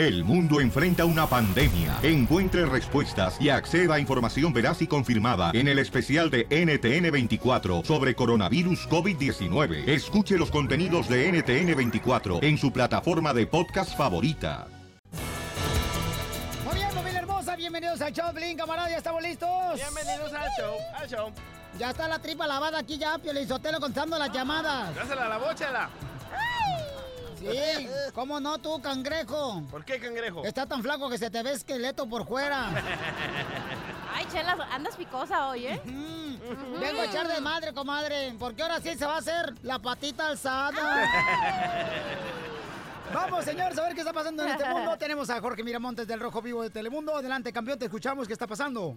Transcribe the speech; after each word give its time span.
El 0.00 0.24
mundo 0.24 0.62
enfrenta 0.62 1.04
una 1.04 1.26
pandemia. 1.26 1.98
Encuentre 2.02 2.64
respuestas 2.64 3.38
y 3.38 3.50
acceda 3.50 3.96
a 3.96 4.00
información 4.00 4.50
veraz 4.50 4.80
y 4.80 4.86
confirmada 4.86 5.50
en 5.52 5.68
el 5.68 5.78
especial 5.78 6.30
de 6.30 6.48
NTN24 6.48 7.84
sobre 7.84 8.14
coronavirus 8.14 8.88
COVID-19. 8.88 9.86
Escuche 9.86 10.38
los 10.38 10.50
contenidos 10.50 11.06
de 11.06 11.30
NTN24 11.30 12.42
en 12.42 12.56
su 12.56 12.72
plataforma 12.72 13.34
de 13.34 13.46
podcast 13.46 13.94
favorita. 13.94 14.68
Muy 16.64 16.76
bien, 16.76 16.90
familia 16.92 17.18
hermosa, 17.18 17.54
bienvenidos 17.56 18.00
al 18.00 18.14
show, 18.14 18.32
Blin, 18.32 18.56
camarada, 18.56 18.88
¿ya 18.88 18.96
estamos 18.96 19.22
listos? 19.22 19.50
Bienvenidos 19.74 20.32
al 20.32 20.48
show, 20.58 20.76
al 20.96 21.08
show. 21.10 21.32
Ya 21.78 21.90
está 21.90 22.08
la 22.08 22.18
tripa 22.18 22.46
lavada 22.46 22.78
aquí 22.78 22.96
ya, 22.96 23.18
Pio 23.18 23.32
Sotelo 23.46 23.78
contando 23.78 24.18
las 24.18 24.32
llamadas. 24.32 24.94
Dásela 24.94 25.26
a 25.26 25.28
la 25.28 25.36
bochela. 25.36 25.90
Sí, 27.40 27.88
¿cómo 28.14 28.38
no 28.38 28.58
tú, 28.58 28.80
cangrejo? 28.82 29.62
¿Por 29.70 29.84
qué, 29.84 29.98
cangrejo? 29.98 30.44
Está 30.44 30.66
tan 30.66 30.82
flaco 30.82 31.08
que 31.08 31.16
se 31.16 31.30
te 31.30 31.42
ve 31.42 31.52
esqueleto 31.52 32.06
por 32.06 32.26
fuera. 32.26 32.68
Ay, 34.14 34.26
Chela, 34.30 34.68
andas 34.70 34.96
picosa 34.96 35.48
hoy, 35.48 35.66
¿eh? 35.66 35.80
Vengo 36.78 37.00
a 37.00 37.04
echar 37.06 37.26
de 37.26 37.40
madre, 37.40 37.72
comadre, 37.72 38.34
porque 38.38 38.62
ahora 38.62 38.80
sí 38.80 38.94
se 38.96 39.06
va 39.06 39.14
a 39.14 39.18
hacer 39.18 39.54
la 39.62 39.78
patita 39.78 40.28
alzada. 40.28 40.72
Vamos, 43.14 43.44
señores, 43.44 43.76
a 43.76 43.82
ver 43.82 43.94
qué 43.94 44.00
está 44.00 44.12
pasando 44.12 44.44
en 44.44 44.50
este 44.50 44.68
mundo. 44.68 44.96
Tenemos 44.98 45.30
a 45.30 45.40
Jorge 45.40 45.64
Miramontes 45.64 46.06
del 46.06 46.20
Rojo 46.20 46.42
Vivo 46.42 46.62
de 46.62 46.70
Telemundo. 46.70 47.16
Adelante, 47.16 47.52
campeón, 47.52 47.78
te 47.78 47.86
escuchamos. 47.86 48.26
¿Qué 48.26 48.32
está 48.32 48.46
pasando? 48.46 48.96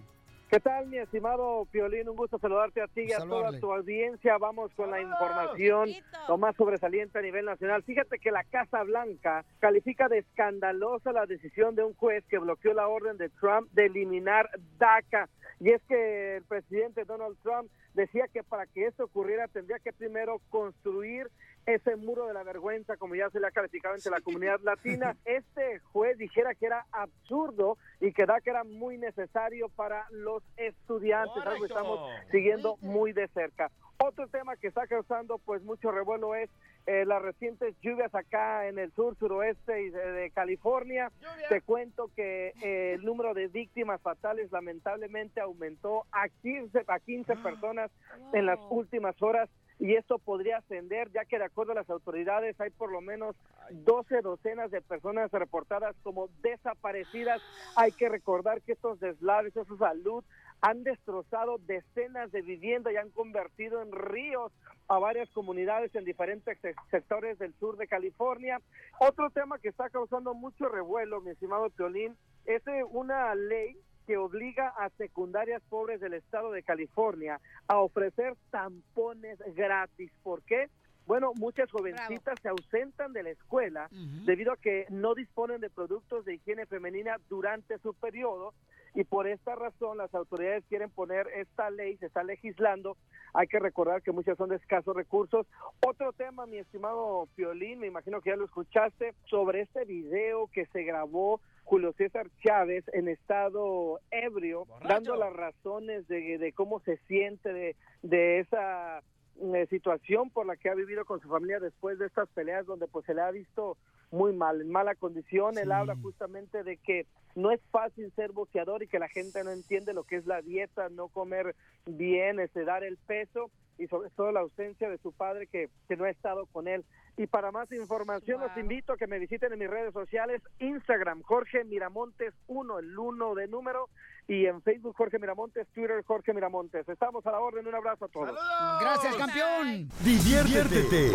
¿Qué 0.54 0.60
tal, 0.60 0.86
mi 0.86 0.98
estimado 0.98 1.66
Piolín? 1.72 2.08
Un 2.08 2.14
gusto 2.14 2.38
saludarte 2.38 2.80
a 2.80 2.86
ti 2.86 3.06
y 3.08 3.12
a 3.12 3.18
toda 3.18 3.58
tu 3.58 3.72
audiencia. 3.72 4.38
Vamos 4.38 4.72
con 4.74 4.88
la 4.88 5.00
información 5.00 5.90
lo 6.28 6.38
más 6.38 6.54
sobresaliente 6.54 7.18
a 7.18 7.22
nivel 7.22 7.44
nacional. 7.44 7.82
Fíjate 7.82 8.20
que 8.20 8.30
la 8.30 8.44
Casa 8.44 8.84
Blanca 8.84 9.44
califica 9.58 10.08
de 10.08 10.18
escandalosa 10.18 11.10
la 11.10 11.26
decisión 11.26 11.74
de 11.74 11.82
un 11.82 11.92
juez 11.94 12.22
que 12.28 12.38
bloqueó 12.38 12.72
la 12.72 12.86
orden 12.86 13.16
de 13.16 13.30
Trump 13.30 13.68
de 13.72 13.86
eliminar 13.86 14.48
DACA. 14.78 15.28
Y 15.58 15.70
es 15.70 15.82
que 15.88 16.36
el 16.36 16.44
presidente 16.44 17.04
Donald 17.04 17.36
Trump 17.42 17.68
decía 17.94 18.28
que 18.28 18.44
para 18.44 18.66
que 18.66 18.86
esto 18.86 19.06
ocurriera 19.06 19.48
tendría 19.48 19.80
que 19.80 19.92
primero 19.92 20.40
construir 20.50 21.32
ese 21.66 21.96
muro 21.96 22.26
de 22.26 22.34
la 22.34 22.42
vergüenza, 22.42 22.96
como 22.96 23.14
ya 23.14 23.30
se 23.30 23.40
le 23.40 23.46
ha 23.46 23.50
calificado 23.50 23.94
entre 23.94 24.10
la 24.10 24.20
comunidad 24.20 24.60
latina. 24.62 25.16
Este 25.24 25.80
juez 25.92 26.18
dijera 26.18 26.54
que 26.54 26.66
era 26.66 26.86
absurdo 26.92 27.78
y 28.00 28.12
que 28.12 28.26
DACA 28.26 28.50
era 28.50 28.64
muy 28.64 28.98
necesario 28.98 29.68
para 29.70 30.06
los 30.10 30.42
estudiantes, 30.56 31.44
algo 31.44 31.60
que 31.60 31.72
estamos 31.72 32.10
siguiendo 32.30 32.76
muy 32.80 33.12
de 33.12 33.28
cerca. 33.28 33.70
Otro 33.98 34.26
tema 34.28 34.56
que 34.56 34.66
está 34.66 34.86
causando 34.86 35.38
pues 35.38 35.62
mucho 35.62 35.90
revuelo 35.90 36.34
es 36.34 36.50
eh, 36.86 37.04
las 37.06 37.22
recientes 37.22 37.74
lluvias 37.80 38.14
acá 38.14 38.68
en 38.68 38.78
el 38.78 38.92
sur, 38.92 39.16
suroeste 39.16 39.90
de, 39.90 39.90
de 39.90 40.30
California. 40.30 41.10
Te 41.48 41.62
cuento 41.62 42.10
que 42.14 42.52
eh, 42.62 42.94
el 42.94 43.04
número 43.04 43.32
de 43.32 43.48
víctimas 43.48 44.02
fatales 44.02 44.52
lamentablemente 44.52 45.40
aumentó 45.40 46.04
a 46.12 46.28
15, 46.42 46.84
a 46.86 46.98
15 46.98 47.36
personas 47.36 47.90
en 48.34 48.46
las 48.46 48.58
últimas 48.68 49.20
horas 49.22 49.48
y 49.80 49.94
esto 49.96 50.18
podría 50.18 50.58
ascender 50.58 51.10
ya 51.12 51.24
que 51.24 51.38
de 51.38 51.44
acuerdo 51.44 51.72
a 51.72 51.76
las 51.76 51.90
autoridades 51.90 52.58
hay 52.60 52.70
por 52.70 52.90
lo 52.92 53.00
menos 53.00 53.34
12 53.70 54.20
docenas 54.22 54.70
de 54.70 54.80
personas 54.80 55.30
reportadas 55.32 55.96
como 56.02 56.28
desaparecidas. 56.42 57.42
Hay 57.76 57.92
que 57.92 58.08
recordar 58.08 58.62
que 58.62 58.72
estos 58.72 59.00
deslaves, 59.00 59.56
esa 59.56 59.76
salud, 59.76 60.24
han 60.60 60.84
destrozado 60.84 61.58
decenas 61.58 62.30
de 62.32 62.42
viviendas 62.42 62.92
y 62.92 62.96
han 62.96 63.10
convertido 63.10 63.82
en 63.82 63.92
ríos 63.92 64.52
a 64.88 64.98
varias 64.98 65.28
comunidades 65.30 65.94
en 65.94 66.04
diferentes 66.04 66.58
se- 66.60 66.74
sectores 66.90 67.38
del 67.38 67.52
sur 67.54 67.76
de 67.76 67.88
California. 67.88 68.60
Otro 69.00 69.30
tema 69.30 69.58
que 69.58 69.68
está 69.68 69.90
causando 69.90 70.34
mucho 70.34 70.68
revuelo, 70.68 71.20
mi 71.20 71.30
estimado 71.32 71.68
Piolín, 71.70 72.16
es 72.46 72.66
eh, 72.68 72.84
una 72.90 73.34
ley 73.34 73.76
que 74.06 74.16
obliga 74.16 74.68
a 74.68 74.90
secundarias 74.90 75.62
pobres 75.68 76.00
del 76.00 76.14
estado 76.14 76.52
de 76.52 76.62
California 76.62 77.40
a 77.68 77.78
ofrecer 77.78 78.34
tampones 78.50 79.38
gratis. 79.54 80.10
¿Por 80.22 80.42
qué? 80.42 80.68
Bueno, 81.06 81.32
muchas 81.34 81.70
jovencitas 81.70 82.38
se 82.40 82.48
ausentan 82.48 83.12
de 83.12 83.22
la 83.22 83.30
escuela 83.30 83.88
debido 84.24 84.52
a 84.52 84.56
que 84.56 84.86
no 84.88 85.14
disponen 85.14 85.60
de 85.60 85.68
productos 85.68 86.24
de 86.24 86.34
higiene 86.34 86.64
femenina 86.64 87.18
durante 87.28 87.78
su 87.78 87.92
periodo 87.92 88.54
y 88.94 89.04
por 89.04 89.26
esta 89.26 89.54
razón 89.54 89.98
las 89.98 90.14
autoridades 90.14 90.64
quieren 90.68 90.88
poner 90.88 91.26
esta 91.34 91.68
ley, 91.68 91.96
se 91.98 92.06
está 92.06 92.22
legislando, 92.22 92.96
hay 93.34 93.48
que 93.48 93.58
recordar 93.58 94.02
que 94.02 94.12
muchas 94.12 94.38
son 94.38 94.50
de 94.50 94.56
escasos 94.56 94.94
recursos. 94.94 95.46
Otro 95.84 96.12
tema, 96.12 96.46
mi 96.46 96.58
estimado 96.58 97.28
Piolín, 97.34 97.80
me 97.80 97.88
imagino 97.88 98.20
que 98.20 98.30
ya 98.30 98.36
lo 98.36 98.44
escuchaste, 98.44 99.14
sobre 99.26 99.62
este 99.62 99.84
video 99.84 100.46
que 100.46 100.66
se 100.66 100.84
grabó 100.84 101.40
Julio 101.64 101.92
César 101.94 102.28
Chávez 102.44 102.84
en 102.92 103.08
estado 103.08 103.98
ebrio, 104.10 104.66
dando 104.86 105.16
las 105.16 105.32
razones 105.32 106.06
de, 106.08 106.38
de 106.38 106.52
cómo 106.52 106.80
se 106.80 106.98
siente 107.08 107.52
de, 107.52 107.76
de 108.02 108.40
esa 108.40 109.02
eh, 109.40 109.66
situación 109.68 110.30
por 110.30 110.46
la 110.46 110.56
que 110.56 110.68
ha 110.68 110.74
vivido 110.74 111.04
con 111.04 111.20
su 111.20 111.28
familia 111.28 111.58
después 111.58 111.98
de 111.98 112.06
estas 112.06 112.28
peleas 112.28 112.66
donde 112.66 112.86
pues 112.86 113.04
se 113.06 113.14
le 113.14 113.22
ha 113.22 113.30
visto 113.30 113.76
muy 114.10 114.32
mal, 114.32 114.60
en 114.60 114.70
mala 114.70 114.94
condición. 114.94 115.58
Él 115.58 115.72
habla 115.72 115.96
justamente 115.96 116.62
de 116.62 116.76
que 116.76 117.06
no 117.34 117.50
es 117.50 117.60
fácil 117.72 118.12
ser 118.14 118.30
boxeador 118.30 118.82
y 118.82 118.86
que 118.88 119.00
la 119.00 119.08
gente 119.08 119.42
no 119.42 119.50
entiende 119.50 119.92
lo 119.92 120.04
que 120.04 120.16
es 120.16 120.26
la 120.26 120.40
dieta, 120.40 120.88
no 120.88 121.08
comer 121.08 121.56
bien, 121.86 122.38
este, 122.38 122.64
dar 122.64 122.84
el 122.84 122.96
peso 122.96 123.50
y 123.76 123.88
sobre 123.88 124.10
todo 124.10 124.30
la 124.30 124.40
ausencia 124.40 124.88
de 124.88 124.98
su 124.98 125.12
padre 125.12 125.48
que, 125.48 125.68
que 125.88 125.96
no 125.96 126.04
ha 126.04 126.10
estado 126.10 126.46
con 126.46 126.68
él. 126.68 126.84
Y 127.16 127.26
para 127.26 127.52
más 127.52 127.70
información 127.70 128.40
los 128.40 128.56
invito 128.56 128.92
a 128.92 128.96
que 128.96 129.06
me 129.06 129.18
visiten 129.18 129.52
en 129.52 129.58
mis 129.58 129.70
redes 129.70 129.92
sociales, 129.92 130.42
Instagram, 130.58 131.22
Jorge 131.22 131.64
Miramontes 131.64 132.34
1, 132.48 132.78
el 132.80 132.98
1 132.98 133.34
de 133.34 133.48
número, 133.48 133.88
y 134.26 134.46
en 134.46 134.62
Facebook 134.62 134.96
Jorge 134.96 135.18
Miramontes, 135.18 135.66
Twitter 135.74 136.02
Jorge 136.04 136.32
Miramontes. 136.32 136.88
Estamos 136.88 137.24
a 137.26 137.30
la 137.30 137.40
orden, 137.40 137.66
un 137.66 137.74
abrazo 137.74 138.06
a 138.06 138.08
todos. 138.08 138.36
Gracias, 138.80 139.14
campeón. 139.16 139.88
Diviértete 140.00 141.12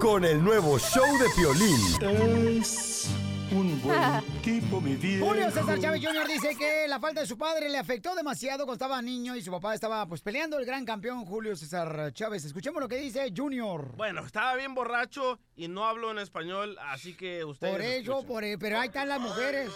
con 0.00 0.24
el 0.24 0.42
nuevo 0.42 0.78
show 0.78 1.18
de 1.18 1.26
Piolín. 1.36 2.58
Es 2.60 3.21
un 3.52 3.80
buen 3.82 4.22
tipo, 4.42 4.80
mi 4.80 4.96
viejo. 4.96 5.26
Julio 5.26 5.50
César 5.50 5.78
Chávez 5.78 6.02
Jr. 6.04 6.26
dice 6.26 6.56
que 6.56 6.86
la 6.88 6.98
falta 6.98 7.20
de 7.20 7.26
su 7.26 7.36
padre 7.38 7.68
le 7.68 7.78
afectó 7.78 8.14
demasiado 8.14 8.64
cuando 8.64 8.74
estaba 8.74 9.00
niño 9.02 9.36
y 9.36 9.42
su 9.42 9.50
papá 9.50 9.74
estaba 9.74 10.06
pues 10.06 10.20
peleando 10.22 10.58
el 10.58 10.64
gran 10.64 10.84
campeón 10.84 11.24
Julio 11.24 11.54
César 11.56 12.12
Chávez. 12.12 12.44
Escuchemos 12.44 12.80
lo 12.80 12.88
que 12.88 12.96
dice 12.96 13.32
Junior. 13.36 13.94
Bueno, 13.96 14.24
estaba 14.24 14.54
bien 14.56 14.74
borracho 14.74 15.38
y 15.56 15.68
no 15.68 15.84
hablo 15.84 16.10
en 16.10 16.18
español, 16.18 16.76
así 16.90 17.14
que 17.14 17.44
ustedes. 17.44 17.72
Por 17.72 17.82
eso, 17.82 18.18
escuchen. 18.20 18.26
por 18.26 18.58
pero 18.58 18.80
ahí 18.80 18.88
están 18.88 19.08
las 19.08 19.20
mujeres. 19.20 19.70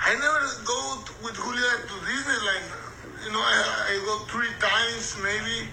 I 0.00 0.14
never 0.14 0.40
go 0.64 1.04
with 1.22 1.36
Julia 1.36 1.70
to 1.88 1.94
Disneyland. 2.06 2.64
You 3.24 3.32
know, 3.32 3.40
I, 3.40 3.94
I 3.94 4.04
go 4.06 4.24
three 4.30 4.52
times 4.60 5.16
maybe 5.22 5.68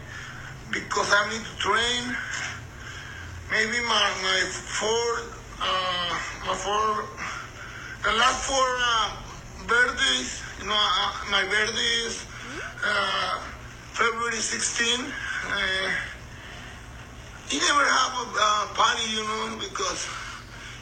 because 0.71 1.13
I 1.13 1.29
need 1.29 1.45
to 1.45 1.55
train. 1.57 2.15
Maybe 3.51 3.79
my 3.85 4.09
my 4.23 4.41
four, 4.49 5.21
uh, 5.61 6.19
my 6.45 6.53
four, 6.53 7.05
the 8.03 8.17
last 8.17 8.43
four 8.43 8.57
uh, 8.57 9.11
birthdays. 9.67 10.41
You 10.59 10.67
know, 10.67 10.75
uh, 10.75 11.13
my 11.31 11.43
birthday 11.43 11.93
is 12.05 12.25
uh, 12.83 13.39
February 13.93 14.37
16. 14.37 14.99
Uh, 15.01 15.91
you 17.51 17.59
never 17.59 17.85
have 17.85 18.13
a 18.19 18.73
party, 18.73 19.09
you 19.11 19.23
know, 19.23 19.57
because 19.59 20.07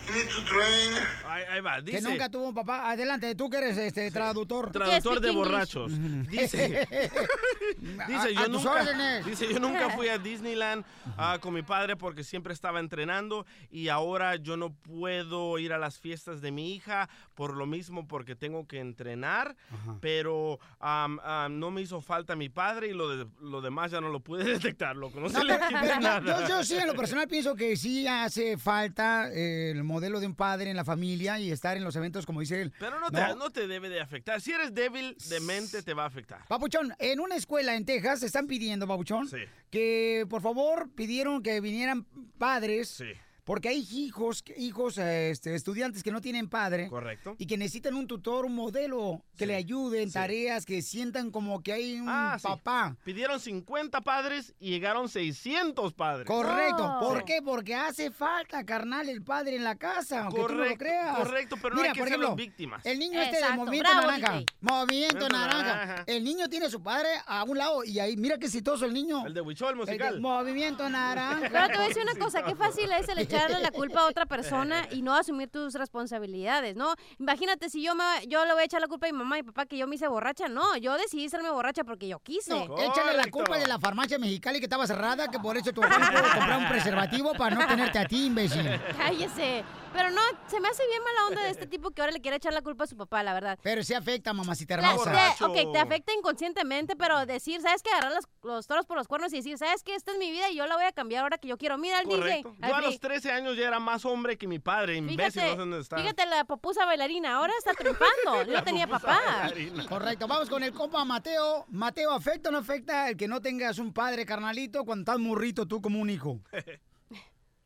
you 0.08 0.14
need 0.16 0.30
to 0.30 0.42
train. 0.46 0.94
Ahí, 1.34 1.44
ahí 1.50 1.62
va, 1.62 1.82
Que 1.84 2.00
nunca 2.02 2.30
tuvo 2.30 2.50
un 2.50 2.54
papá. 2.54 2.92
Adelante, 2.92 3.34
tú 3.36 3.50
que 3.50 3.58
eres 3.58 3.78
este 3.78 4.12
traductor. 4.12 4.72
Traductor 4.72 5.20
de 5.20 5.32
borrachos. 5.32 5.92
Dice, 6.30 6.88
dice, 8.08 8.34
yo 8.36 8.48
nunca, 8.48 8.72
órdenes. 8.72 9.26
dice, 9.26 9.48
yo 9.52 9.60
nunca 9.60 9.90
fui 9.92 10.08
a 10.10 10.18
Disneyland 10.20 10.84
ah, 11.18 11.38
con 11.42 11.54
mi 11.54 11.62
padre 11.64 11.96
porque 11.96 12.24
siempre 12.24 12.54
estaba 12.54 12.80
entrenando 12.80 13.46
y 13.72 13.88
ahora 13.90 14.36
yo 14.36 14.58
no 14.58 14.72
puedo 14.74 15.58
ir 15.60 15.74
a 15.74 15.78
las 15.78 16.00
fiestas 16.00 16.42
de 16.42 16.52
mi 16.52 16.74
hija 16.76 17.10
por 17.34 17.56
lo 17.56 17.66
mismo 17.66 18.08
porque 18.08 18.36
tengo 18.36 18.68
que 18.68 18.80
entrenar, 18.80 19.56
pero 20.02 20.60
am, 20.80 21.20
am, 21.24 21.60
no 21.60 21.72
me 21.72 21.82
hizo 21.82 22.02
falta 22.02 22.36
mi 22.36 22.50
padre 22.50 22.88
y 22.90 22.94
lo, 22.94 23.10
de- 23.18 23.28
lo 23.42 23.62
demás 23.62 23.92
ya 23.92 24.02
no 24.02 24.10
lo 24.10 24.20
pude 24.20 24.44
detectar, 24.60 24.96
loco. 24.96 25.20
No, 25.20 25.30
No, 25.30 25.40
se 25.40 25.44
le 25.46 25.54
pero- 25.56 25.68
quite 25.68 25.80
pero 25.82 25.94
yo, 25.96 26.00
nada. 26.02 26.42
yo- 26.42 26.48
yo 26.50 26.64
sí, 26.64 26.76
en 26.76 26.88
lo 26.88 26.96
personal, 26.96 27.28
pienso 27.28 27.56
que 27.56 27.76
sí 27.76 28.06
hace 28.08 28.58
falta 28.58 29.30
eh, 29.32 29.72
el 29.72 29.84
modelo 29.84 30.20
de 30.20 30.28
un 30.28 30.36
padre 30.36 30.70
en 30.70 30.76
la 30.78 30.86
familia 30.86 31.23
y 31.24 31.52
estar 31.52 31.78
en 31.78 31.84
los 31.84 31.96
eventos, 31.96 32.26
como 32.26 32.40
dice 32.42 32.62
él. 32.62 32.74
Pero 32.80 33.00
no 33.00 33.10
te, 33.10 33.36
no 33.36 33.50
te 33.50 33.68
debe 33.68 33.90
de 33.90 34.02
afectar. 34.02 34.42
Si 34.42 34.52
eres 34.52 34.74
débil 34.74 35.16
de 35.30 35.40
mente, 35.40 35.82
te 35.82 35.94
va 35.94 36.04
a 36.04 36.08
afectar. 36.08 36.46
Papuchón, 36.48 36.94
en 37.00 37.20
una 37.20 37.36
escuela 37.36 37.76
en 37.76 37.86
Texas 37.86 38.24
están 38.24 38.48
pidiendo, 38.48 38.88
Papuchón, 38.88 39.30
que 39.70 40.26
por 40.30 40.42
favor 40.42 40.90
pidieron 40.96 41.42
que 41.42 41.60
vinieran 41.62 42.06
padres 42.38 43.04
Porque 43.44 43.70
hay 43.70 43.86
hijos, 43.92 44.44
hijos 44.58 44.98
este, 44.98 45.54
estudiantes 45.56 46.02
que 46.02 46.12
no 46.12 46.22
tienen 46.22 46.48
padre. 46.48 46.88
Correcto. 46.88 47.36
Y 47.38 47.46
que 47.46 47.58
necesitan 47.58 47.94
un 47.96 48.08
tutor, 48.08 48.46
un 48.46 48.56
modelo 48.56 49.22
que 49.38 49.46
le 49.46 49.56
ayude 49.56 50.02
en 50.02 50.12
tareas, 50.12 50.66
que 50.66 50.82
sientan 50.82 51.30
como 51.30 51.62
que 51.62 51.74
hay 51.74 52.00
un 52.00 52.08
Ah, 52.08 52.38
sí. 52.40 52.48
papá. 52.48 52.96
Pidieron 53.04 53.40
50 53.42 54.00
padres 54.02 54.54
y 54.60 54.70
llegaron 54.70 55.10
600 55.10 55.94
padres. 55.94 56.26
Correcto. 56.28 56.98
¿Por 57.02 57.26
qué? 57.26 57.42
Porque 57.44 57.76
hace 57.76 58.12
falta, 58.12 58.64
carnal, 58.66 59.10
el 59.10 59.22
padre 59.24 59.56
en 59.58 59.64
la 59.66 59.76
casa, 59.76 60.24
aunque 60.24 60.36
tú 60.42 60.48
no 60.48 60.48
lo 60.50 60.58
Correcto, 60.64 60.78
creas. 60.80 61.18
correcto, 61.18 61.56
pero 61.62 61.76
no 61.76 61.82
hay 61.82 61.92
que 61.92 62.00
por 62.00 62.08
ser 62.08 62.08
ejemplo, 62.08 62.28
las 62.30 62.38
víctimas. 62.38 62.86
El 62.86 63.00
niño 63.00 63.20
este 63.22 63.36
del 63.36 63.44
Exacto, 63.44 63.66
movimiento 63.66 63.92
bravo, 63.92 64.08
naranja. 64.12 64.34
DJ. 64.34 64.46
Movimiento 64.62 64.84
Movimiento 64.94 65.30
naranja. 65.30 65.64
naranja. 65.76 66.04
El 66.08 66.24
niño 66.24 66.48
tiene 66.50 66.66
a 66.68 66.70
su 66.70 66.82
padre 66.82 67.10
a 67.26 67.44
un 67.44 67.58
lado 67.58 67.84
y 67.84 68.00
ahí, 68.00 68.16
mira 68.16 68.38
qué 68.38 68.46
exitoso 68.46 68.86
el 68.86 68.94
niño. 68.94 69.26
El 69.26 69.34
de 69.34 69.42
Huichol 69.42 69.72
El 69.72 69.76
de 69.80 69.80
musical. 69.86 70.22
movimiento 70.22 70.90
naranja. 70.90 71.50
Pero 71.52 71.68
te 71.68 71.74
voy 71.76 71.86
a 71.86 71.88
decir 71.90 72.04
una 72.04 72.16
cosa, 72.16 72.44
qué 72.44 72.56
fácil 72.56 72.90
es 72.92 73.10
el 73.10 73.18
echarle 73.38 73.60
la 73.62 73.72
culpa 73.72 74.02
a 74.02 74.08
otra 74.08 74.26
persona 74.26 74.88
y 74.92 75.02
no 75.02 75.16
asumir 75.16 75.50
tus 75.50 75.74
responsabilidades, 75.74 76.76
¿no? 76.76 76.96
Imagínate 77.20 77.70
si 77.70 77.84
yo 77.84 77.96
me, 77.96 78.04
yo 78.28 78.46
le 78.46 78.54
voy 78.54 78.62
a 78.62 78.66
echar 78.66 78.82
la 78.82 78.88
culpa 78.88 79.08
a 79.08 79.12
mi 79.12 79.18
mamá 79.18 79.40
y 79.40 79.44
papá 79.44 79.66
que 79.66 79.78
yo 79.78 79.88
me 79.88 79.96
hice 79.96 80.08
borracha, 80.08 80.48
no, 80.48 80.78
yo 80.78 80.98
decidí 80.98 81.30
serme 81.30 81.50
borracha 81.50 81.84
porque 81.84 82.08
yo 82.08 82.20
quise. 82.20 82.52
No, 82.52 82.78
échale 82.78 83.18
la 83.18 83.30
culpa 83.30 83.58
de 83.58 83.68
la 83.68 83.80
farmacia 83.80 84.18
mexicali 84.18 84.60
que 84.60 84.66
estaba 84.66 84.88
cerrada, 84.88 85.28
que 85.28 85.40
por 85.40 85.58
eso 85.58 85.72
tu 85.72 85.82
papá 85.82 86.12
comprar 86.36 86.60
un 86.60 86.68
preservativo 86.68 87.34
para 87.34 87.56
no 87.56 87.68
tenerte 87.68 88.00
a 88.00 88.06
ti, 88.06 88.26
imbécil. 88.26 88.70
Cállese. 88.98 89.64
Pero 89.94 90.10
no, 90.10 90.22
se 90.48 90.60
me 90.60 90.68
hace 90.68 90.86
bien 90.88 91.02
mala 91.04 91.28
onda 91.28 91.44
de 91.44 91.50
este 91.52 91.68
tipo 91.74 91.92
que 91.92 92.02
ahora 92.02 92.12
le 92.12 92.20
quiere 92.22 92.38
echar 92.38 92.52
la 92.54 92.62
culpa 92.62 92.84
a 92.86 92.88
su 92.88 92.98
papá, 92.98 93.22
la 93.24 93.34
verdad. 93.34 93.60
Pero 93.62 93.84
sí 93.84 93.94
afecta, 93.94 94.34
mamacita 94.34 94.74
hermosa. 94.76 94.96
Borracho. 94.96 95.46
ok, 95.48 95.72
te 95.72 95.80
afecta 95.80 96.14
inconscientemente, 96.14 96.96
pero 96.96 97.26
decir, 97.26 97.62
¿sabes 97.62 97.84
qué? 97.84 97.90
Agarrar 97.92 98.14
los, 98.14 98.26
los 98.44 98.68
toros 98.68 98.86
por 98.86 98.98
los 98.98 99.08
cuernos 99.08 99.32
y 99.34 99.38
decir, 99.38 99.58
¿sabes 99.58 99.84
qué? 99.84 99.96
Esta 99.96 100.12
es 100.12 100.18
mi 100.18 100.32
vida 100.32 100.50
y 100.50 100.56
yo 100.56 100.66
la 100.68 100.76
voy 100.76 100.86
a 100.86 100.92
cambiar 100.92 101.24
ahora 101.24 101.38
que 101.38 101.48
yo 101.48 101.58
quiero. 101.58 101.78
Mira 101.78 102.00
al 102.00 102.06
Correcto. 102.06 102.50
DJ. 102.52 102.64
al 102.66 102.70
Yo 102.70 102.76
a 102.76 102.82
los 102.82 103.00
13 103.00 103.32
años 103.32 103.56
ya 103.56 103.68
era 103.68 103.80
más 103.80 104.04
hombre 104.06 104.38
que 104.38 104.48
mi 104.48 104.60
padre, 104.60 104.96
imbécil, 104.98 105.18
no 105.24 105.30
sé 105.32 105.40
Fíjate, 105.42 105.58
dónde 105.58 105.80
está. 105.80 105.98
fíjate 105.98 106.26
la 106.26 106.44
popusa 106.46 106.86
bailarina, 106.86 107.36
ahora 107.36 107.54
está 107.58 107.74
triunfando. 107.74 108.12
No 108.54 108.64
tenía 108.64 108.88
papá. 108.88 109.20
bailarina. 109.42 109.86
Correcto, 109.88 110.28
vamos 110.28 110.50
con 110.50 110.64
el 110.64 110.74
compa 110.74 111.04
Mateo. 111.06 111.66
Mateo, 111.70 112.12
¿afecta 112.12 112.50
o 112.50 112.52
no 112.52 112.58
afecta 112.60 113.10
el 113.10 113.18
que 113.18 113.28
no 113.28 113.42
tengas 113.42 113.78
un 113.80 113.94
padre, 113.94 114.26
carnalito, 114.26 114.84
cuando 114.86 115.02
estás 115.02 115.20
morrito 115.20 115.68
tú 115.68 115.82
como 115.82 116.00
un 116.00 116.10
hijo? 116.10 116.40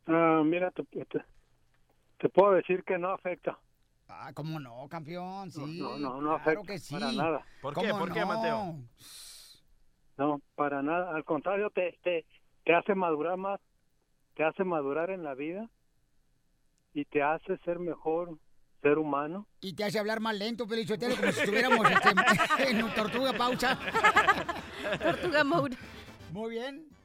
Ah, 0.10 0.42
mira, 0.46 0.72
te, 0.72 0.84
te- 0.84 1.26
te 2.18 2.30
puedo 2.30 2.54
decir 2.54 2.84
que 2.84 2.98
no 2.98 3.10
afecta. 3.10 3.58
Ah, 4.10 4.32
¿cómo 4.34 4.60
no, 4.60 4.88
campeón? 4.90 5.52
Sí. 5.52 5.80
No, 5.80 5.98
no, 5.98 6.16
no 6.16 6.20
claro 6.20 6.36
afecta 6.36 6.74
que 6.74 6.80
sí. 6.80 6.94
para 6.94 7.12
nada. 7.12 7.46
¿Por 7.62 7.74
qué? 7.74 7.90
¿Cómo 7.90 8.00
¿Por 8.00 8.14
qué, 8.14 8.22
no? 8.22 8.28
Mateo? 8.28 8.76
No, 10.18 10.42
para 10.56 10.82
nada. 10.82 11.16
Al 11.16 11.24
contrario, 11.26 11.70
te, 11.70 11.98
te, 12.04 12.26
te 12.64 12.74
hace 12.74 12.96
madurar 12.96 13.38
más, 13.38 13.60
te 14.36 14.44
hace 14.44 14.64
madurar 14.64 15.10
en 15.10 15.24
la 15.24 15.36
vida 15.36 15.70
y 16.94 17.06
te 17.06 17.22
hace 17.22 17.58
ser 17.60 17.80
mejor 17.80 18.40
ser 18.82 18.98
humano. 18.98 19.48
Y 19.62 19.74
te 19.74 19.84
hace 19.84 20.00
hablar 20.00 20.20
más 20.20 20.36
lento, 20.36 20.68
Pelichotelo, 20.68 21.16
como 21.16 21.32
si 21.32 21.40
estuviéramos 21.42 21.88
este, 21.92 22.70
en 22.70 22.84
un 22.84 22.94
tortuga 22.94 23.34
pausa. 23.34 23.78
Tortuga 25.00 25.44
mode. 25.44 25.78
Muy 26.32 26.52
bien. 26.52 26.97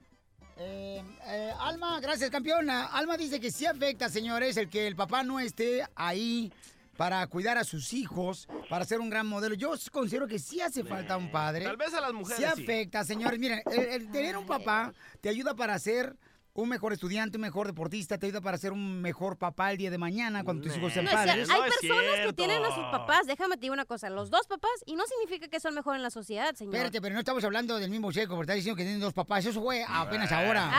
Eh, 0.58 1.02
eh, 1.26 1.52
Alma, 1.58 2.00
gracias, 2.00 2.30
campeona. 2.30 2.86
Alma 2.86 3.16
dice 3.16 3.40
que 3.40 3.50
sí 3.50 3.66
afecta, 3.66 4.08
señores, 4.08 4.56
el 4.56 4.68
que 4.68 4.86
el 4.86 4.96
papá 4.96 5.22
no 5.22 5.40
esté 5.40 5.84
ahí 5.94 6.52
para 6.96 7.26
cuidar 7.26 7.56
a 7.58 7.64
sus 7.64 7.92
hijos, 7.94 8.48
para 8.68 8.84
ser 8.84 9.00
un 9.00 9.10
gran 9.10 9.26
modelo. 9.26 9.54
Yo 9.54 9.72
considero 9.90 10.28
que 10.28 10.38
sí 10.38 10.60
hace 10.60 10.84
falta 10.84 11.16
un 11.16 11.30
padre. 11.30 11.64
Tal 11.64 11.76
vez 11.76 11.94
a 11.94 12.00
las 12.00 12.12
mujeres 12.12 12.44
Sí 12.44 12.56
sí. 12.56 12.62
afecta, 12.62 13.02
señores. 13.04 13.38
Miren, 13.40 13.62
el, 13.70 13.80
el 13.80 14.10
tener 14.10 14.36
un 14.36 14.46
papá 14.46 14.92
te 15.20 15.28
ayuda 15.28 15.54
para 15.54 15.78
ser 15.78 16.14
un 16.54 16.68
mejor 16.68 16.92
estudiante, 16.92 17.38
un 17.38 17.42
mejor 17.42 17.66
deportista, 17.66 18.18
te 18.18 18.26
ayuda 18.26 18.42
para 18.42 18.58
ser 18.58 18.72
un 18.72 19.00
mejor 19.00 19.38
papá 19.38 19.70
el 19.70 19.78
día 19.78 19.90
de 19.90 19.96
mañana 19.96 20.44
cuando 20.44 20.62
tus 20.64 20.76
hijos 20.76 20.92
sean 20.92 21.06
No, 21.06 21.10
o 21.10 21.14
sea, 21.14 21.24
padres. 21.24 21.48
hay 21.48 21.58
No 21.60 21.64
personas 21.64 22.26
que 22.26 22.32
tienen 22.34 22.62
a 22.62 22.74
sus 22.74 22.84
papás, 22.90 23.26
déjame 23.26 23.56
te 23.56 23.62
digo 23.62 23.72
una 23.72 23.86
cosa, 23.86 24.10
los 24.10 24.28
dos 24.28 24.46
papás, 24.46 24.70
y 24.84 24.94
no 24.94 25.04
significa 25.06 25.48
que 25.48 25.60
son 25.60 25.74
mejor 25.74 25.96
en 25.96 26.02
la 26.02 26.10
sociedad, 26.10 26.54
señor. 26.54 26.74
Espérate, 26.74 27.00
pero 27.00 27.14
no 27.14 27.20
estamos 27.20 27.42
hablando 27.44 27.78
del 27.78 27.90
mismo 27.90 28.12
checo, 28.12 28.34
porque 28.34 28.42
estás 28.44 28.56
diciendo 28.56 28.76
que 28.76 28.82
tienen 28.82 29.00
dos 29.00 29.14
papás. 29.14 29.46
Eso 29.46 29.62
fue 29.62 29.82
apenas 29.88 30.30
Ah. 30.30 30.40
ahora. 30.44 30.70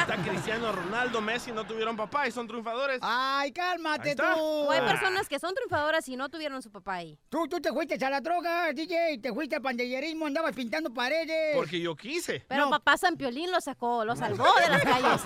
Está 0.00 0.16
Cristiano 0.30 0.72
Ronaldo, 0.72 1.20
Messi 1.20 1.52
no 1.52 1.66
tuvieron 1.66 1.94
papá 1.96 2.26
y 2.28 2.32
son 2.32 2.46
triunfadores. 2.46 2.98
Ay, 3.02 3.52
cálmate 3.52 4.16
tú. 4.16 4.22
O 4.24 4.70
hay 4.70 4.80
personas 4.80 5.28
que 5.28 5.38
son 5.38 5.54
triunfadoras 5.54 6.08
y 6.08 6.16
no 6.16 6.30
tuvieron 6.30 6.62
su 6.62 6.70
papá 6.70 6.94
ahí. 6.94 7.18
Tú, 7.28 7.46
tú 7.48 7.60
te 7.60 7.70
fuiste 7.70 8.02
a 8.04 8.10
la 8.10 8.20
droga, 8.22 8.72
DJ, 8.72 9.18
te 9.18 9.32
fuiste 9.32 9.56
al 9.56 9.62
pandillerismo, 9.62 10.26
andabas 10.26 10.54
pintando 10.54 10.92
paredes. 10.92 11.54
Porque 11.54 11.80
yo 11.80 11.94
quise. 11.94 12.44
Pero 12.48 12.64
No. 12.64 12.70
papá 12.70 12.96
San 12.96 13.16
Piolín 13.16 13.50
lo 13.50 13.60
sacó, 13.60 14.04
lo 14.04 14.16
salvó 14.16 14.46
de 14.64 14.68
las 14.70 14.85
calles. 14.86 15.22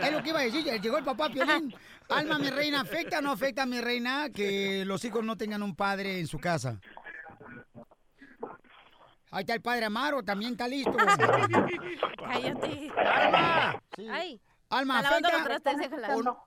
Es 0.02 0.12
lo 0.12 0.22
que 0.22 0.28
iba 0.30 0.40
a 0.40 0.42
decir, 0.42 0.64
llegó 0.80 0.98
el 0.98 1.04
papá 1.04 1.28
Piolín. 1.28 1.74
Alma, 2.08 2.38
mi 2.38 2.50
reina, 2.50 2.80
¿afecta 2.80 3.18
o 3.18 3.22
no 3.22 3.32
afecta, 3.32 3.66
mi 3.66 3.80
reina, 3.80 4.30
que 4.30 4.84
los 4.84 5.04
hijos 5.04 5.24
no 5.24 5.36
tengan 5.36 5.62
un 5.62 5.74
padre 5.74 6.20
en 6.20 6.26
su 6.26 6.38
casa? 6.38 6.80
Ahí 9.30 9.40
está 9.40 9.54
el 9.54 9.60
padre 9.60 9.86
Amaro, 9.86 10.22
también 10.22 10.52
está 10.52 10.68
listo. 10.68 10.94
Cállate. 10.94 12.92
¡Alma! 12.96 13.82
Ay, 14.10 14.40
Alma, 14.68 14.98
¿afecta 14.98 15.30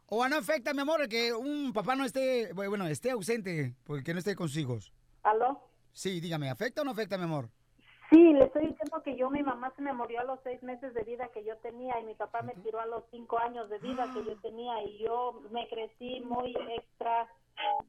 o 0.07 0.27
no 0.27 0.35
afecta, 0.35 0.73
mi 0.73 0.81
amor, 0.81 1.07
que 1.07 1.33
un 1.33 1.71
papá 1.71 1.95
no 1.95 2.03
esté, 2.03 2.51
bueno, 2.53 2.87
esté 2.87 3.11
ausente, 3.11 3.75
porque 3.83 4.13
no 4.13 4.19
esté 4.19 4.35
con 4.35 4.49
sus 4.49 4.57
hijos? 4.57 4.93
¿Aló? 5.23 5.69
Sí, 5.93 6.19
dígame, 6.19 6.49
¿afecta 6.49 6.81
o 6.81 6.85
no 6.85 6.91
afecta, 6.91 7.17
mi 7.17 7.23
amor? 7.23 7.49
Sí, 8.09 8.33
le 8.33 8.45
estoy 8.45 8.67
diciendo 8.67 9.03
que 9.03 9.15
yo, 9.15 9.29
mi 9.29 9.43
mamá 9.43 9.71
se 9.75 9.83
me 9.83 9.93
murió 9.93 10.21
a 10.21 10.23
los 10.23 10.39
seis 10.43 10.63
meses 10.63 10.95
de 10.95 11.03
vida 11.03 11.27
que 11.27 11.43
yo 11.43 11.55
tenía 11.57 11.99
y 11.99 12.05
mi 12.05 12.15
papá 12.15 12.41
me 12.41 12.55
tiró 12.55 12.79
a 12.79 12.87
los 12.87 13.03
cinco 13.11 13.37
años 13.37 13.69
de 13.69 13.77
vida 13.79 14.11
que 14.13 14.23
yo 14.23 14.35
tenía 14.37 14.83
y 14.83 14.97
yo 14.97 15.41
me 15.51 15.67
crecí 15.67 16.21
muy 16.21 16.55
extra, 16.75 17.27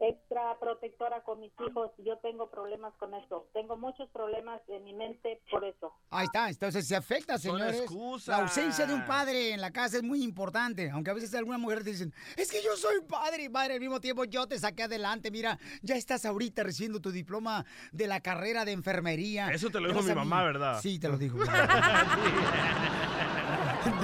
extra 0.00 0.58
protectora 0.58 1.22
con 1.22 1.40
mis 1.40 1.52
hijos 1.69 1.90
y 1.99 2.05
yo 2.05 2.17
tengo 2.19 2.50
problemas 2.50 2.94
con 2.99 3.14
eso. 3.14 3.49
Tengo 3.52 3.76
muchos 3.76 4.08
problemas 4.11 4.61
en 4.69 4.84
mi 4.84 4.94
mente 4.94 5.40
por 5.50 5.64
eso. 5.64 5.93
Ahí 6.11 6.25
está, 6.25 6.49
entonces 6.49 6.87
se 6.88 6.96
afecta, 6.96 7.38
Son 7.38 7.58
señores. 7.58 7.81
excusas. 7.82 8.28
La 8.28 8.43
ausencia 8.44 8.87
de 8.87 8.94
un 8.94 9.05
padre 9.06 9.52
en 9.52 9.61
la 9.61 9.70
casa 9.70 9.99
es 9.99 10.02
muy 10.02 10.22
importante, 10.22 10.90
aunque 10.90 11.11
a 11.11 11.14
veces 11.14 11.34
algunas 11.34 11.61
mujeres 11.61 11.84
te 11.84 11.90
dicen, 11.90 12.12
es 12.37 12.50
que 12.50 12.62
yo 12.62 12.76
soy 12.76 13.00
padre 13.02 13.44
y 13.44 13.49
madre 13.49 13.75
al 13.75 13.81
mismo 13.81 14.00
tiempo, 14.00 14.25
yo 14.25 14.46
te 14.46 14.58
saqué 14.58 14.84
adelante, 14.84 15.31
mira, 15.31 15.58
ya 15.82 15.96
estás 15.96 16.25
ahorita 16.25 16.62
recibiendo 16.62 17.00
tu 17.00 17.11
diploma 17.11 17.64
de 17.93 18.06
la 18.06 18.20
carrera 18.20 18.64
de 18.64 18.72
enfermería. 18.72 19.50
Eso 19.50 19.70
te 19.70 19.81
lo 19.81 19.88
dijo 19.88 20.02
mi 20.02 20.11
a 20.11 20.14
mamá, 20.14 20.38
mí". 20.40 20.44
¿verdad? 20.46 20.81
Sí, 20.81 20.99
te 20.99 21.08
lo 21.08 21.19
dijo. 21.19 21.38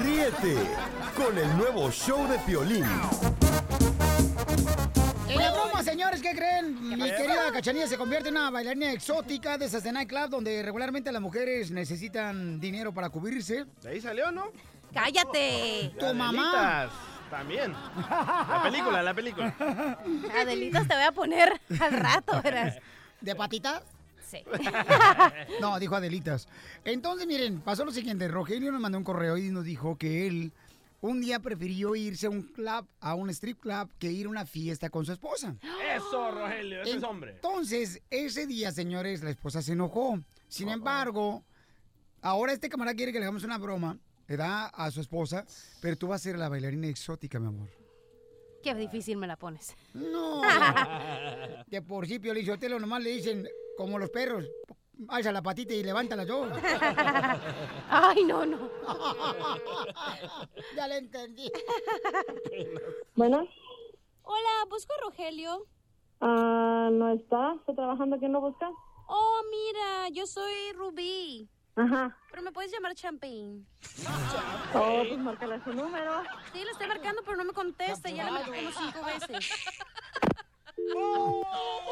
Ríete 0.03 0.57
con 1.17 1.37
el 1.39 1.57
nuevo 1.57 1.91
show 1.91 2.27
de 2.29 2.39
Piolín. 2.41 2.85
Señores, 5.83 6.21
¿qué 6.21 6.33
creen? 6.35 6.89
Mi 6.99 7.11
querida 7.11 7.53
Cachanilla 7.53 7.87
se 7.87 7.97
convierte 7.97 8.29
en 8.29 8.37
una 8.37 8.51
bailarina 8.51 8.93
exótica 8.93 9.57
de 9.59 9.67
esas 9.67 9.83
de 9.83 9.93
nightclub 9.93 10.29
donde 10.31 10.63
regularmente 10.63 11.13
las 11.13 11.23
mujeres 11.23 11.71
necesitan 11.71 12.59
dinero 12.61 12.93
para 12.93 13.11
cubrirse. 13.11 13.67
De 13.83 13.91
ahí 13.91 14.01
salió, 14.01 14.31
¿no? 14.33 14.51
cállate. 14.93 15.93
Tu 15.99 16.15
mamá. 16.15 16.83
Adelitas, 16.83 17.01
También. 17.31 17.73
La 17.73 18.61
película, 18.63 19.03
la 19.03 19.15
película. 19.15 19.99
Adelitas 20.41 20.89
te 20.89 20.95
voy 20.95 21.05
a 21.05 21.13
poner 21.13 21.61
al 21.81 21.93
rato, 21.93 22.41
verás. 22.43 22.79
¿De 23.21 23.35
patitas? 23.35 23.83
Sí. 24.27 24.43
No, 25.61 25.79
dijo 25.79 25.95
Adelitas. 25.95 26.49
Entonces, 26.85 27.27
miren, 27.27 27.61
pasó 27.61 27.85
lo 27.85 27.93
siguiente. 27.93 28.29
Rogelio 28.29 28.73
nos 28.73 28.81
mandó 28.81 28.99
un 28.99 29.05
correo 29.05 29.37
y 29.37 29.51
nos 29.51 29.65
dijo 29.65 29.97
que 29.97 30.27
él 30.27 30.53
un 31.01 31.21
día 31.21 31.41
prefirió 31.41 31.95
irse 31.95 32.27
a 32.27 32.31
un 32.31 32.43
club, 32.43 32.87
a 33.01 33.15
un 33.15 33.31
strip 33.31 33.61
club, 33.61 33.91
que 33.99 34.11
ir 34.11 34.27
a 34.27 34.31
una 34.31 34.47
fiesta 34.47 34.91
con 34.91 35.05
su 35.05 35.13
esposa. 35.13 35.57
Eso, 35.95 36.31
Rogelio, 36.31 36.83
ese 36.83 36.97
es 36.97 37.03
hombre. 37.03 37.33
Entonces, 37.33 38.03
ese 38.11 38.47
día, 38.47 38.73
señores, 38.73 39.23
la 39.23 39.31
esposa 39.31 39.63
se 39.63 39.73
enojó. 39.73 40.19
Sin 40.49 40.69
embargo, 40.69 41.45
ahora 42.23 42.53
este 42.53 42.69
camarada 42.69 42.97
quiere 42.97 43.13
que 43.13 43.19
le 43.19 43.25
hagamos 43.25 43.45
una 43.45 43.59
broma, 43.59 43.99
le 44.27 44.37
da 44.37 44.67
a 44.67 44.91
su 44.91 45.01
esposa, 45.01 45.45
pero 45.81 45.97
tú 45.97 46.09
vas 46.09 46.21
a 46.21 46.25
ser 46.25 46.39
la 46.39 46.49
bailarina 46.49 46.89
exótica, 46.89 47.39
mi 47.39 47.49
amor. 47.49 47.69
Qué 48.63 48.75
difícil 48.75 49.17
me 49.17 49.27
la 49.27 49.37
pones. 49.37 49.77
No. 49.95 50.43
De 51.69 51.83
por 51.83 52.07
sí, 52.07 52.19
Piolichotelo 52.19 52.81
nomás 52.81 53.03
le 53.03 53.11
dicen, 53.11 53.47
como 53.77 53.99
los 53.99 54.11
perros, 54.11 54.45
alza 55.09 55.33
la 55.33 55.43
patita 55.43 55.75
y 55.75 55.83
levántala 55.83 56.25
yo. 56.25 56.47
Ay, 57.91 58.25
no, 58.25 58.47
no. 58.47 58.71
ya 60.77 60.89
le 60.89 60.99
entendí. 60.99 61.51
Bueno, 63.15 63.47
Hola, 64.23 64.65
busco 64.69 64.93
a 64.95 65.01
Rogelio. 65.05 65.67
ah, 66.21 66.89
no 66.93 67.13
está, 67.13 67.55
está 67.61 67.75
trabajando, 67.75 68.19
¿quién 68.19 68.33
lo 68.33 68.41
busca? 68.41 68.69
Oh, 69.09 69.41
mira, 69.51 70.09
yo 70.09 70.27
soy 70.27 70.73
Rubí. 70.75 71.49
Ajá. 71.77 72.17
Pero 72.31 72.43
me 72.43 72.53
puedes 72.53 72.73
llamar 72.73 72.95
Champagne. 72.95 73.63
Oh, 74.75 75.03
pues 75.07 75.19
márcale 75.19 75.63
su 75.63 75.73
número. 75.75 76.23
Sí, 76.53 76.65
lo 76.65 76.71
estoy 76.71 76.89
marcando, 76.89 77.23
pero 77.23 77.37
no 77.37 77.45
me 77.45 77.53
contesta. 77.53 78.09
Ya 78.11 78.25
le 78.25 78.31
marqué 78.33 78.65
como 78.65 78.71
cinco 78.73 79.05
veces. 79.05 79.53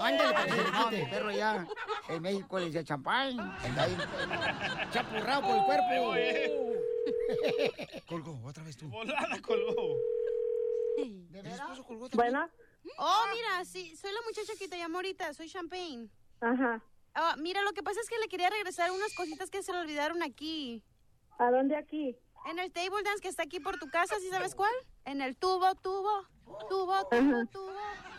Ándale, 0.01 0.33
para 0.33 0.45
que 0.45 0.51
se 0.51 0.57
le 0.57 0.71
quite 0.71 1.03
el 1.03 1.11
perro 1.11 1.31
ya. 1.31 1.67
En 2.09 2.23
México 2.23 2.59
le 2.59 2.67
dice 2.67 2.85
champán. 2.85 3.41
Anda 3.41 3.83
ahí, 3.83 3.97
chapurrado 4.91 5.43
por 5.43 5.57
el 5.57 5.65
cuerpo. 5.65 5.95
Colgó, 8.09 8.41
otra 8.45 8.65
vez 8.65 8.77
tú. 8.77 8.89
Volada 8.89 9.41
colgó. 9.41 9.97
¿De 10.97 11.43
veras? 11.43 11.81
Bueno. 12.13 12.49
Oh, 12.99 13.25
mira, 13.33 13.65
sí, 13.65 13.97
soy 13.97 14.13
la 14.13 14.21
muchacha 14.27 14.53
que 14.59 14.69
te 14.69 14.77
llamó 14.77 14.99
ahorita, 14.99 15.33
soy 15.33 15.49
Champagne. 15.49 16.09
Ajá. 16.41 16.83
Ah, 17.15 17.35
mira, 17.39 17.63
lo 17.63 17.73
que 17.73 17.83
pasa 17.83 18.01
es 18.01 18.09
que 18.09 18.19
le 18.19 18.29
quería 18.29 18.51
regresar 18.51 18.91
unas 18.91 19.15
cositas 19.15 19.51
que 19.51 19.63
se 19.63 19.73
le 19.73 19.79
olvidaron 19.79 20.23
aquí. 20.23 20.83
¿A 21.39 21.51
dónde 21.51 21.77
aquí? 21.77 22.17
En 22.47 22.59
el 22.59 22.71
table 22.73 23.03
dance 23.03 23.23
que 23.23 23.29
está 23.29 23.45
aquí 23.45 23.59
por 23.59 23.79
tu 23.79 23.89
casa, 23.89 24.17
¿sí 24.21 24.29
sabes 24.29 24.55
cuál? 24.55 24.73
En 25.07 25.23
el 25.23 25.37
tubo, 25.37 25.75
tubo, 25.77 26.27
tubo, 26.69 27.09
tubo, 27.09 27.47
tubo, 27.47 27.73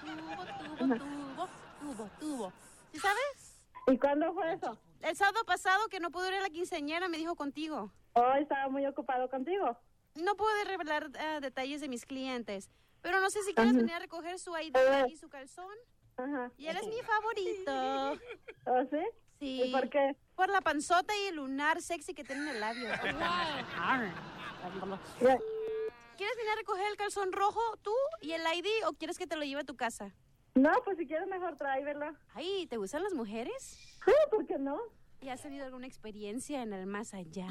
tubo, 0.05 0.45
tubo, 0.77 0.95
tubo, 0.95 1.49
tubo, 1.79 2.09
tubo. 2.19 2.53
¿Sí 2.91 2.99
sabes? 2.99 3.61
¿Y 3.87 3.97
cuándo 3.97 4.33
fue 4.33 4.53
eso? 4.53 4.77
El 5.01 5.15
sábado 5.15 5.43
pasado 5.45 5.87
que 5.89 5.99
no 5.99 6.11
pudo 6.11 6.27
ir 6.27 6.35
a 6.35 6.41
la 6.41 6.49
quinceañera, 6.49 7.07
me 7.07 7.17
dijo 7.17 7.35
contigo. 7.35 7.91
Oh, 8.13 8.33
estaba 8.33 8.69
muy 8.69 8.85
ocupado 8.85 9.29
contigo. 9.29 9.77
No 10.15 10.35
puedo 10.35 10.51
revelar 10.65 11.09
eh, 11.19 11.39
detalles 11.41 11.81
de 11.81 11.89
mis 11.89 12.05
clientes, 12.05 12.69
pero 13.01 13.19
no 13.19 13.29
sé 13.29 13.43
si 13.43 13.53
quieres 13.53 13.73
Ajá. 13.73 13.81
venir 13.81 13.95
a 13.95 13.99
recoger 13.99 14.39
su 14.39 14.55
ID 14.57 14.75
y 15.09 15.17
su 15.17 15.29
calzón. 15.29 15.75
Ajá. 16.17 16.51
Y 16.57 16.67
él 16.67 16.77
es 16.77 16.87
mi 16.87 17.01
favorito. 17.01 18.21
¿Oh, 18.65 18.83
sí? 18.89 18.99
Sí. 19.39 19.63
¿Y 19.65 19.71
por 19.71 19.89
qué? 19.89 20.15
Por 20.35 20.49
la 20.49 20.61
panzota 20.61 21.13
y 21.15 21.27
el 21.27 21.35
lunar 21.35 21.81
sexy 21.81 22.13
que 22.13 22.23
tiene 22.23 22.43
en 22.43 22.47
el 22.55 22.61
labio. 22.61 22.89
¿Quieres 26.17 26.37
venir 26.37 26.51
a 26.51 26.55
recoger 26.55 26.87
el 26.89 26.97
calzón 26.97 27.31
rojo 27.33 27.59
tú 27.81 27.93
y 28.21 28.31
el 28.31 28.41
ID 28.41 28.87
o 28.87 28.93
quieres 28.93 29.17
que 29.17 29.27
te 29.27 29.35
lo 29.35 29.43
lleve 29.43 29.61
a 29.61 29.65
tu 29.65 29.75
casa? 29.75 30.13
No, 30.53 30.71
pues 30.85 30.97
si 30.97 31.05
quieres 31.05 31.27
mejor 31.27 31.57
tráemelo. 31.57 32.13
Ay, 32.33 32.67
¿te 32.67 32.77
gustan 32.77 33.03
las 33.03 33.13
mujeres? 33.13 33.97
Sí, 34.05 34.13
¿por 34.29 34.45
qué 34.47 34.57
no? 34.57 34.79
¿Y 35.19 35.29
has 35.29 35.41
tenido 35.41 35.65
alguna 35.65 35.87
experiencia 35.87 36.61
en 36.61 36.71
el 36.71 36.85
más 36.85 37.13
allá? 37.13 37.47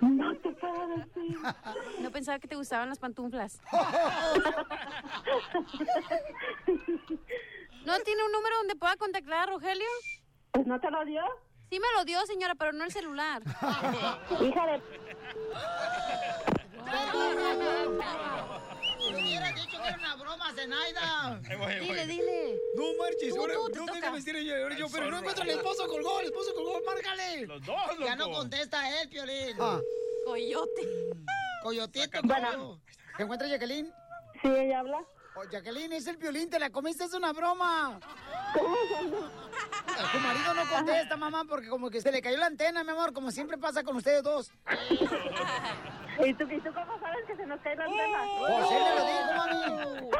No 0.00 0.34
te 0.38 0.50
puedo 0.52 0.88
decir. 0.96 1.36
No 2.00 2.10
pensaba 2.12 2.38
que 2.38 2.46
te 2.48 2.54
gustaban 2.56 2.88
las 2.88 2.98
pantuflas. 2.98 3.60
¿No 7.84 7.98
tiene 8.00 8.24
un 8.24 8.32
número 8.32 8.56
donde 8.58 8.76
pueda 8.76 8.96
contactar 8.96 9.40
a 9.40 9.46
Rogelio? 9.46 9.88
Pues 10.52 10.66
no 10.66 10.80
te 10.80 10.90
lo 10.90 11.04
dio. 11.04 11.22
Sí 11.70 11.80
me 11.80 11.86
lo 11.96 12.04
dio, 12.04 12.24
señora, 12.26 12.54
pero 12.54 12.72
no 12.72 12.84
el 12.84 12.92
celular. 12.92 13.42
Hija 14.40 14.66
de... 14.66 14.80
Me 18.98 19.14
hubieras 19.22 19.54
dicho 19.54 19.78
que 19.80 19.88
era 19.88 19.96
una 19.98 20.16
broma, 20.16 20.52
Zenaida. 20.54 21.40
Dile, 21.80 22.06
dile. 22.06 22.58
No 22.76 22.84
marches, 22.98 23.34
Tú, 23.34 23.40
ahora 23.40 23.54
tú, 23.54 23.70
te 23.72 23.78
no 23.80 23.86
déjame 23.94 24.16
decir 24.18 24.36
yo, 24.44 24.62
ahora 24.62 24.76
yo, 24.76 24.86
pero 24.92 25.10
no 25.10 25.18
encuentro 25.18 25.42
al 25.44 25.50
esposo 25.50 25.86
colgó, 25.86 26.20
el 26.20 26.26
esposo 26.26 26.54
colgó, 26.54 26.80
márcale. 26.84 27.46
Los 27.46 27.64
dos, 27.64 27.76
Ya 28.00 28.16
no 28.16 28.26
loco. 28.26 28.38
contesta 28.38 29.00
él, 29.00 29.08
Piolín. 29.08 29.56
Coyote. 30.24 30.88
Coyotito, 31.62 32.20
Bueno. 32.22 32.48
coyo. 32.50 32.78
¿Se 33.16 33.22
encuentra 33.22 33.48
Jacqueline? 33.48 33.92
Sí, 34.42 34.48
ella 34.48 34.80
habla. 34.80 35.04
Oh, 35.40 35.44
Jacqueline, 35.44 35.92
es 35.92 36.04
el 36.08 36.18
Piolín, 36.18 36.50
te 36.50 36.58
la 36.58 36.68
comiste, 36.70 37.04
es 37.04 37.14
una 37.14 37.32
broma. 37.32 38.00
Tu 38.52 40.18
marido 40.18 40.54
no 40.54 40.68
contesta, 40.68 41.16
mamá, 41.16 41.44
porque 41.48 41.68
como 41.68 41.90
que 41.90 42.00
se 42.00 42.10
le 42.10 42.20
cayó 42.20 42.38
la 42.38 42.46
antena, 42.46 42.82
mi 42.82 42.90
amor, 42.90 43.12
como 43.12 43.30
siempre 43.30 43.56
pasa 43.56 43.84
con 43.84 43.94
ustedes 43.94 44.24
dos. 44.24 44.50
¿Y 46.26 46.34
tú, 46.34 46.42
¿Y 46.50 46.60
tú 46.60 46.70
cómo 46.74 46.98
sabes 46.98 47.24
que 47.28 47.36
se 47.36 47.46
nos 47.46 47.60
cae 47.60 47.76
la 47.76 47.84
antena? 47.84 48.18
Pues 48.40 48.70
él 48.72 48.82
me 48.82 48.94
lo 48.96 49.06
dijo, 49.06 49.32
mami. 49.36 50.10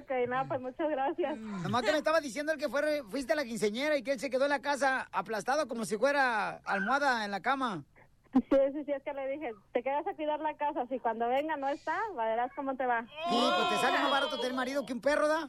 ok, 0.00 0.10
no, 0.28 0.48
pues 0.48 0.60
muchas 0.62 0.88
gracias. 0.88 1.36
Nomás 1.36 1.82
que 1.82 1.92
me 1.92 1.98
estaba 1.98 2.20
diciendo 2.22 2.52
el 2.52 2.58
que 2.58 2.70
fue, 2.70 3.02
fuiste 3.10 3.34
a 3.34 3.36
la 3.36 3.44
quinceñera 3.44 3.98
y 3.98 4.02
que 4.02 4.12
él 4.12 4.20
se 4.20 4.30
quedó 4.30 4.44
en 4.44 4.50
la 4.50 4.62
casa 4.62 5.06
aplastado 5.12 5.68
como 5.68 5.84
si 5.84 5.98
fuera 5.98 6.62
almohada 6.64 7.26
en 7.26 7.30
la 7.30 7.40
cama. 7.40 7.84
Sí, 8.32 8.42
sí, 8.72 8.84
sí, 8.84 8.92
es 8.92 9.02
que 9.02 9.14
le 9.14 9.26
dije, 9.28 9.54
te 9.72 9.82
quedas 9.82 10.06
a 10.06 10.12
cuidar 10.12 10.38
la 10.40 10.54
casa, 10.54 10.86
si 10.88 10.98
cuando 10.98 11.26
venga 11.28 11.56
no 11.56 11.66
está, 11.68 11.98
verás 12.14 12.52
cómo 12.54 12.76
te 12.76 12.84
va. 12.84 13.02
Sí, 13.02 13.08
pues 13.56 13.68
te 13.70 13.76
sale 13.76 13.98
más 13.98 14.10
barato 14.10 14.36
tener 14.36 14.52
marido 14.52 14.84
que 14.84 14.92
un 14.92 15.00
perro, 15.00 15.26
¿da? 15.28 15.48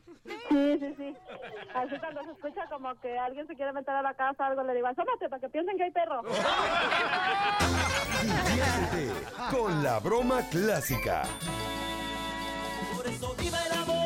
Sí, 0.49 0.77
sí, 0.79 0.95
sí. 0.97 1.13
Así 1.75 1.99
cuando 1.99 2.23
se 2.23 2.31
escucha 2.31 2.65
como 2.69 2.95
que 3.01 3.19
alguien 3.19 3.47
se 3.47 3.55
quiere 3.55 3.73
meter 3.73 3.93
a 3.95 4.01
la 4.01 4.13
casa, 4.13 4.47
algo 4.47 4.63
le 4.63 4.73
digo, 4.73 4.87
asómate 4.87 5.27
para 5.27 5.41
que 5.41 5.49
piensen 5.49 5.75
que 5.75 5.83
hay 5.83 5.91
perro. 5.91 6.21
Diviértete 8.23 9.11
con 9.51 9.83
la 9.83 9.99
broma 9.99 10.41
clásica. 10.49 11.23
Por 12.95 13.07
eso 13.07 13.35
viva 13.35 13.57
el 13.65 13.73
amor, 13.73 13.98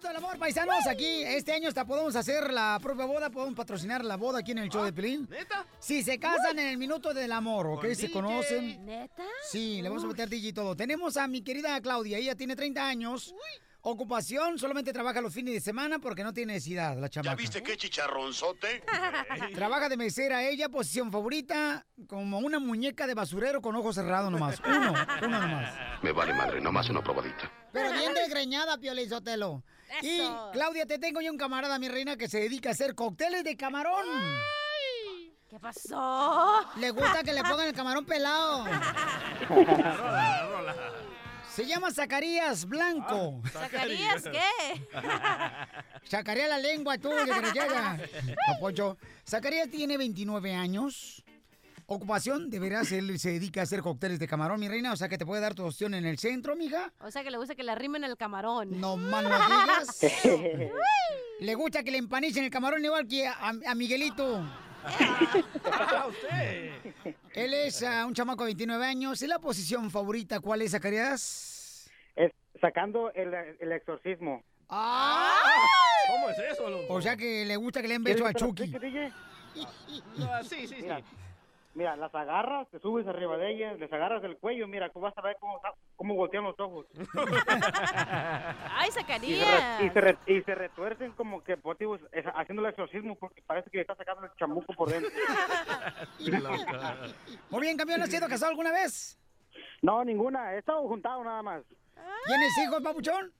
Tenemos 0.00 0.10
el 0.10 0.24
amor, 0.24 0.38
paisanos. 0.40 0.86
Aquí 0.88 1.22
este 1.22 1.52
año 1.52 1.68
hasta 1.68 1.84
podemos 1.84 2.16
hacer 2.16 2.52
la 2.52 2.80
propia 2.82 3.04
boda, 3.04 3.30
podemos 3.30 3.54
patrocinar 3.54 4.04
la 4.04 4.16
boda 4.16 4.40
aquí 4.40 4.50
en 4.50 4.58
el 4.58 4.68
show 4.68 4.82
de 4.82 4.92
Pelín. 4.92 5.28
¿Neta? 5.30 5.64
Si 5.78 6.02
se 6.02 6.18
casan 6.18 6.58
en 6.58 6.66
el 6.66 6.78
minuto 6.78 7.14
del 7.14 7.30
amor, 7.30 7.68
¿ok? 7.68 7.84
Se 7.84 8.08
DJ. 8.08 8.10
conocen. 8.10 8.84
¿Neta? 8.84 9.22
Sí, 9.48 9.80
le 9.82 9.88
vamos 9.88 10.02
a 10.02 10.08
meter 10.08 10.28
DJ 10.28 10.48
y 10.48 10.52
todo. 10.52 10.74
Tenemos 10.74 11.16
a 11.16 11.28
mi 11.28 11.42
querida 11.42 11.80
Claudia, 11.80 12.18
ella 12.18 12.34
tiene 12.34 12.56
30 12.56 12.84
años. 12.84 13.34
Ocupación, 13.82 14.58
solamente 14.58 14.92
trabaja 14.92 15.20
los 15.20 15.32
fines 15.32 15.54
de 15.54 15.60
semana 15.60 15.98
porque 16.00 16.24
no 16.24 16.32
tiene 16.32 16.54
necesidad 16.54 16.98
la 16.98 17.08
chamaca. 17.08 17.32
¿Ya 17.32 17.36
viste 17.36 17.62
qué 17.62 17.76
chicharronzote? 17.76 18.82
Trabaja 19.54 19.88
de 19.88 19.96
mesera 19.96 20.42
ella, 20.42 20.70
posición 20.70 21.12
favorita, 21.12 21.86
como 22.08 22.38
una 22.38 22.58
muñeca 22.58 23.06
de 23.06 23.14
basurero 23.14 23.60
con 23.60 23.76
ojos 23.76 23.94
cerrados 23.94 24.32
nomás. 24.32 24.60
Uno, 24.66 24.92
uno 25.22 25.38
nomás. 25.40 25.72
Me 26.02 26.10
vale 26.12 26.32
madre, 26.32 26.60
nomás 26.60 26.88
una 26.88 27.02
probadita. 27.02 27.52
Pero 27.72 27.92
bien 27.92 28.14
desgreñada, 28.14 28.78
Piolín 28.78 29.08
Sotelo. 29.08 29.62
Y. 30.02 30.20
Claudia, 30.52 30.86
te 30.86 30.98
tengo 30.98 31.20
yo 31.20 31.30
un 31.30 31.38
camarada, 31.38 31.78
mi 31.78 31.88
reina, 31.88 32.16
que 32.16 32.28
se 32.28 32.40
dedica 32.40 32.70
a 32.70 32.72
hacer 32.72 32.94
cócteles 32.94 33.44
de 33.44 33.56
camarón. 33.56 34.06
¿Qué 35.48 35.60
pasó? 35.60 36.60
Le 36.76 36.90
gusta 36.90 37.22
que 37.22 37.32
le 37.32 37.42
pongan 37.42 37.68
el 37.68 37.74
camarón 37.74 38.04
pelado. 38.04 38.66
La 38.66 39.46
rola, 39.48 39.96
la 39.96 40.46
rola. 40.48 40.74
Se 41.54 41.64
llama 41.66 41.92
Zacarías 41.92 42.66
Blanco. 42.66 43.40
¿Zacarías 43.52 44.24
qué? 44.24 44.88
Sacaría 46.08 46.48
la 46.48 46.58
lengua 46.58 46.98
tú, 46.98 47.10
desgraciada. 47.10 48.00
Zacarías 49.24 49.70
tiene 49.70 49.96
29 49.96 50.52
años. 50.52 51.23
Ocupación, 51.86 52.48
de 52.48 52.58
veras, 52.58 52.90
él 52.92 53.18
se 53.18 53.32
dedica 53.32 53.60
a 53.60 53.64
hacer 53.64 53.82
cócteles 53.82 54.18
de 54.18 54.26
camarón, 54.26 54.58
mi 54.58 54.68
reina. 54.68 54.92
O 54.92 54.96
sea 54.96 55.08
que 55.08 55.18
te 55.18 55.26
puede 55.26 55.42
dar 55.42 55.54
tu 55.54 55.64
opción 55.64 55.94
en 55.94 56.06
el 56.06 56.18
centro, 56.18 56.56
mija. 56.56 56.92
O 57.00 57.10
sea 57.10 57.22
que 57.22 57.30
le 57.30 57.36
gusta 57.36 57.54
que 57.54 57.62
le 57.62 57.72
arrimen 57.72 58.04
el 58.04 58.16
camarón. 58.16 58.80
No 58.80 58.96
más 58.96 59.22
no 59.22 59.28
digas. 59.30 60.00
Le 61.40 61.56
gusta 61.56 61.82
que 61.82 61.90
le 61.90 61.98
empanicen 61.98 62.44
el 62.44 62.50
camarón 62.50 62.84
igual 62.84 63.08
que 63.08 63.26
a, 63.26 63.52
a 63.66 63.74
Miguelito. 63.74 64.40
Usted. 66.08 66.70
Él 67.34 67.54
es 67.54 67.82
ah, 67.82 68.06
un 68.06 68.14
chamaco 68.14 68.44
de 68.44 68.48
29 68.48 68.86
años. 68.86 69.20
¿Y 69.20 69.26
la 69.26 69.38
posición 69.40 69.90
favorita 69.90 70.40
cuál 70.40 70.62
es, 70.62 70.70
Zacarías? 70.70 71.90
Es 72.14 72.32
sacando 72.60 73.12
el, 73.12 73.34
el 73.58 73.72
exorcismo. 73.72 74.42
¡Ah! 74.68 75.32
¿Cómo 76.06 76.30
es 76.30 76.38
eso, 76.38 76.68
loco? 76.68 76.94
O 76.94 77.02
sea 77.02 77.16
que 77.16 77.44
le 77.44 77.56
gusta 77.56 77.82
que 77.82 77.88
le 77.88 77.94
den 77.94 78.04
beso 78.04 78.26
a 78.26 78.32
¿Quieres 78.32 78.72
que 78.72 78.78
te 78.78 78.90
lo 78.90 79.08
Chucky. 79.08 79.12
Ah, 80.22 80.40
sí, 80.42 80.66
sí, 80.66 80.66
sí. 80.66 80.82
Mira, 80.82 81.02
mira, 81.74 81.96
las 81.96 82.14
agarras, 82.14 82.68
te 82.70 82.78
subes 82.78 83.06
arriba 83.06 83.36
de 83.36 83.50
ellas, 83.52 83.78
les 83.78 83.92
agarras 83.92 84.22
del 84.22 84.36
cuello, 84.38 84.66
mira, 84.68 84.88
tú 84.90 85.00
vas 85.00 85.16
a 85.16 85.22
ver 85.22 85.36
cómo, 85.40 85.60
cómo 85.96 86.14
voltean 86.14 86.44
los 86.44 86.58
ojos. 86.60 86.86
¡Ay, 88.70 88.88
Y 88.88 88.92
se, 88.92 89.00
Zacarías! 89.00 89.78
re- 89.80 89.86
y, 89.86 89.90
se 89.90 90.00
re- 90.00 90.18
y 90.26 90.42
se 90.42 90.54
retuercen 90.54 91.12
como 91.12 91.42
que 91.42 91.56
por 91.56 91.76
ti, 91.76 91.84
es- 92.12 92.24
haciendo 92.34 92.62
el 92.62 92.70
exorcismo 92.70 93.16
porque 93.16 93.42
parece 93.42 93.70
que 93.70 93.78
le 93.78 93.82
está 93.82 93.94
sacando 93.96 94.24
el 94.24 94.32
chamuco 94.36 94.72
por 94.74 94.88
dentro. 94.90 95.10
Muy 97.50 97.60
bien, 97.60 97.76
campeón, 97.76 98.02
¿has 98.02 98.10
sido 98.10 98.28
casado 98.28 98.50
alguna 98.50 98.72
vez? 98.72 99.18
No, 99.82 100.04
ninguna, 100.04 100.54
he 100.54 100.58
estado 100.58 100.86
juntado 100.88 101.22
nada 101.24 101.42
más. 101.42 101.62
¿Tienes 102.26 102.58
hijos, 102.64 102.82
papuchón? 102.82 103.32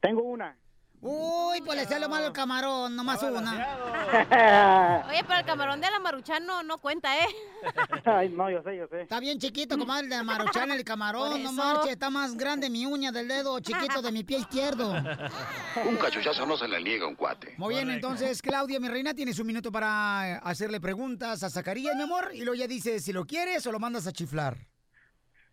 Tengo 0.00 0.22
una. 0.22 0.56
Uy, 1.04 1.60
pues 1.62 1.76
le 1.76 1.84
sale 1.84 2.06
malo 2.06 2.28
el 2.28 2.32
camarón, 2.32 2.94
nomás 2.94 3.20
una. 3.24 3.50
Oye, 5.10 5.24
pero 5.26 5.40
el 5.40 5.44
camarón 5.44 5.80
de 5.80 5.90
la 5.90 5.98
maruchan 5.98 6.46
no, 6.46 6.62
no 6.62 6.78
cuenta, 6.78 7.18
¿eh? 7.18 7.26
Ay, 8.04 8.28
no, 8.28 8.48
yo 8.48 8.62
sé, 8.62 8.76
yo 8.76 8.86
sé. 8.86 9.00
Está 9.00 9.18
bien 9.18 9.36
chiquito, 9.40 9.76
comadre, 9.76 10.06
de 10.06 10.22
maruchan 10.22 10.70
el 10.70 10.84
camarón, 10.84 11.42
no 11.42 11.52
marche, 11.52 11.90
está 11.90 12.08
más 12.08 12.36
grande 12.36 12.70
mi 12.70 12.86
uña 12.86 13.10
del 13.10 13.26
dedo 13.26 13.58
chiquito 13.58 14.00
de 14.00 14.12
mi 14.12 14.22
pie 14.22 14.38
izquierdo. 14.38 14.92
Un 15.84 15.96
cachuchazo 15.96 16.46
no 16.46 16.56
se 16.56 16.68
le 16.68 16.80
niega 16.80 17.04
a 17.04 17.08
un 17.08 17.16
cuate. 17.16 17.54
Muy 17.56 17.74
bien, 17.74 17.90
entonces, 17.90 18.40
Claudia, 18.40 18.78
mi 18.78 18.86
reina, 18.86 19.12
tienes 19.12 19.36
un 19.40 19.46
minuto 19.48 19.72
para 19.72 20.36
hacerle 20.38 20.80
preguntas 20.80 21.42
a 21.42 21.50
Zacarías, 21.50 21.96
mi 21.96 22.02
amor, 22.02 22.30
y 22.32 22.44
luego 22.44 22.54
ya 22.54 22.68
dice 22.68 23.00
si 23.00 23.12
lo 23.12 23.24
quieres 23.24 23.66
o 23.66 23.72
lo 23.72 23.80
mandas 23.80 24.06
a 24.06 24.12
chiflar. 24.12 24.56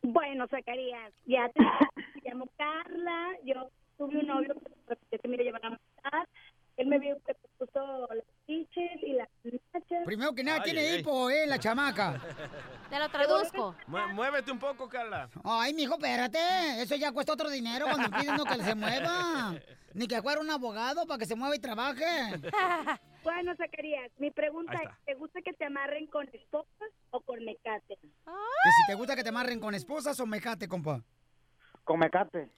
Bueno, 0.03 0.45
Zacarías, 0.47 1.11
ya 1.25 1.49
te 1.49 1.63
llamo 2.23 2.47
Carla, 2.55 3.29
yo 3.43 3.71
tuve 3.97 4.19
un 4.19 4.27
novio 4.27 4.53
que 5.09 5.19
que 5.19 5.27
me 5.27 5.43
iba 5.43 5.59
a 5.61 5.69
matar, 5.69 6.27
él 6.77 6.87
me 6.87 6.97
vio 6.99 7.17
que 7.25 7.35
gustó 7.59 8.07
las 8.13 8.23
chiches 8.47 8.91
y 9.03 9.13
las 9.13 9.27
nachas. 9.73 10.05
Primero 10.05 10.33
que 10.33 10.43
nada, 10.43 10.59
Ay, 10.59 10.63
tiene 10.63 10.79
ay. 10.89 10.99
hipo, 10.99 11.29
eh, 11.29 11.45
la 11.47 11.59
chamaca. 11.59 12.21
Te 12.89 12.97
lo 12.99 13.09
traduzco. 13.09 13.75
Mu- 13.87 14.07
Muévete 14.13 14.51
un 14.51 14.59
poco, 14.59 14.87
Carla. 14.87 15.29
Ay, 15.43 15.73
mijo, 15.73 15.95
espérate. 15.95 16.39
Eso 16.81 16.95
ya 16.95 17.11
cuesta 17.11 17.33
otro 17.33 17.49
dinero 17.49 17.85
cuando 17.89 18.09
piden 18.17 18.35
uno 18.35 18.45
que 18.45 18.63
se 18.63 18.75
mueva. 18.75 19.55
Ni 19.93 20.07
que 20.07 20.21
fuera 20.21 20.39
un 20.39 20.49
abogado 20.49 21.05
para 21.07 21.17
que 21.17 21.25
se 21.25 21.35
mueva 21.35 21.55
y 21.55 21.59
trabaje. 21.59 22.05
Bueno, 23.21 23.53
Zacarías, 23.57 24.09
mi 24.17 24.31
pregunta 24.31 24.75
es. 24.81 24.89
¿te 25.05 25.13
gusta 25.15 25.41
que 25.41 25.51
te 25.51 25.65
amarren 25.65 26.07
con 26.07 26.25
esposas 26.33 26.89
o 27.11 27.19
con 27.19 27.43
mecate? 27.43 27.97
Que 28.01 28.07
si 28.07 28.87
te 28.87 28.95
gusta 28.95 29.13
que 29.17 29.23
te 29.23 29.29
amarren 29.29 29.59
con 29.59 29.75
esposas 29.75 30.17
o 30.21 30.25
mecate, 30.25 30.69
compa. 30.69 31.01
Con 31.83 31.99
mecate. 31.99 32.49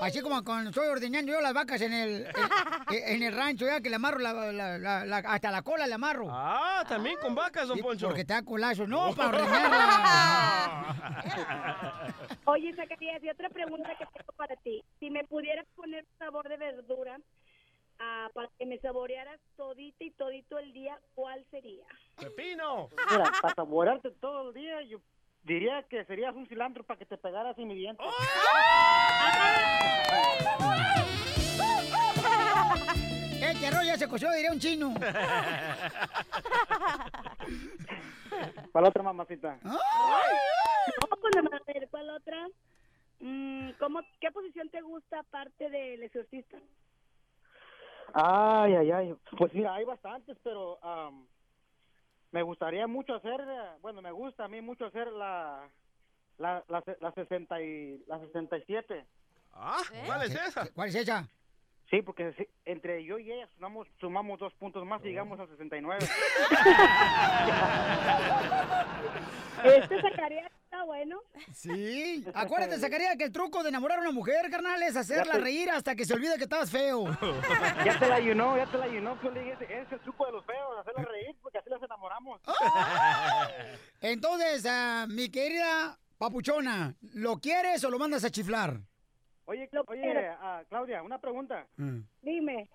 Así 0.00 0.20
como 0.20 0.42
cuando 0.44 0.70
estoy 0.70 0.86
ordeñando 0.88 1.32
yo 1.32 1.40
las 1.40 1.52
vacas 1.52 1.80
en 1.80 1.92
el, 1.92 2.26
en, 2.26 2.32
en 3.16 3.22
el 3.22 3.34
rancho, 3.34 3.66
ya 3.66 3.80
que 3.80 3.90
le 3.90 3.96
amarro 3.96 4.18
la, 4.20 4.32
la- 4.52 4.78
la- 4.78 5.04
la- 5.04 5.16
hasta 5.18 5.50
la 5.50 5.62
cola 5.62 5.86
le 5.86 5.94
amarro. 5.94 6.28
Ah, 6.30 6.84
también 6.88 7.16
con 7.20 7.34
vacas, 7.34 7.66
don 7.68 7.76
Sí, 7.76 7.82
Poncho. 7.82 8.06
Porque 8.08 8.24
te 8.24 8.32
da 8.32 8.42
colazo. 8.44 8.86
No, 8.86 9.14
para 9.14 9.28
ordeñarla. 9.30 10.94
Oye, 12.46 12.74
Zacarías, 12.74 13.22
y 13.22 13.28
otra 13.30 13.48
pregunta 13.50 13.90
que 13.98 14.06
tengo 14.06 14.32
para 14.36 14.56
ti. 14.56 14.82
Si 15.00 15.10
me 15.10 15.24
pudieras 15.24 15.66
poner 15.76 16.04
sabor 16.18 16.48
de 16.48 16.56
verdura 16.56 17.18
ah, 17.98 18.28
para 18.32 18.48
que 18.58 18.66
me 18.66 18.78
saborearas 18.78 19.38
todito 19.56 20.04
y 20.04 20.10
todito 20.12 20.58
el 20.58 20.72
día, 20.72 20.98
¿cuál 21.14 21.44
sería? 21.50 21.84
¡Pepino! 22.16 22.88
Mira, 23.10 23.32
para 23.42 23.54
saborearte 23.54 24.10
todo 24.12 24.48
el 24.48 24.54
día, 24.54 24.82
yo 24.82 24.98
diría 25.42 25.82
que 25.84 26.04
serías 26.04 26.34
un 26.34 26.46
cilantro 26.46 26.84
para 26.84 26.98
que 26.98 27.06
te 27.06 27.16
pegaras 27.16 27.58
en 27.58 27.68
mi 27.68 27.74
diente. 27.74 28.02
Este 33.40 33.66
arroz 33.66 33.86
ya 33.86 33.96
se 33.96 34.08
coció, 34.08 34.30
diría 34.32 34.52
un 34.52 34.58
chino. 34.58 34.94
Para 38.72 38.82
la 38.82 38.88
otra 38.88 39.02
mamacita. 39.02 39.58
No, 39.62 39.78
nada 41.34 41.42
más, 41.50 41.60
a 41.60 41.72
ver, 41.72 41.88
¿cuál 41.90 42.10
otra? 42.10 42.46
Mm, 43.20 43.70
¿cómo, 43.78 44.00
¿Qué 44.20 44.30
posición 44.30 44.68
te 44.68 44.80
gusta 44.80 45.20
aparte 45.20 45.70
del 45.70 46.02
exorcista? 46.02 46.58
Ay, 48.14 48.74
ay, 48.74 48.90
ay. 48.90 49.14
Pues 49.36 49.52
mira, 49.54 49.74
hay 49.74 49.84
bastantes, 49.84 50.36
pero 50.42 50.78
am, 50.82 51.26
me 52.30 52.42
gustaría 52.42 52.86
mucho 52.86 53.14
hacer, 53.14 53.40
eh, 53.40 53.70
bueno, 53.80 54.02
me 54.02 54.12
gusta 54.12 54.44
a 54.44 54.48
mí 54.48 54.60
mucho 54.60 54.86
hacer 54.86 55.08
la 55.08 55.68
la 56.38 56.62
la, 56.68 56.82
se- 56.82 56.96
la 57.00 57.10
60 57.12 57.60
y 57.62 58.04
la 58.06 58.18
67. 58.20 59.04
Ah, 59.52 59.80
¿cuál 60.06 60.22
es 60.22 60.34
esa? 60.34 60.70
¿Cuál 60.72 60.88
es 60.90 60.94
esa? 60.94 61.26
Sí, 61.90 62.02
porque 62.02 62.32
si- 62.34 62.46
entre 62.66 63.02
yo 63.04 63.18
y 63.18 63.32
ella 63.32 63.48
sumamos, 63.54 63.88
sumamos 63.98 64.38
dos 64.38 64.52
puntos 64.54 64.84
más 64.86 65.00
y 65.02 65.08
llegamos 65.08 65.40
a 65.40 65.46
69. 65.46 65.98
Este 69.64 70.00
Zacarías 70.02 70.52
está 70.68 70.84
bueno. 70.84 71.20
Sí. 71.54 72.24
Acuérdate, 72.34 72.78
Zacarías, 72.78 73.16
que 73.16 73.24
el 73.24 73.32
truco 73.32 73.62
de 73.62 73.70
enamorar 73.70 73.98
a 73.98 74.02
una 74.02 74.10
mujer, 74.12 74.50
carnal, 74.50 74.82
es 74.82 74.96
hacerla 74.96 75.34
te- 75.34 75.40
reír 75.40 75.70
hasta 75.70 75.94
que 75.96 76.04
se 76.04 76.12
olvide 76.14 76.36
que 76.36 76.44
estabas 76.44 76.70
feo. 76.70 77.06
ya 77.84 77.98
te 77.98 78.06
la 78.06 78.16
ayunó, 78.16 78.56
ya 78.56 78.66
te 78.66 78.76
la 78.76 78.84
ayunó, 78.84 79.18
ese 79.22 79.64
ese 79.64 79.82
es 79.82 79.92
el 79.92 80.00
truco 80.00 80.26
de 80.26 80.32
los 80.32 80.44
feos, 80.44 80.78
hacerla 80.78 81.04
reír, 81.04 81.34
porque 81.42 81.58
así 81.58 81.70
las 81.70 81.82
enamoramos. 81.82 82.40
Entonces, 84.00 84.66
ah, 84.68 85.06
mi 85.08 85.30
querida 85.30 85.98
papuchona, 86.18 86.94
¿lo 87.14 87.38
quieres 87.38 87.82
o 87.84 87.90
lo 87.90 87.98
mandas 87.98 88.24
a 88.24 88.30
chiflar? 88.30 88.78
Oye, 89.46 89.70
oye, 89.86 90.28
ah, 90.40 90.62
Claudia, 90.68 91.02
una 91.02 91.18
pregunta. 91.18 91.66
Dime. 92.20 92.68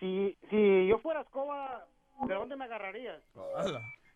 Si, 0.00 0.36
si 0.50 0.88
yo 0.88 0.98
fuera 0.98 1.20
escoba, 1.20 1.86
¿de 2.26 2.34
dónde 2.34 2.56
me 2.56 2.64
agarrarías? 2.64 3.22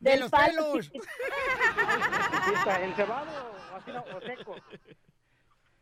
De 0.00 0.10
Del 0.12 0.20
los 0.20 0.30
palo. 0.30 0.72
pelos. 0.72 0.90
¿Encebado 2.82 3.52
o, 3.72 3.76
así, 3.76 3.92
no, 3.92 4.02
o 4.16 4.20
seco? 4.22 4.56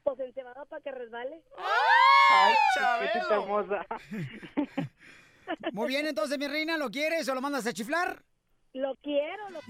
Pues 0.03 0.21
encebado 0.21 0.67
para 0.67 0.83
que 0.83 0.91
resbale. 0.91 1.41
Ay, 1.57 2.55
Chabelo. 2.75 3.31
hermosa. 3.31 3.87
Muy 5.73 5.89
bien, 5.89 6.07
entonces, 6.07 6.37
mi 6.39 6.49
reina, 6.49 6.77
¿lo 6.77 6.91
quieres 6.91 7.29
o 7.29 7.35
lo 7.35 7.41
mandas 7.41 7.67
a 7.67 7.73
chiflar? 7.73 8.23
Lo 8.75 8.97
quiero, 8.97 9.51
lo 9.51 9.61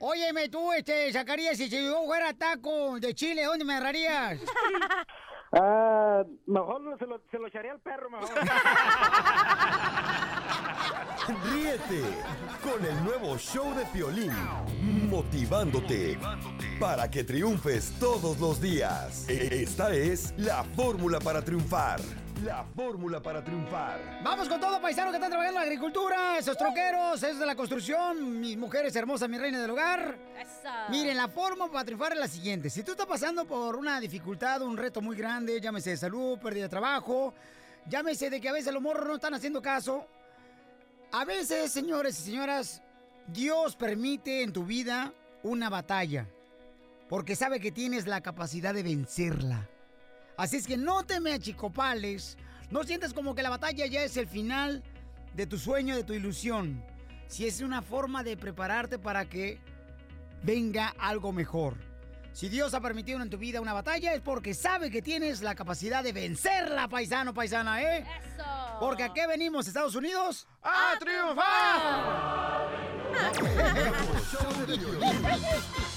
Óyeme 0.00 0.48
tú, 0.48 0.72
este, 0.72 1.12
Zacarías, 1.12 1.56
si 1.56 1.68
yo 1.68 2.04
fuera 2.04 2.32
taco 2.32 3.00
de 3.00 3.14
Chile, 3.14 3.44
¿dónde 3.44 3.64
me 3.64 3.74
agarrarías? 3.74 4.38
Ah, 5.52 6.24
mejor 6.46 6.82
se 6.98 7.06
lo, 7.06 7.20
se 7.30 7.38
lo 7.38 7.46
echaría 7.46 7.72
al 7.72 7.80
perro, 7.80 8.10
mejor. 8.10 8.28
Ríete 11.52 12.02
con 12.62 12.84
el 12.84 13.04
nuevo 13.04 13.36
show 13.38 13.74
de 13.74 13.84
Piolín, 13.86 14.32
motivándote 15.10 16.18
para 16.80 17.10
que 17.10 17.22
triunfes 17.24 17.92
todos 17.98 18.38
los 18.38 18.60
días. 18.60 19.28
E- 19.28 19.62
Esta 19.62 19.92
es 19.92 20.32
la 20.38 20.64
fórmula 20.64 21.18
para 21.20 21.42
triunfar. 21.44 22.00
La 22.44 22.64
fórmula 22.64 23.20
para 23.20 23.42
triunfar. 23.42 24.20
Vamos 24.22 24.48
con 24.48 24.60
todo, 24.60 24.80
paisanos 24.80 25.10
que 25.10 25.16
están 25.16 25.30
trabajando 25.30 25.58
en 25.58 25.66
la 25.66 25.72
agricultura, 25.72 26.38
esos 26.38 26.56
troqueros, 26.56 27.20
esos 27.20 27.40
de 27.40 27.46
la 27.46 27.56
construcción, 27.56 28.40
mis 28.40 28.56
mujeres 28.56 28.94
hermosas, 28.94 29.28
mi 29.28 29.38
reina 29.38 29.60
del 29.60 29.70
hogar. 29.70 30.16
Miren, 30.88 31.16
la 31.16 31.26
forma 31.28 31.70
para 31.70 31.84
triunfar 31.84 32.12
es 32.12 32.18
la 32.18 32.28
siguiente. 32.28 32.70
Si 32.70 32.84
tú 32.84 32.92
estás 32.92 33.06
pasando 33.06 33.44
por 33.44 33.74
una 33.74 33.98
dificultad, 33.98 34.62
un 34.62 34.76
reto 34.76 35.00
muy 35.00 35.16
grande, 35.16 35.60
llámese 35.60 35.90
de 35.90 35.96
salud, 35.96 36.38
pérdida 36.38 36.64
de 36.64 36.68
trabajo, 36.68 37.34
llámese 37.88 38.30
de 38.30 38.40
que 38.40 38.48
a 38.48 38.52
veces 38.52 38.72
los 38.72 38.82
morros 38.82 39.06
no 39.06 39.14
están 39.16 39.34
haciendo 39.34 39.60
caso, 39.60 40.06
a 41.10 41.24
veces, 41.24 41.72
señores 41.72 42.20
y 42.20 42.22
señoras, 42.22 42.82
Dios 43.26 43.74
permite 43.74 44.42
en 44.42 44.52
tu 44.52 44.64
vida 44.64 45.12
una 45.42 45.68
batalla, 45.70 46.26
porque 47.08 47.34
sabe 47.34 47.58
que 47.58 47.72
tienes 47.72 48.06
la 48.06 48.20
capacidad 48.20 48.74
de 48.74 48.84
vencerla. 48.84 49.68
Así 50.38 50.56
es 50.56 50.66
que 50.68 50.76
no 50.76 51.02
te 51.02 51.20
me 51.20 51.32
achicopales, 51.32 52.38
no 52.70 52.84
sientes 52.84 53.12
como 53.12 53.34
que 53.34 53.42
la 53.42 53.50
batalla 53.50 53.86
ya 53.86 54.04
es 54.04 54.16
el 54.16 54.28
final 54.28 54.84
de 55.34 55.48
tu 55.48 55.58
sueño, 55.58 55.96
de 55.96 56.04
tu 56.04 56.12
ilusión. 56.12 56.84
Si 57.26 57.48
es 57.48 57.60
una 57.60 57.82
forma 57.82 58.22
de 58.22 58.36
prepararte 58.36 59.00
para 59.00 59.28
que 59.28 59.58
venga 60.44 60.94
algo 61.00 61.32
mejor. 61.32 61.76
Si 62.32 62.48
Dios 62.48 62.72
ha 62.74 62.80
permitido 62.80 63.20
en 63.20 63.30
tu 63.30 63.36
vida 63.36 63.60
una 63.60 63.72
batalla 63.72 64.14
es 64.14 64.20
porque 64.20 64.54
sabe 64.54 64.92
que 64.92 65.02
tienes 65.02 65.42
la 65.42 65.56
capacidad 65.56 66.04
de 66.04 66.12
vencerla, 66.12 66.86
paisano, 66.86 67.34
paisana, 67.34 67.82
¿eh? 67.82 68.06
Porque 68.78 69.02
a 69.02 69.12
qué 69.12 69.26
venimos, 69.26 69.66
Estados 69.66 69.96
Unidos? 69.96 70.46
¡A 70.62 70.96
triunfar! 71.00 72.68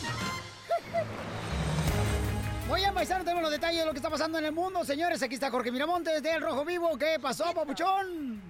Muy 2.71 2.79
bien, 2.79 2.93
paisano, 2.93 3.25
tenemos 3.25 3.43
los 3.43 3.51
detalles 3.51 3.81
de 3.81 3.85
lo 3.85 3.91
que 3.91 3.97
está 3.97 4.09
pasando 4.09 4.39
en 4.39 4.45
el 4.45 4.53
mundo. 4.53 4.85
Señores, 4.85 5.21
aquí 5.21 5.33
está 5.33 5.51
Jorge 5.51 5.73
Miramontes 5.73 6.23
de 6.23 6.35
El 6.35 6.41
Rojo 6.41 6.63
Vivo. 6.63 6.97
¿Qué 6.97 7.17
pasó, 7.21 7.53
papuchón? 7.53 8.41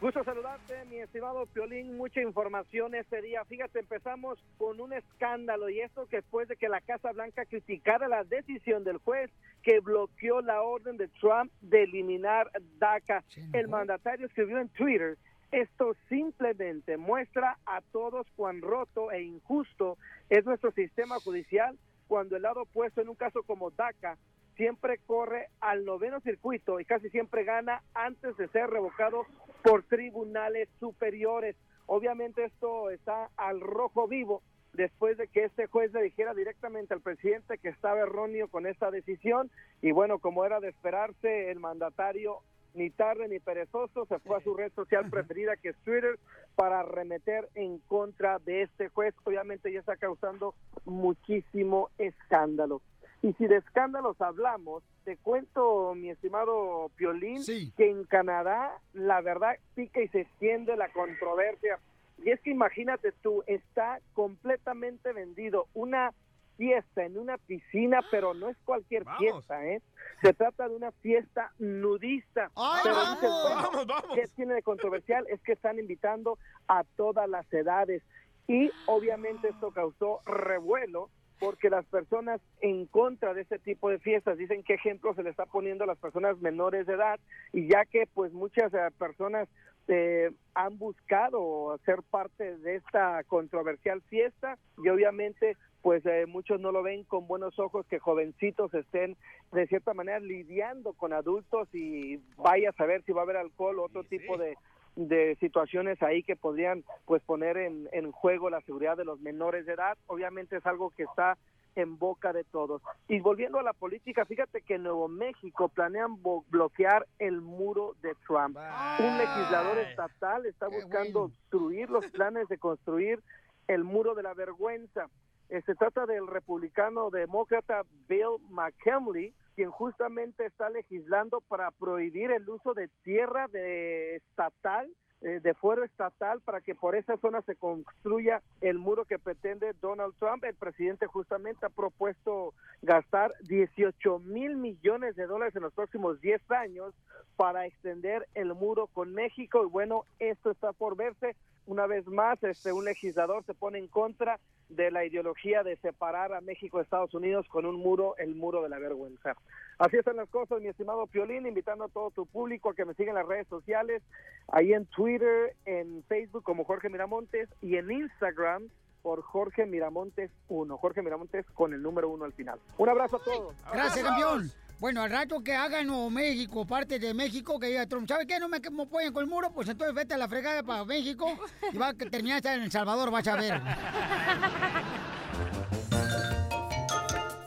Gusto 0.00 0.22
saludarte, 0.22 0.84
mi 0.84 0.98
estimado 0.98 1.44
Piolín. 1.46 1.96
Mucha 1.96 2.20
información 2.20 2.94
este 2.94 3.20
día. 3.20 3.44
Fíjate, 3.46 3.80
empezamos 3.80 4.38
con 4.58 4.80
un 4.80 4.92
escándalo 4.92 5.68
y 5.68 5.80
esto 5.80 6.06
que 6.06 6.18
después 6.18 6.46
de 6.46 6.54
que 6.54 6.68
la 6.68 6.80
Casa 6.82 7.10
Blanca 7.10 7.46
criticara 7.46 8.06
la 8.06 8.22
decisión 8.22 8.84
del 8.84 8.98
juez 8.98 9.28
que 9.64 9.80
bloqueó 9.80 10.40
la 10.40 10.62
orden 10.62 10.96
de 10.96 11.08
Trump 11.08 11.50
de 11.60 11.82
eliminar 11.82 12.52
DACA. 12.78 13.24
El 13.52 13.66
mandatario 13.66 14.26
escribió 14.26 14.60
en 14.60 14.68
Twitter, 14.68 15.18
esto 15.50 15.96
simplemente 16.08 16.96
muestra 16.96 17.58
a 17.66 17.80
todos 17.80 18.24
cuán 18.36 18.60
roto 18.62 19.10
e 19.10 19.24
injusto 19.24 19.98
es 20.30 20.44
nuestro 20.44 20.70
sistema 20.70 21.18
judicial 21.18 21.76
cuando 22.08 22.36
el 22.36 22.42
lado 22.42 22.62
opuesto 22.62 23.00
en 23.00 23.08
un 23.08 23.14
caso 23.14 23.42
como 23.42 23.70
DACA 23.70 24.16
siempre 24.56 24.98
corre 25.06 25.48
al 25.60 25.84
noveno 25.84 26.20
circuito 26.20 26.80
y 26.80 26.84
casi 26.84 27.10
siempre 27.10 27.44
gana 27.44 27.82
antes 27.94 28.36
de 28.36 28.48
ser 28.48 28.70
revocado 28.70 29.26
por 29.62 29.82
tribunales 29.82 30.68
superiores. 30.78 31.56
Obviamente 31.86 32.44
esto 32.44 32.90
está 32.90 33.30
al 33.36 33.60
rojo 33.60 34.06
vivo 34.06 34.42
después 34.72 35.16
de 35.16 35.28
que 35.28 35.44
este 35.44 35.66
juez 35.66 35.92
le 35.92 36.02
dijera 36.02 36.34
directamente 36.34 36.94
al 36.94 37.00
presidente 37.00 37.58
que 37.58 37.68
estaba 37.68 38.00
erróneo 38.00 38.48
con 38.48 38.66
esta 38.66 38.90
decisión 38.90 39.50
y 39.80 39.92
bueno, 39.92 40.18
como 40.18 40.44
era 40.44 40.60
de 40.60 40.68
esperarse, 40.68 41.50
el 41.50 41.60
mandatario 41.60 42.40
ni 42.74 42.90
tarde 42.90 43.28
ni 43.28 43.38
perezoso 43.38 44.04
se 44.06 44.18
fue 44.18 44.36
a 44.36 44.40
su 44.40 44.54
red 44.54 44.72
social 44.72 45.08
preferida 45.08 45.56
que 45.56 45.70
es 45.70 45.76
Twitter 45.84 46.18
para 46.56 46.80
arremeter 46.80 47.48
en 47.54 47.78
contra 47.78 48.38
de 48.40 48.62
este 48.62 48.88
juez. 48.88 49.14
Obviamente 49.24 49.72
ya 49.72 49.80
está 49.80 49.96
causando 49.96 50.54
muchísimo 50.84 51.90
escándalo. 51.98 52.82
Y 53.22 53.32
si 53.34 53.46
de 53.46 53.56
escándalos 53.56 54.20
hablamos, 54.20 54.82
te 55.04 55.16
cuento, 55.16 55.94
mi 55.94 56.10
estimado 56.10 56.90
Piolín, 56.96 57.42
que 57.44 57.90
en 57.90 58.04
Canadá 58.04 58.78
la 58.92 59.22
verdad 59.22 59.56
pica 59.74 60.02
y 60.02 60.08
se 60.08 60.20
extiende 60.22 60.76
la 60.76 60.90
controversia. 60.90 61.78
Y 62.22 62.30
es 62.30 62.40
que 62.40 62.50
imagínate 62.50 63.12
tú, 63.22 63.42
está 63.46 64.00
completamente 64.12 65.12
vendido 65.12 65.68
una 65.72 66.12
fiesta 66.56 67.04
en 67.04 67.18
una 67.18 67.38
piscina, 67.38 68.00
pero 68.10 68.34
no 68.34 68.48
es 68.48 68.56
cualquier 68.64 69.04
fiesta, 69.18 69.64
¿eh? 69.66 69.82
Se 70.22 70.32
trata 70.32 70.68
de 70.68 70.76
una 70.76 70.92
fiesta 70.92 71.52
nudista. 71.58 72.50
¡Ay, 72.56 72.80
Pero 72.82 72.94
vamos! 72.94 73.20
dices, 73.20 73.30
bueno, 73.42 73.62
Vamos, 73.62 73.86
vamos. 73.86 74.14
¿Qué 74.14 74.28
tiene 74.36 74.54
de 74.54 74.62
controversial? 74.62 75.26
Es 75.28 75.40
que 75.42 75.52
están 75.52 75.78
invitando 75.78 76.38
a 76.68 76.84
todas 76.96 77.28
las 77.28 77.50
edades. 77.52 78.02
Y 78.46 78.70
obviamente 78.86 79.48
esto 79.48 79.70
causó 79.70 80.20
revuelo 80.26 81.10
porque 81.38 81.68
las 81.70 81.84
personas 81.86 82.40
en 82.60 82.86
contra 82.86 83.34
de 83.34 83.42
ese 83.42 83.58
tipo 83.58 83.90
de 83.90 83.98
fiestas 83.98 84.38
dicen 84.38 84.62
qué 84.62 84.74
ejemplo 84.74 85.14
se 85.14 85.22
le 85.22 85.30
está 85.30 85.46
poniendo 85.46 85.84
a 85.84 85.86
las 85.86 85.98
personas 85.98 86.38
menores 86.40 86.86
de 86.86 86.94
edad 86.94 87.18
y 87.52 87.68
ya 87.68 87.84
que 87.84 88.06
pues 88.06 88.32
muchas 88.32 88.72
eh, 88.72 88.78
personas 88.98 89.48
eh, 89.88 90.30
han 90.54 90.78
buscado 90.78 91.78
ser 91.84 92.02
parte 92.02 92.56
de 92.58 92.76
esta 92.76 93.22
controversial 93.24 94.00
fiesta 94.02 94.56
y 94.82 94.88
obviamente 94.88 95.56
pues 95.84 96.04
eh, 96.06 96.24
muchos 96.26 96.60
no 96.62 96.72
lo 96.72 96.82
ven 96.82 97.04
con 97.04 97.26
buenos 97.26 97.58
ojos 97.58 97.84
que 97.86 97.98
jovencitos 97.98 98.72
estén 98.72 99.18
de 99.52 99.66
cierta 99.66 99.92
manera 99.92 100.18
lidiando 100.18 100.94
con 100.94 101.12
adultos 101.12 101.68
y 101.74 102.16
vaya 102.38 102.70
a 102.70 102.72
saber 102.72 103.02
si 103.04 103.12
va 103.12 103.20
a 103.20 103.24
haber 103.24 103.36
alcohol 103.36 103.78
o 103.78 103.84
otro 103.84 104.02
tipo 104.02 104.38
de 104.38 104.56
de 104.96 105.36
situaciones 105.40 106.00
ahí 106.04 106.22
que 106.22 106.36
podrían 106.36 106.84
pues 107.04 107.20
poner 107.24 107.56
en, 107.58 107.88
en 107.92 108.12
juego 108.12 108.48
la 108.48 108.60
seguridad 108.62 108.96
de 108.96 109.04
los 109.04 109.20
menores 109.20 109.66
de 109.66 109.72
edad 109.74 109.98
obviamente 110.06 110.56
es 110.56 110.64
algo 110.64 110.88
que 110.90 111.02
está 111.02 111.36
en 111.76 111.98
boca 111.98 112.32
de 112.32 112.44
todos. 112.44 112.80
Y 113.08 113.18
volviendo 113.18 113.58
a 113.58 113.62
la 113.64 113.72
política, 113.72 114.24
fíjate 114.24 114.62
que 114.62 114.76
en 114.76 114.84
Nuevo 114.84 115.08
México 115.08 115.68
planean 115.68 116.22
bo- 116.22 116.44
bloquear 116.48 117.04
el 117.18 117.40
muro 117.42 117.94
de 118.00 118.14
Trump. 118.26 118.56
Un 119.00 119.18
legislador 119.18 119.78
estatal 119.80 120.46
está 120.46 120.68
buscando 120.68 121.22
obstruir 121.24 121.90
los 121.90 122.06
planes 122.12 122.46
de 122.48 122.56
construir 122.58 123.20
el 123.66 123.82
muro 123.84 124.14
de 124.14 124.22
la 124.22 124.32
vergüenza. 124.34 125.08
Eh, 125.50 125.62
se 125.66 125.74
trata 125.74 126.06
del 126.06 126.26
republicano 126.26 127.10
demócrata 127.10 127.82
Bill 128.08 128.38
McKinley, 128.50 129.34
quien 129.54 129.70
justamente 129.70 130.46
está 130.46 130.70
legislando 130.70 131.40
para 131.42 131.70
prohibir 131.70 132.30
el 132.30 132.48
uso 132.48 132.74
de 132.74 132.88
tierra 133.02 133.46
de 133.48 134.16
estatal 134.16 134.90
eh, 135.24 135.40
de 135.40 135.54
fuero 135.54 135.84
estatal 135.84 136.42
para 136.42 136.60
que 136.60 136.74
por 136.74 136.94
esa 136.94 137.16
zona 137.16 137.40
se 137.46 137.56
construya 137.56 138.42
el 138.60 138.78
muro 138.78 139.06
que 139.06 139.18
pretende 139.18 139.72
Donald 139.80 140.12
Trump. 140.18 140.44
El 140.44 140.54
presidente 140.54 141.06
justamente 141.06 141.64
ha 141.64 141.70
propuesto 141.70 142.52
gastar 142.82 143.32
18 143.48 144.18
mil 144.18 144.56
millones 144.56 145.16
de 145.16 145.26
dólares 145.26 145.56
en 145.56 145.62
los 145.62 145.72
próximos 145.72 146.20
10 146.20 146.42
años 146.50 146.92
para 147.36 147.64
extender 147.64 148.28
el 148.34 148.52
muro 148.52 148.86
con 148.88 149.14
México 149.14 149.64
y 149.64 149.70
bueno, 149.70 150.04
esto 150.18 150.50
está 150.50 150.74
por 150.74 150.94
verse. 150.94 151.36
Una 151.66 151.86
vez 151.86 152.06
más, 152.06 152.42
este 152.42 152.72
un 152.72 152.84
legislador 152.84 153.44
se 153.44 153.54
pone 153.54 153.78
en 153.78 153.88
contra 153.88 154.38
de 154.68 154.90
la 154.90 155.04
ideología 155.04 155.62
de 155.62 155.76
separar 155.76 156.32
a 156.32 156.40
México 156.40 156.78
de 156.78 156.84
Estados 156.84 157.14
Unidos 157.14 157.46
con 157.48 157.66
un 157.66 157.76
muro, 157.76 158.16
el 158.18 158.34
muro 158.34 158.62
de 158.62 158.68
la 158.68 158.78
vergüenza. 158.78 159.34
Así 159.78 159.96
están 159.96 160.16
las 160.16 160.28
cosas, 160.28 160.60
mi 160.60 160.68
estimado 160.68 161.06
Piolín, 161.06 161.46
invitando 161.46 161.84
a 161.84 161.88
todo 161.88 162.10
tu 162.10 162.26
público 162.26 162.70
a 162.70 162.74
que 162.74 162.84
me 162.84 162.94
siga 162.94 163.10
en 163.10 163.16
las 163.16 163.26
redes 163.26 163.46
sociales, 163.48 164.02
ahí 164.48 164.72
en 164.72 164.86
Twitter, 164.86 165.54
en 165.64 166.02
Facebook 166.04 166.42
como 166.42 166.64
Jorge 166.64 166.88
Miramontes 166.88 167.48
y 167.60 167.76
en 167.76 167.90
Instagram 167.90 168.68
por 169.02 169.22
Jorge 169.22 169.66
Miramontes 169.66 170.30
1, 170.48 170.78
Jorge 170.78 171.02
Miramontes 171.02 171.44
con 171.52 171.74
el 171.74 171.82
número 171.82 172.08
uno 172.08 172.24
al 172.24 172.32
final. 172.32 172.58
Un 172.78 172.88
abrazo 172.88 173.16
a 173.16 173.22
todos. 173.22 173.54
Gracias, 173.72 174.04
campeón. 174.04 174.50
Bueno, 174.78 175.02
al 175.02 175.10
rato 175.10 175.42
que 175.42 175.54
haga 175.54 175.82
Nuevo 175.82 176.10
México, 176.10 176.66
parte 176.66 176.98
de 176.98 177.14
México, 177.14 177.58
que 177.58 177.68
diga 177.68 177.86
Trump, 177.86 178.08
¿sabe 178.08 178.26
qué? 178.26 178.38
No 178.38 178.48
me, 178.48 178.58
me 178.58 178.82
apoyan 178.82 179.12
con 179.12 179.22
el 179.22 179.30
muro, 179.30 179.52
pues 179.52 179.68
entonces 179.68 179.94
vete 179.94 180.14
a 180.14 180.18
la 180.18 180.28
fregada 180.28 180.62
para 180.62 180.84
México 180.84 181.38
y 181.72 181.78
va 181.78 181.88
a 181.88 181.94
terminar 181.94 182.36
hasta 182.36 182.54
en 182.54 182.62
El 182.62 182.72
Salvador, 182.72 183.10
vas 183.10 183.26
a 183.28 183.36
ver. 183.36 183.60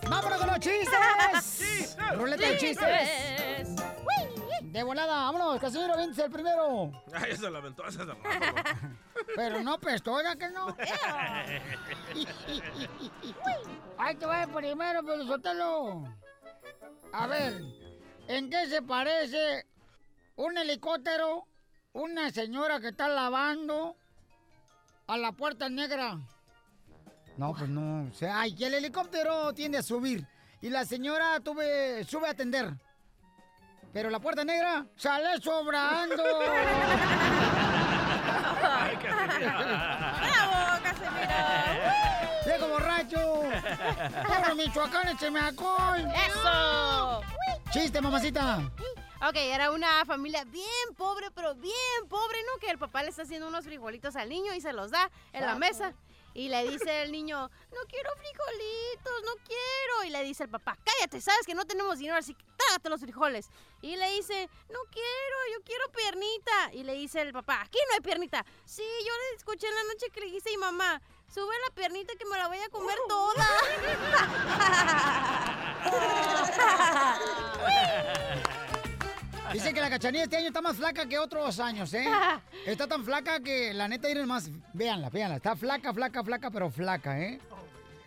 ¡Vámonos 0.09 0.39
con 0.39 0.47
los 0.47 0.59
chistes! 0.59 1.97
¡Ruleta 2.15 2.47
de 2.47 2.57
chistes! 2.57 3.75
De 4.61 4.83
volada, 4.83 5.15
vámonos, 5.31 5.59
Casimiro, 5.59 5.97
vente 5.97 6.23
el 6.23 6.31
primero. 6.31 6.91
Ay, 7.13 7.35
se 7.35 7.49
lo 7.49 7.57
aventó, 7.57 7.89
se 7.91 7.99
Pero 9.35 9.61
no 9.63 9.79
pestó, 9.79 10.13
oiga 10.13 10.35
que 10.35 10.49
no. 10.49 10.67
Ahí 13.97 14.15
te 14.15 14.25
va 14.25 14.43
el 14.43 14.49
primero, 14.49 15.03
pero 15.03 15.25
suéltalo. 15.25 16.03
A 17.13 17.27
ver, 17.27 17.61
¿en 18.27 18.49
qué 18.49 18.67
se 18.67 18.81
parece 18.81 19.65
un 20.35 20.57
helicóptero, 20.57 21.47
una 21.93 22.29
señora 22.31 22.79
que 22.79 22.89
está 22.89 23.07
lavando 23.07 23.95
a 25.07 25.17
la 25.17 25.31
puerta 25.31 25.69
negra? 25.69 26.19
No, 27.37 27.53
pues 27.53 27.69
no. 27.69 28.07
O 28.09 28.13
sea, 28.13 28.41
ay, 28.41 28.55
que 28.55 28.67
el 28.67 28.75
helicóptero 28.75 29.53
tiende 29.53 29.77
a 29.77 29.83
subir 29.83 30.27
y 30.61 30.69
la 30.69 30.85
señora 30.85 31.39
tuve, 31.39 32.03
sube 32.03 32.27
a 32.27 32.31
atender. 32.31 32.73
Pero 33.93 34.09
la 34.09 34.19
puerta 34.19 34.43
negra 34.43 34.85
sale 34.95 35.39
sobrando. 35.41 36.15
¡Bravo, 40.27 40.83
Casimiro! 40.83 41.66
¡Viejo 42.77 42.79
borracho! 42.79 43.43
¡Ahora 44.33 44.55
Michoacán, 44.55 45.07
écheme 45.09 45.39
alcohol! 45.39 46.07
¡Eso! 46.27 47.21
¡Chiste, 47.71 48.01
mamacita! 48.01 48.59
Ok, 49.27 49.35
era 49.35 49.71
una 49.71 50.05
familia 50.05 50.43
bien 50.45 50.65
pobre, 50.95 51.31
pero 51.31 51.55
bien 51.55 51.73
pobre, 52.07 52.37
¿no? 52.43 52.59
Que 52.59 52.69
el 52.69 52.77
papá 52.77 53.03
le 53.03 53.09
está 53.09 53.23
haciendo 53.23 53.47
unos 53.47 53.65
frijolitos 53.65 54.15
al 54.15 54.29
niño 54.29 54.53
y 54.53 54.61
se 54.61 54.73
los 54.73 54.91
da 54.91 55.09
en 55.33 55.45
la 55.45 55.55
mesa. 55.55 55.93
Y 56.37 56.49
le 56.49 56.69
dice 56.69 57.01
el 57.01 57.11
niño, 57.11 57.49
no 57.73 57.81
quiero 57.89 58.11
frijolitos, 58.15 59.23
no 59.25 59.31
quiero. 59.43 60.03
Y 60.05 60.11
le 60.11 60.21
dice 60.21 60.43
el 60.43 60.49
papá, 60.49 60.77
cállate, 60.85 61.19
sabes 61.19 61.47
que 61.47 61.55
no 61.55 61.65
tenemos 61.65 61.97
dinero, 61.97 62.15
así 62.15 62.35
que 62.35 62.45
trágate 62.55 62.89
los 62.89 63.01
frijoles. 63.01 63.49
Y 63.81 63.95
le 63.95 64.07
dice, 64.13 64.47
no 64.69 64.79
quiero, 64.91 65.37
yo 65.55 65.63
quiero 65.65 65.91
piernita. 65.91 66.73
Y 66.73 66.83
le 66.83 66.93
dice 66.93 67.21
el 67.21 67.33
papá, 67.33 67.61
aquí 67.61 67.79
no 67.87 67.95
hay 67.95 68.01
piernita. 68.01 68.45
Sí, 68.65 68.83
yo 68.83 69.13
le 69.17 69.35
escuché 69.35 69.67
en 69.67 69.73
la 69.73 69.83
noche 69.85 70.11
que 70.13 70.19
le 70.19 70.27
dice 70.27 70.49
a 70.49 70.51
mi 70.51 70.57
mamá, 70.57 71.01
sube 71.27 71.55
la 71.67 71.73
piernita 71.73 72.13
que 72.13 72.25
me 72.25 72.37
la 72.37 72.47
voy 72.47 72.59
a 72.59 72.69
comer 72.69 72.99
toda. 73.07 73.47
Dice 79.57 79.73
que 79.73 79.81
la 79.81 79.89
cachanilla 79.89 80.25
este 80.25 80.37
año 80.37 80.49
está 80.49 80.61
más 80.61 80.77
flaca 80.77 81.07
que 81.07 81.17
otros 81.17 81.59
años, 81.59 81.91
¿eh? 81.95 82.05
Está 82.67 82.85
tan 82.85 83.03
flaca 83.03 83.39
que 83.39 83.73
la 83.73 83.87
neta 83.87 84.07
ir 84.07 84.23
más. 84.27 84.51
Véanla, 84.71 85.09
véanla. 85.09 85.37
Está 85.37 85.55
flaca, 85.55 85.91
flaca, 85.95 86.23
flaca, 86.23 86.51
pero 86.51 86.69
flaca, 86.69 87.19
¿eh? 87.19 87.39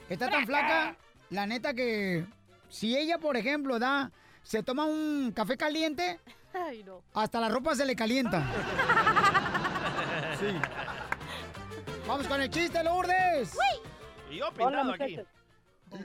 Está 0.08 0.30
tan 0.30 0.46
flaca, 0.46 0.94
la 1.30 1.46
neta 1.48 1.74
que 1.74 2.24
si 2.68 2.96
ella, 2.96 3.18
por 3.18 3.36
ejemplo, 3.36 3.80
da, 3.80 4.12
se 4.44 4.62
toma 4.62 4.84
un 4.84 5.32
café 5.34 5.56
caliente, 5.56 6.20
Ay, 6.54 6.84
no. 6.84 7.02
hasta 7.14 7.40
la 7.40 7.48
ropa 7.48 7.74
se 7.74 7.84
le 7.84 7.96
calienta. 7.96 8.44
Sí. 10.38 10.54
Vamos 12.06 12.28
con 12.28 12.40
el 12.40 12.48
chiste, 12.48 12.84
Lourdes. 12.84 13.58
Y 14.30 14.36
yo 14.36 14.46
Hola, 14.50 14.82
pintado 14.84 14.92
aquí. 14.92 15.18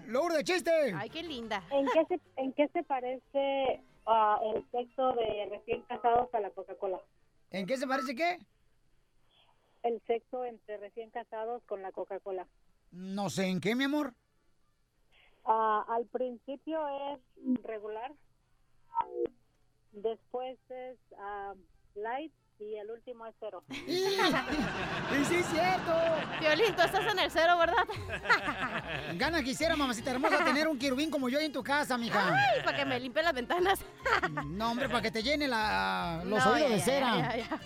Lourdes, 0.08 0.44
chiste. 0.44 0.72
Ay, 0.98 1.12
qué 1.12 1.22
linda. 1.22 1.62
¿En 1.70 1.86
qué 1.86 2.04
se, 2.08 2.20
en 2.38 2.52
qué 2.54 2.68
se 2.74 2.82
parece 2.82 3.84
ah, 4.06 4.40
el 4.54 4.66
sexo 4.72 5.14
de 5.14 5.48
recién 5.50 5.82
casados 5.84 6.34
a 6.34 6.40
la 6.40 6.52
Coca-Cola? 6.52 7.00
¿En 7.52 7.66
qué 7.66 7.78
se 7.78 7.88
parece 7.88 8.16
qué? 8.16 8.40
El 9.84 10.02
sexo 10.08 10.46
entre 10.46 10.78
recién 10.78 11.10
casados 11.12 11.64
con 11.66 11.82
la 11.82 11.92
Coca-Cola. 11.92 12.48
No 12.92 13.30
sé 13.30 13.48
en 13.48 13.62
qué, 13.62 13.76
mi 13.76 13.84
amor. 13.84 14.14
Ah, 15.46 15.86
al 15.90 16.06
principio 16.08 16.80
es 17.14 17.20
regular, 17.64 18.12
después 19.92 20.58
es 20.70 20.98
ah, 21.20 21.54
light 21.94 22.34
y 22.60 22.76
el 22.76 22.90
último 22.90 23.26
es 23.26 23.36
cero. 23.40 23.64
Y 23.70 25.26
sí, 25.26 25.36
es 25.36 25.46
cierto. 25.48 25.94
Violín, 26.40 26.76
tú 26.76 26.82
estás 26.82 27.06
en 27.12 27.20
el 27.20 27.32
cero, 27.32 27.58
¿verdad? 27.58 27.84
Gana 29.16 29.42
quisiera, 29.44 29.76
mamacita 29.76 30.12
hermosa, 30.12 30.44
tener 30.44 30.68
un 30.68 30.78
querubín 30.78 31.10
como 31.10 31.30
yo 31.30 31.40
ahí 31.40 31.46
en 31.46 31.54
tu 31.54 31.64
casa, 31.64 31.98
mija. 31.98 32.36
Ay, 32.36 32.62
para 32.64 32.78
que 32.78 32.86
me 32.86 33.00
limpie 33.00 33.24
las 33.24 33.34
ventanas. 33.34 33.80
No, 34.46 34.72
hombre, 34.72 34.88
para 34.88 35.02
que 35.02 35.12
te 35.12 35.22
llene 35.22 35.48
la, 35.48 36.22
los 36.26 36.44
No, 36.44 36.52
oídos 36.52 36.70
ya, 36.70 36.76
de 36.76 36.82
cera. 36.82 37.18
ya, 37.18 37.38
ya. 37.38 37.60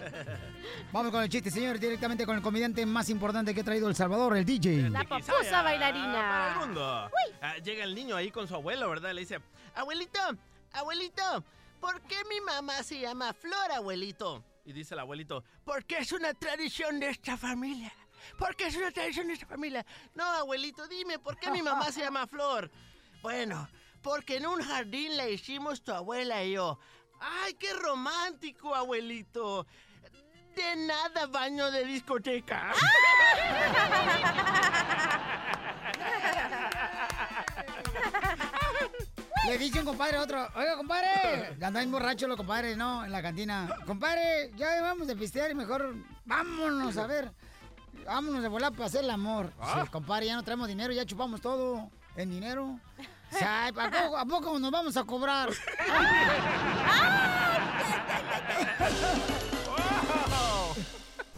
Vamos 0.91 1.12
con 1.12 1.23
el 1.23 1.30
chiste, 1.30 1.52
señor, 1.52 1.80
directamente 1.80 2.25
con 2.25 2.36
el 2.36 2.41
comediante 2.41 2.86
más 2.86 3.10
importante 3.10 3.54
que 3.54 3.62
ha 3.62 3.63
traído 3.63 3.88
El 3.88 3.95
Salvador, 3.95 4.36
el 4.38 4.45
DJ. 4.45 4.89
La 4.89 5.04
papusa 5.04 5.60
ah, 5.60 5.62
bailarina. 5.63 6.13
para 6.13 6.54
el 6.54 6.60
mundo. 6.60 7.12
Ah, 7.41 7.58
llega 7.63 7.84
el 7.84 7.93
niño 7.95 8.15
ahí 8.15 8.32
con 8.32 8.47
su 8.47 8.56
abuelo, 8.56 8.89
¿verdad? 8.89 9.13
Le 9.13 9.21
dice, 9.21 9.39
abuelito, 9.75 10.19
abuelito, 10.73 11.43
¿por 11.80 12.02
qué 12.02 12.17
mi 12.30 12.41
mamá 12.41 12.82
se 12.84 12.99
llama 12.99 13.34
Flor, 13.34 13.71
abuelito? 13.71 14.43
Y 14.65 14.74
dice 14.74 14.93
el 14.93 15.00
abuelito, 15.00 15.43
porque 15.63 16.00
es 16.00 16.12
una 16.12 16.34
tradición 16.34 17.00
de 17.00 17.10
esta 17.10 17.38
familia. 17.38 17.91
Porque 18.38 18.67
es 18.67 18.76
una 18.76 18.91
tradición 18.91 19.28
de 19.28 19.34
esta 19.34 19.48
familia. 19.48 19.86
No, 20.13 20.24
abuelito, 20.24 20.88
dime, 20.88 21.19
¿por 21.19 21.38
qué 21.38 21.50
mi 21.50 21.62
mamá 21.62 21.91
se 21.91 22.02
llama 22.02 22.28
Flor? 22.28 22.69
Bueno, 23.22 23.67
porque 24.02 24.38
en 24.38 24.45
un 24.45 24.62
jardín 24.62 25.17
la 25.17 25.28
hicimos 25.28 25.82
tu 25.82 25.91
abuela 25.91 26.43
y 26.43 26.54
yo. 26.54 26.80
¡Ay, 27.19 27.56
qué 27.56 27.74
romántico, 27.74 28.76
abuelito! 28.76 29.65
De 30.56 30.76
nada, 30.76 31.28
baño 31.28 31.72
de 31.72 31.86
discoteca. 31.86 32.74
Le 39.47 39.58
dice 39.58 39.80
un 39.80 39.86
compadre 39.86 40.17
a 40.17 40.21
otro, 40.21 40.47
oiga, 40.56 40.75
compadre, 40.78 41.56
andan 41.62 41.91
borrachos 41.91 42.28
los 42.28 42.38
compadres, 42.38 42.78
¿no? 42.78 43.04
En 43.06 43.12
la 43.12 43.21
cantina. 43.21 43.67
Compadre, 43.86 44.52
ya 44.56 44.82
vamos 44.82 45.08
de 45.08 45.15
pistear 45.15 45.49
y 45.52 45.56
mejor 45.56 45.95
vámonos 46.25 46.97
a 46.97 47.08
ver. 47.08 47.32
Vámonos 48.06 48.41
de 48.41 48.47
volar 48.47 48.71
para 48.73 48.86
hacer 48.86 49.04
el 49.04 49.10
amor. 49.10 49.52
Ah. 49.60 49.82
Sí, 49.84 49.89
compadre, 49.89 50.28
ya 50.28 50.36
no 50.36 50.43
traemos 50.43 50.67
dinero, 50.67 50.93
ya 50.93 51.06
chupamos 51.06 51.41
todo 51.41 51.89
en 52.15 52.30
dinero. 52.30 52.80
Dice, 53.32 53.45
Ay, 53.45 53.71
¿a 53.75 53.89
poco, 53.89 54.17
a 54.17 54.25
poco 54.25 54.60
nos 54.60 54.71
vamos 54.71 54.97
a 54.97 55.04
cobrar? 55.04 55.49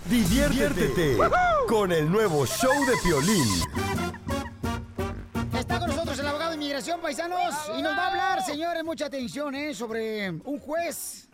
Diviértete 0.05 1.17
con 1.67 1.91
el 1.91 2.11
nuevo 2.11 2.45
show 2.45 2.85
de 2.85 2.97
Piolín. 3.03 3.90
Paisanos, 6.81 7.53
y 7.77 7.81
nos 7.83 7.95
va 7.95 8.05
a 8.05 8.07
hablar, 8.07 8.43
señores, 8.43 8.83
mucha 8.83 9.05
atención, 9.05 9.53
¿eh? 9.53 9.75
Sobre 9.75 10.31
un 10.31 10.59
juez 10.59 11.29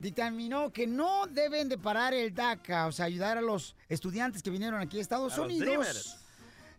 dictaminó 0.00 0.72
que 0.72 0.88
no 0.88 1.26
deben 1.28 1.68
de 1.68 1.78
parar 1.78 2.14
el 2.14 2.34
DACA, 2.34 2.86
o 2.86 2.92
sea, 2.92 3.04
ayudar 3.04 3.38
a 3.38 3.40
los 3.40 3.76
estudiantes 3.88 4.42
que 4.42 4.50
vinieron 4.50 4.80
aquí 4.80 4.98
a 4.98 5.00
Estados 5.00 5.38
A 5.38 5.42
Unidos 5.42 6.18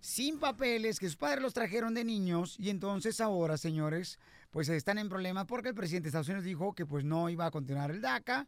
sin 0.02 0.38
papeles, 0.38 1.00
que 1.00 1.08
sus 1.08 1.16
padres 1.16 1.42
los 1.42 1.54
trajeron 1.54 1.94
de 1.94 2.04
niños, 2.04 2.58
y 2.60 2.70
entonces 2.70 3.22
ahora, 3.22 3.58
señores, 3.58 4.20
pues 4.52 4.68
están 4.68 4.98
en 4.98 5.08
problemas 5.08 5.46
porque 5.46 5.70
el 5.70 5.76
presidente 5.76 6.06
de 6.06 6.10
Estados 6.10 6.28
Unidos 6.28 6.44
dijo 6.44 6.74
que 6.74 6.86
pues 6.86 7.06
no 7.06 7.30
iba 7.30 7.46
a 7.46 7.52
continuar 7.52 7.90
el 7.90 8.02
DACA. 8.02 8.48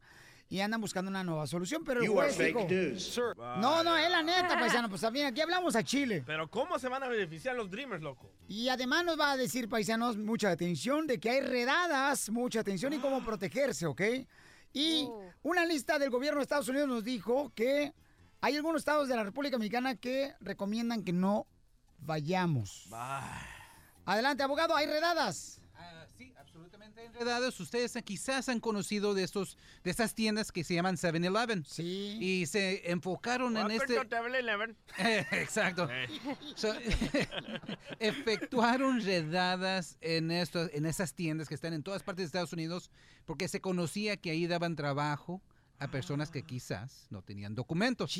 Y 0.51 0.59
andan 0.59 0.81
buscando 0.81 1.09
una 1.09 1.23
nueva 1.23 1.47
solución, 1.47 1.81
pero 1.85 2.01
el 2.01 2.09
juez 2.09 2.37
dijo-. 2.37 2.67
No, 3.37 3.85
no, 3.85 3.97
es 3.97 4.11
la 4.11 4.21
neta, 4.21 4.49
paisano. 4.59 4.89
Pues 4.89 4.99
también 4.99 5.27
aquí 5.27 5.39
hablamos 5.39 5.77
a 5.77 5.81
Chile. 5.81 6.23
Pero 6.25 6.51
¿cómo 6.51 6.77
se 6.77 6.89
van 6.89 7.01
a 7.03 7.07
beneficiar 7.07 7.55
los 7.55 7.71
Dreamers, 7.71 8.03
loco? 8.03 8.29
Y 8.49 8.67
además 8.67 9.05
nos 9.05 9.17
va 9.17 9.31
a 9.31 9.37
decir, 9.37 9.69
paisanos, 9.69 10.17
mucha 10.17 10.51
atención 10.51 11.07
de 11.07 11.21
que 11.21 11.29
hay 11.29 11.39
redadas, 11.39 12.29
mucha 12.29 12.59
atención 12.59 12.91
y 12.91 12.97
cómo 12.97 13.23
protegerse, 13.23 13.85
¿ok? 13.85 14.01
Y 14.73 15.07
una 15.41 15.65
lista 15.65 15.97
del 15.97 16.09
gobierno 16.09 16.39
de 16.39 16.43
Estados 16.43 16.67
Unidos 16.67 16.89
nos 16.89 17.05
dijo 17.05 17.53
que 17.55 17.93
hay 18.41 18.57
algunos 18.57 18.81
estados 18.81 19.07
de 19.07 19.15
la 19.15 19.23
República 19.23 19.57
Mexicana 19.57 19.95
que 19.95 20.33
recomiendan 20.41 21.05
que 21.05 21.13
no 21.13 21.47
vayamos. 21.99 22.87
Adelante, 24.05 24.43
abogado, 24.43 24.75
hay 24.75 24.87
redadas. 24.87 25.60
Sí, 26.25 26.33
absolutamente 26.37 27.03
enredados. 27.05 27.59
Ustedes 27.59 27.97
quizás 28.03 28.49
han 28.49 28.59
conocido 28.59 29.13
de 29.13 29.23
estos 29.23 29.57
de 29.83 29.91
estas 29.91 30.13
tiendas 30.13 30.51
que 30.51 30.63
se 30.63 30.73
llaman 30.75 30.95
7-Eleven. 30.97 31.65
Sí. 31.65 32.17
Y 32.19 32.45
se 32.45 32.91
enfocaron 32.91 33.55
en 33.57 33.71
este 33.71 33.93
Exacto. 34.97 35.87
So, 36.55 36.73
efectuaron 37.99 39.01
redadas 39.01 39.97
en 40.01 40.31
estos, 40.31 40.69
en 40.73 40.85
esas 40.85 41.13
tiendas 41.13 41.47
que 41.47 41.55
están 41.55 41.73
en 41.73 41.83
todas 41.83 42.03
partes 42.03 42.23
de 42.23 42.27
Estados 42.27 42.53
Unidos 42.53 42.89
porque 43.25 43.47
se 43.47 43.61
conocía 43.61 44.17
que 44.17 44.31
ahí 44.31 44.47
daban 44.47 44.75
trabajo 44.75 45.41
a 45.79 45.87
personas 45.87 46.29
que 46.29 46.43
quizás 46.43 47.07
no 47.09 47.23
tenían 47.23 47.55
documentos. 47.55 48.11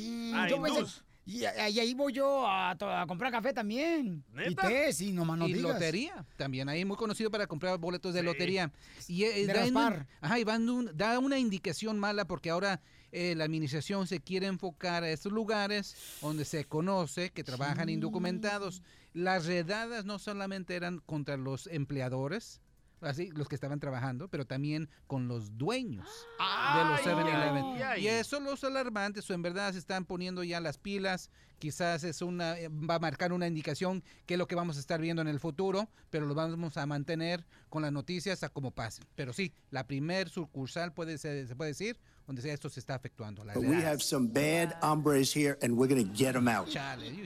Yo 0.49 0.61
pensé- 0.61 1.01
y, 1.25 1.41
y 1.41 1.45
ahí 1.45 1.93
voy 1.93 2.13
yo 2.13 2.45
a, 2.47 2.75
comprar 3.07 3.31
café 3.31 3.53
también. 3.53 4.23
Y 4.47 4.55
té, 4.55 4.91
sí, 4.93 5.12
nomás 5.12 5.38
no 5.38 5.47
y 5.47 5.53
digas. 5.53 5.73
lotería 5.73 6.25
también 6.38 6.67
ahí 6.69 6.84
muy 6.86 6.97
conocido 6.97 7.29
para 7.31 7.47
comprar 7.47 7.77
boletos 7.77 8.13
de 8.13 8.23
lotería. 8.23 8.71
Y 9.07 9.23
eh, 9.23 9.45
De 9.47 9.53
da, 9.53 9.65
un- 9.65 10.07
ajá, 10.21 10.39
y 10.39 10.43
van 10.43 10.69
un- 10.69 10.91
da 10.97 11.19
una 11.19 11.38
indicación 11.39 11.99
mala 11.99 12.25
porque 12.25 12.49
ahora 12.49 12.81
eh, 13.12 13.36
la 13.36 13.43
administración 13.43 14.07
se 14.07 14.21
quiere 14.21 14.47
enfocar 14.47 15.03
a 15.03 15.10
estos 15.12 15.31
lugares 15.34 15.95
donde 16.21 16.45
se 16.45 16.65
conoce 16.65 17.29
que 17.31 17.43
trabajan 17.43 17.89
indocumentados. 17.89 18.81
Las 19.13 19.45
redadas 19.45 20.05
no 20.05 20.17
solamente 20.17 20.75
eran 20.75 20.99
contra 20.99 21.36
los 21.38 21.67
empleadores 21.67 22.62
así 23.01 23.29
los 23.31 23.47
que 23.47 23.55
estaban 23.55 23.79
trabajando 23.79 24.27
pero 24.27 24.45
también 24.45 24.89
con 25.07 25.27
los 25.27 25.57
dueños 25.57 26.07
de 26.39 26.83
los 26.89 26.99
Ay, 26.99 27.05
7-Eleven 27.05 27.65
ay, 27.75 27.81
ay. 27.81 28.03
y 28.03 28.07
eso 28.07 28.39
los 28.39 28.63
alarmantes 28.63 29.29
o 29.29 29.33
en 29.33 29.41
verdad 29.41 29.73
se 29.73 29.79
están 29.79 30.05
poniendo 30.05 30.43
ya 30.43 30.59
las 30.59 30.77
pilas 30.77 31.29
quizás 31.59 32.03
es 32.03 32.21
una 32.21 32.57
eh, 32.59 32.69
va 32.69 32.95
a 32.95 32.99
marcar 32.99 33.33
una 33.33 33.47
indicación 33.47 34.03
que 34.25 34.35
es 34.35 34.37
lo 34.37 34.47
que 34.47 34.55
vamos 34.55 34.77
a 34.77 34.79
estar 34.79 35.01
viendo 35.01 35.21
en 35.21 35.27
el 35.27 35.39
futuro 35.39 35.89
pero 36.09 36.25
lo 36.25 36.35
vamos 36.35 36.77
a 36.77 36.85
mantener 36.85 37.45
con 37.69 37.81
las 37.81 37.91
noticias 37.91 38.43
a 38.43 38.49
como 38.49 38.71
pasen 38.71 39.05
pero 39.15 39.33
sí 39.33 39.53
la 39.69 39.87
primer 39.87 40.29
sucursal 40.29 40.93
puede 40.93 41.17
ser, 41.17 41.47
se 41.47 41.55
puede 41.55 41.71
decir 41.71 41.99
donde 42.25 42.41
sea 42.41 42.53
esto 42.53 42.69
se 42.69 42.79
está 42.79 42.95
efectuando 42.95 43.43
la 43.43 43.53
we 43.57 43.84
have 43.86 43.99
some 43.99 44.27
bad 44.27 44.73
hombres 44.81 45.36
here, 45.36 45.57
and 45.62 45.73
we're 45.77 45.88
going 45.93 46.05
to 46.05 46.13
get 46.15 46.34
them 46.34 46.47
out. 46.47 46.67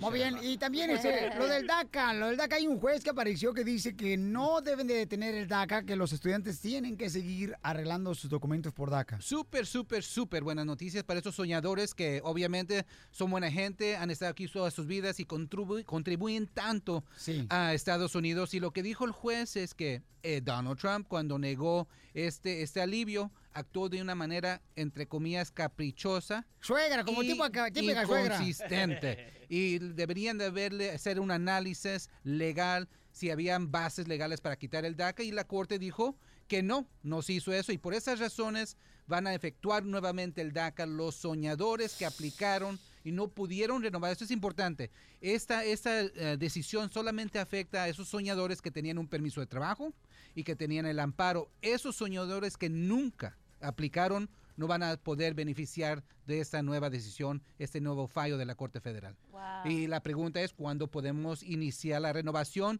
Muy 0.01 0.13
bien, 0.13 0.37
y 0.41 0.57
también 0.57 0.89
este, 0.89 1.35
lo 1.37 1.47
del 1.47 1.67
DACA, 1.67 2.13
lo 2.13 2.27
del 2.27 2.37
DACA 2.37 2.55
hay 2.55 2.67
un 2.67 2.79
juez 2.79 3.03
que 3.03 3.09
apareció 3.09 3.53
que 3.53 3.63
dice 3.63 3.95
que 3.95 4.17
no 4.17 4.61
deben 4.61 4.87
de 4.87 4.95
detener 4.95 5.35
el 5.35 5.47
DACA, 5.47 5.83
que 5.83 5.95
los 5.95 6.13
estudiantes 6.13 6.59
tienen 6.59 6.97
que 6.97 7.09
seguir 7.09 7.55
arreglando 7.61 8.15
sus 8.15 8.29
documentos 8.29 8.73
por 8.73 8.89
DACA. 8.89 9.19
Súper, 9.21 9.65
súper, 9.65 10.03
súper 10.03 10.43
buenas 10.43 10.65
noticias 10.65 11.03
para 11.03 11.19
estos 11.19 11.35
soñadores 11.35 11.93
que 11.93 12.21
obviamente 12.23 12.85
son 13.11 13.29
buena 13.31 13.51
gente, 13.51 13.95
han 13.97 14.09
estado 14.09 14.31
aquí 14.31 14.47
todas 14.47 14.73
sus 14.73 14.87
vidas 14.87 15.19
y 15.19 15.25
contribu- 15.25 15.83
contribuyen 15.85 16.47
tanto 16.47 17.03
a 17.49 17.73
Estados 17.73 18.15
Unidos. 18.15 18.53
Y 18.53 18.59
lo 18.59 18.71
que 18.71 18.83
dijo 18.83 19.05
el 19.05 19.11
juez 19.11 19.55
es 19.55 19.73
que 19.73 20.01
eh, 20.23 20.41
Donald 20.43 20.79
Trump, 20.79 21.07
cuando 21.07 21.37
negó 21.37 21.87
este, 22.13 22.61
este 22.63 22.81
alivio, 22.81 23.31
actuó 23.55 23.87
de 23.89 24.01
una 24.01 24.15
manera, 24.15 24.61
entre 24.75 25.07
comillas, 25.07 25.49
caprichosa. 25.49 26.45
Suegra, 26.59 27.03
como 27.05 27.23
y 27.23 27.27
tipo 27.29 27.43
acá- 27.43 27.71
típica 27.71 28.05
suegra. 28.05 28.35
inconsistente. 28.35 29.33
y 29.49 29.79
deberían 29.79 30.37
de 30.37 30.45
haberle 30.45 30.91
hacer 30.91 31.19
un 31.19 31.31
análisis 31.31 32.09
legal 32.23 32.87
si 33.11 33.31
habían 33.31 33.71
bases 33.71 34.07
legales 34.09 34.41
para 34.41 34.57
quitar 34.57 34.83
el 34.85 34.97
DACA 34.97 35.23
y 35.23 35.31
la 35.31 35.47
corte 35.47 35.79
dijo 35.79 36.17
que 36.47 36.61
no, 36.61 36.87
no 37.01 37.21
se 37.21 37.33
hizo 37.33 37.53
eso 37.53 37.71
y 37.71 37.77
por 37.77 37.93
esas 37.93 38.19
razones 38.19 38.77
van 39.07 39.25
a 39.25 39.33
efectuar 39.33 39.85
nuevamente 39.85 40.41
el 40.41 40.51
DACA 40.51 40.85
los 40.85 41.15
soñadores 41.15 41.93
que 41.95 42.05
aplicaron 42.05 42.77
y 43.05 43.11
no 43.11 43.29
pudieron 43.29 43.81
renovar. 43.81 44.11
Esto 44.11 44.25
es 44.25 44.31
importante. 44.31 44.91
Esta, 45.21 45.63
esta 45.63 46.01
eh, 46.01 46.35
decisión 46.37 46.91
solamente 46.91 47.39
afecta 47.39 47.83
a 47.83 47.87
esos 47.87 48.09
soñadores 48.09 48.61
que 48.61 48.71
tenían 48.71 48.97
un 48.97 49.07
permiso 49.07 49.39
de 49.39 49.47
trabajo 49.47 49.93
y 50.33 50.43
que 50.43 50.55
tenían 50.55 50.85
el 50.87 50.99
amparo. 50.99 51.49
Esos 51.61 51.95
soñadores 51.95 52.57
que 52.57 52.69
nunca 52.69 53.37
aplicaron 53.67 54.29
no 54.57 54.67
van 54.67 54.83
a 54.83 54.95
poder 54.95 55.33
beneficiar 55.33 56.03
de 56.27 56.39
esta 56.39 56.61
nueva 56.63 56.89
decisión, 56.89 57.43
este 57.59 57.81
nuevo 57.81 58.07
fallo 58.07 58.37
de 58.37 58.45
la 58.45 58.55
Corte 58.55 58.79
Federal. 58.79 59.17
Y 59.65 59.87
la 59.87 60.01
pregunta 60.01 60.41
es, 60.41 60.53
¿cuándo 60.53 60.87
podemos 60.87 61.43
iniciar 61.43 62.01
la 62.01 62.13
renovación? 62.13 62.79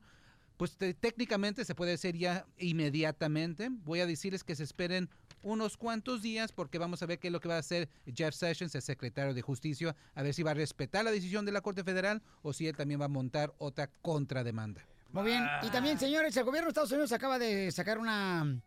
Pues 0.57 0.77
te- 0.77 0.93
técnicamente 0.93 1.65
se 1.65 1.75
puede 1.75 1.93
hacer 1.93 2.15
ya 2.17 2.45
inmediatamente. 2.57 3.67
Voy 3.69 3.99
a 3.99 4.05
decirles 4.05 4.43
que 4.45 4.55
se 4.55 4.63
esperen 4.63 5.09
unos 5.43 5.75
cuantos 5.77 6.21
días 6.21 6.53
porque 6.53 6.77
vamos 6.79 7.03
a 7.03 7.05
ver 7.05 7.19
qué 7.19 7.27
es 7.27 7.31
lo 7.33 7.39
que 7.41 7.49
va 7.49 7.55
a 7.57 7.59
hacer 7.59 7.89
Jeff 8.15 8.33
Sessions, 8.33 8.73
el 8.73 8.81
secretario 8.81 9.33
de 9.33 9.41
Justicia, 9.41 9.95
a 10.15 10.23
ver 10.23 10.33
si 10.33 10.43
va 10.43 10.51
a 10.51 10.53
respetar 10.55 11.03
la 11.03 11.11
decisión 11.11 11.45
de 11.45 11.51
la 11.51 11.59
Corte 11.61 11.83
Federal 11.83 12.21
o 12.41 12.53
si 12.53 12.67
él 12.67 12.75
también 12.75 13.01
va 13.01 13.05
a 13.05 13.09
montar 13.09 13.53
otra 13.57 13.87
contrademanda. 14.01 14.85
Muy 15.11 15.25
bien, 15.25 15.43
y 15.61 15.69
también, 15.69 15.99
señores, 15.99 16.35
el 16.35 16.43
gobierno 16.45 16.67
de 16.67 16.69
Estados 16.69 16.91
Unidos 16.91 17.11
acaba 17.11 17.37
de 17.37 17.71
sacar 17.71 17.99
una, 17.99 18.59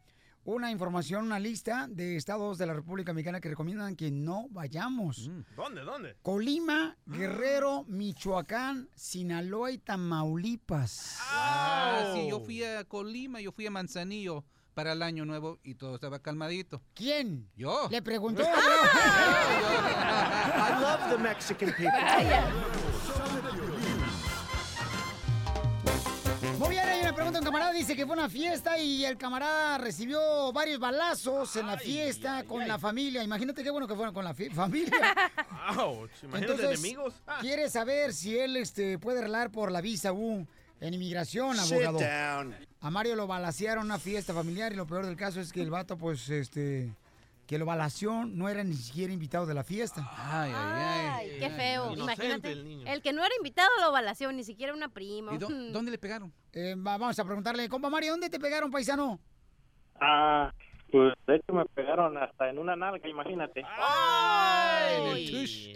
una 0.48 0.70
información, 0.70 1.26
una 1.26 1.38
lista 1.38 1.86
de 1.90 2.16
estados 2.16 2.56
de 2.56 2.64
la 2.64 2.72
República 2.72 3.12
Mexicana 3.12 3.38
que 3.38 3.50
recomiendan 3.50 3.94
que 3.94 4.10
no 4.10 4.46
vayamos. 4.48 5.30
¿Dónde? 5.54 5.82
¿Dónde? 5.82 6.16
Colima, 6.22 6.96
Guerrero, 7.04 7.84
Michoacán, 7.86 8.88
Sinaloa 8.94 9.72
y 9.72 9.78
Tamaulipas. 9.78 11.18
Ah, 11.20 12.12
sí, 12.14 12.28
yo 12.30 12.40
fui 12.40 12.64
a 12.64 12.82
Colima, 12.84 13.42
yo 13.42 13.52
fui 13.52 13.66
a 13.66 13.70
Manzanillo 13.70 14.42
para 14.72 14.92
el 14.92 15.02
año 15.02 15.26
nuevo 15.26 15.58
y 15.62 15.74
todo 15.74 15.96
estaba 15.96 16.20
calmadito. 16.20 16.80
¿Quién? 16.94 17.50
Yo. 17.54 17.86
Le 17.90 18.00
preguntó. 18.00 18.42
I 18.48 18.48
love 20.80 21.10
the 21.10 21.18
Mexican 21.18 21.74
people. 21.74 21.92
dice 27.78 27.94
que 27.94 28.04
fue 28.04 28.16
una 28.16 28.28
fiesta 28.28 28.76
y 28.78 29.04
el 29.04 29.16
camarada 29.16 29.78
recibió 29.78 30.52
varios 30.52 30.80
balazos 30.80 31.54
en 31.56 31.66
la 31.68 31.78
fiesta 31.78 32.42
con 32.44 32.66
la 32.66 32.78
familia. 32.78 33.22
Imagínate 33.22 33.62
qué 33.62 33.70
bueno 33.70 33.86
que 33.86 33.94
fueron 33.94 34.12
con 34.12 34.24
la 34.24 34.34
familia. 34.34 34.90
Ouch, 35.78 36.10
imagínate 36.24 36.52
Entonces, 36.52 36.78
enemigos. 36.80 37.14
Ah. 37.26 37.38
quiere 37.40 37.70
saber 37.70 38.12
si 38.12 38.36
él 38.36 38.56
este, 38.56 38.98
puede 38.98 39.20
arreglar 39.20 39.50
por 39.50 39.70
la 39.70 39.80
visa 39.80 40.12
U 40.12 40.46
en 40.80 40.94
inmigración, 40.94 41.56
Sit 41.56 41.72
abogado. 41.72 41.98
down. 42.00 42.56
A 42.80 42.90
Mario 42.90 43.14
lo 43.14 43.26
balacearon 43.26 43.82
en 43.84 43.90
una 43.90 43.98
fiesta 43.98 44.34
familiar 44.34 44.72
y 44.72 44.76
lo 44.76 44.86
peor 44.86 45.06
del 45.06 45.16
caso 45.16 45.40
es 45.40 45.52
que 45.52 45.62
el 45.62 45.70
vato, 45.70 45.96
pues, 45.96 46.28
este, 46.30 46.92
que 47.48 47.58
lo 47.58 47.64
balació 47.64 48.26
no 48.26 48.48
era 48.50 48.62
ni 48.62 48.74
siquiera 48.74 49.10
invitado 49.10 49.46
de 49.46 49.54
la 49.54 49.64
fiesta. 49.64 50.06
Ay, 50.18 50.52
Ay, 50.54 51.36
qué 51.40 51.48
feo. 51.48 51.92
Inocente 51.94 52.02
Imagínate. 52.26 52.52
el 52.52 52.64
niño. 52.68 52.86
El, 52.86 53.00
que 53.00 53.14
no 53.14 53.24
era 53.24 53.34
invitado 53.38 53.70
a 53.78 53.80
la 53.80 53.88
ovalación, 53.88 54.36
ni 54.36 54.44
siquiera 54.44 54.74
una 54.74 54.90
prima. 54.90 55.32
¿Y 55.34 55.38
dó- 55.38 55.48
dónde 55.72 55.90
le 55.90 55.96
pegaron? 55.98 56.30
Eh, 56.52 56.74
va- 56.76 56.98
vamos 56.98 57.18
a 57.18 57.24
preguntarle, 57.24 57.66
compa 57.70 57.88
Mario, 57.88 58.10
¿dónde 58.12 58.28
te 58.28 58.38
pegaron, 58.38 58.70
paisano? 58.70 59.18
Ah, 59.98 60.52
pues 60.92 61.14
de 61.26 61.36
hecho 61.36 61.54
me 61.54 61.64
pegaron 61.74 62.18
hasta 62.18 62.50
en 62.50 62.58
una 62.58 62.76
nalga, 62.76 63.08
imagínate. 63.08 63.64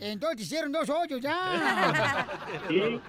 Entonces 0.00 0.36
te 0.36 0.42
hicieron 0.42 0.72
dos 0.72 0.88
hoyos 0.90 1.20
ya. 1.22 2.26
Sí. 2.68 3.00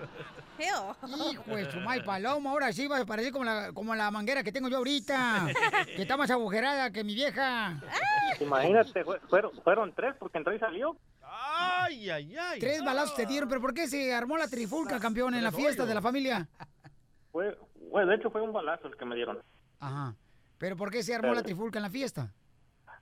Hijo 0.60 1.56
de 1.56 1.72
su 1.72 1.80
mal 1.80 2.04
paloma, 2.06 2.52
ahora 2.52 2.72
sí 2.74 2.88
vas 2.88 3.02
a 3.02 3.06
parecer 3.06 3.32
como 3.32 3.46
la, 3.46 3.72
como 3.74 3.96
la 3.96 4.12
manguera 4.12 4.44
que 4.44 4.52
tengo 4.52 4.70
yo 4.70 4.78
ahorita, 4.78 5.48
que 5.86 6.02
está 6.02 6.18
más 6.18 6.30
agujerada 6.32 6.92
que 6.92 7.04
mi 7.04 7.16
vieja. 7.16 7.80
Imagínate, 8.40 9.04
fue- 9.04 9.20
fueron, 9.30 9.52
fueron 9.64 9.94
tres 9.94 10.16
porque 10.20 10.38
entró 10.38 10.54
y 10.54 10.60
salió. 10.60 10.96
Ay, 11.22 12.10
ay, 12.10 12.36
ay. 12.38 12.60
Tres 12.60 12.84
balazos 12.84 13.16
te 13.16 13.26
dieron, 13.26 13.50
pero 13.50 13.62
¿por 13.62 13.74
qué 13.74 13.88
se 13.88 14.14
armó 14.14 14.38
la 14.38 14.48
trifulca, 14.48 15.00
campeón, 15.00 15.34
en 15.36 15.44
la 15.44 15.52
fiesta 15.52 15.86
de 15.86 15.94
la 15.96 16.02
familia? 16.02 16.48
Fue, 17.32 17.58
bueno, 17.92 18.12
de 18.12 18.18
hecho 18.18 18.30
fue 18.30 18.42
un 18.42 18.54
balazo 18.54 18.88
el 18.88 18.96
que 18.96 19.06
me 19.06 19.16
dieron. 19.16 19.40
Ajá. 19.80 20.16
¿Pero 20.60 20.78
por 20.78 20.92
qué 20.92 21.02
se 21.04 21.14
armó 21.16 21.24
Pero- 21.30 21.36
la 21.36 21.44
trifulca 21.44 21.80
en 21.80 21.84
la 21.84 21.90
fiesta? 21.90 22.32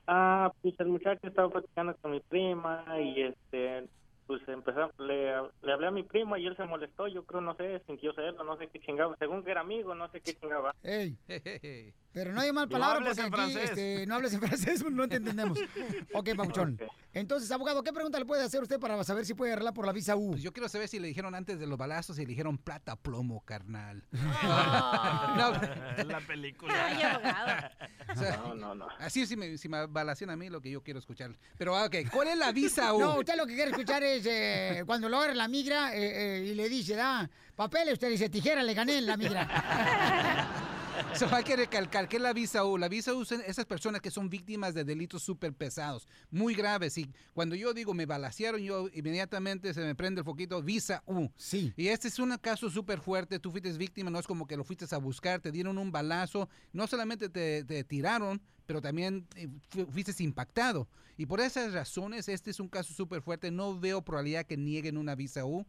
Ah, 0.07 0.51
pues 0.61 0.73
el 0.79 0.87
muchacho 0.87 1.19
estaba 1.27 1.49
platicando 1.49 1.95
con 1.97 2.11
mi 2.11 2.19
prima 2.21 2.83
y 2.99 3.21
este, 3.21 3.87
pues 4.31 4.47
empezó, 4.47 4.89
le, 4.97 5.33
le 5.61 5.73
hablé 5.73 5.87
a 5.87 5.91
mi 5.91 6.03
prima 6.03 6.39
y 6.39 6.47
él 6.47 6.55
se 6.55 6.63
molestó, 6.63 7.05
yo 7.09 7.25
creo, 7.25 7.41
no 7.41 7.53
sé, 7.55 7.83
sintió 7.85 8.13
celos, 8.13 8.45
no 8.45 8.57
sé 8.57 8.69
qué 8.69 8.79
chingaba, 8.79 9.13
según 9.17 9.43
que 9.43 9.51
era 9.51 9.59
amigo, 9.59 9.93
no 9.93 10.09
sé 10.09 10.21
qué 10.21 10.35
chingaba. 10.35 10.73
Ey. 10.83 11.17
Pero 12.13 12.33
no 12.33 12.41
hay 12.41 12.51
mal 12.51 12.65
No 12.65 12.71
palabra 12.73 12.97
hables 12.97 13.17
porque 13.17 13.41
aquí 13.41 13.57
este, 13.57 14.05
no 14.05 14.15
hables 14.15 14.33
en 14.33 14.41
francés, 14.41 14.83
no 14.89 15.07
te 15.07 15.15
entendemos. 15.17 15.57
Ok, 16.13 16.29
Pauchón. 16.35 16.77
Entonces, 17.13 17.49
abogado, 17.51 17.83
¿qué 17.83 17.93
pregunta 17.93 18.19
le 18.19 18.25
puede 18.25 18.43
hacer 18.43 18.61
usted 18.61 18.79
para 18.79 19.01
saber 19.03 19.25
si 19.25 19.33
puede 19.33 19.53
arreglar 19.53 19.73
por 19.73 19.85
la 19.85 19.91
visa 19.91 20.15
U? 20.15 20.31
Pues 20.31 20.41
yo 20.41 20.53
quiero 20.53 20.69
saber 20.69 20.87
si 20.87 20.99
le 20.99 21.07
dijeron 21.07 21.35
antes 21.35 21.59
de 21.59 21.67
los 21.67 21.77
balazos, 21.77 22.15
si 22.15 22.23
le 22.23 22.29
dijeron 22.29 22.57
plata 22.57 22.95
plomo, 22.95 23.43
carnal. 23.45 24.03
La 24.11 26.21
película. 26.27 26.73
Ay, 26.85 27.01
abogado. 27.01 27.69
O 28.09 28.15
sea, 28.15 28.37
No, 28.37 28.55
no, 28.55 28.75
no. 28.75 28.87
Así 28.99 29.25
si 29.25 29.35
me, 29.35 29.57
si 29.57 29.69
me 29.69 29.85
balacen 29.87 30.29
a 30.29 30.35
mí 30.35 30.49
lo 30.49 30.61
que 30.61 30.71
yo 30.71 30.83
quiero 30.83 30.99
escuchar. 30.99 31.35
Pero, 31.57 31.75
ah, 31.75 31.85
ok, 31.85 31.95
¿cuál 32.11 32.29
es 32.29 32.37
la 32.37 32.51
visa 32.51 32.93
U? 32.93 32.99
No, 32.99 33.19
usted 33.19 33.35
lo 33.37 33.45
que 33.45 33.55
quiere 33.55 33.71
escuchar 33.71 34.03
es 34.03 34.20
eh, 34.25 34.83
cuando 34.85 35.09
lo 35.09 35.17
agarra 35.17 35.33
la 35.33 35.47
migra 35.47 35.95
eh, 35.95 36.39
eh, 36.39 36.45
y 36.51 36.55
le 36.55 36.69
dice, 36.69 36.95
da 36.95 37.29
papeles, 37.55 37.93
usted 37.93 38.09
dice, 38.09 38.29
tijera, 38.29 38.63
le 38.63 38.73
gané 38.73 38.97
en 38.97 39.05
la 39.05 39.17
migra. 39.17 40.67
So, 41.15 41.27
hay 41.33 41.43
que 41.43 41.55
recalcar 41.55 42.07
que 42.07 42.19
la 42.19 42.31
visa 42.33 42.63
U, 42.65 42.77
la 42.77 42.87
visa 42.87 43.13
U 43.13 43.25
son 43.25 43.41
esas 43.45 43.65
personas 43.65 44.01
que 44.01 44.11
son 44.11 44.29
víctimas 44.29 44.73
de 44.73 44.83
delitos 44.83 45.23
súper 45.23 45.53
pesados, 45.53 46.07
muy 46.29 46.53
graves. 46.53 46.97
Y 46.97 47.09
cuando 47.33 47.55
yo 47.55 47.73
digo 47.73 47.93
me 47.93 48.05
balacearon, 48.05 48.61
yo 48.61 48.87
inmediatamente 48.93 49.73
se 49.73 49.81
me 49.81 49.95
prende 49.95 50.19
el 50.19 50.25
foquito, 50.25 50.61
visa 50.61 51.03
U. 51.05 51.29
Sí. 51.35 51.73
Y 51.75 51.87
este 51.87 52.07
es 52.07 52.19
un 52.19 52.35
caso 52.37 52.69
súper 52.69 52.99
fuerte, 52.99 53.39
tú 53.39 53.51
fuiste 53.51 53.71
víctima, 53.73 54.09
no 54.09 54.19
es 54.19 54.27
como 54.27 54.47
que 54.47 54.55
lo 54.55 54.63
fuiste 54.63 54.85
a 54.93 54.97
buscar, 54.97 55.41
te 55.41 55.51
dieron 55.51 55.77
un 55.77 55.91
balazo, 55.91 56.49
no 56.71 56.87
solamente 56.87 57.29
te, 57.29 57.63
te 57.63 57.83
tiraron, 57.83 58.41
pero 58.71 58.81
también 58.81 59.27
eh, 59.35 59.49
fu- 59.67 59.85
fuiste 59.87 60.23
impactado. 60.23 60.87
Y 61.17 61.25
por 61.25 61.41
esas 61.41 61.73
razones, 61.73 62.29
este 62.29 62.51
es 62.51 62.59
un 62.61 62.69
caso 62.69 62.93
súper 62.93 63.21
fuerte. 63.21 63.51
No 63.51 63.77
veo 63.77 64.01
probabilidad 64.01 64.45
que 64.45 64.55
nieguen 64.55 64.95
una 64.97 65.13
visa 65.13 65.43
U. 65.45 65.65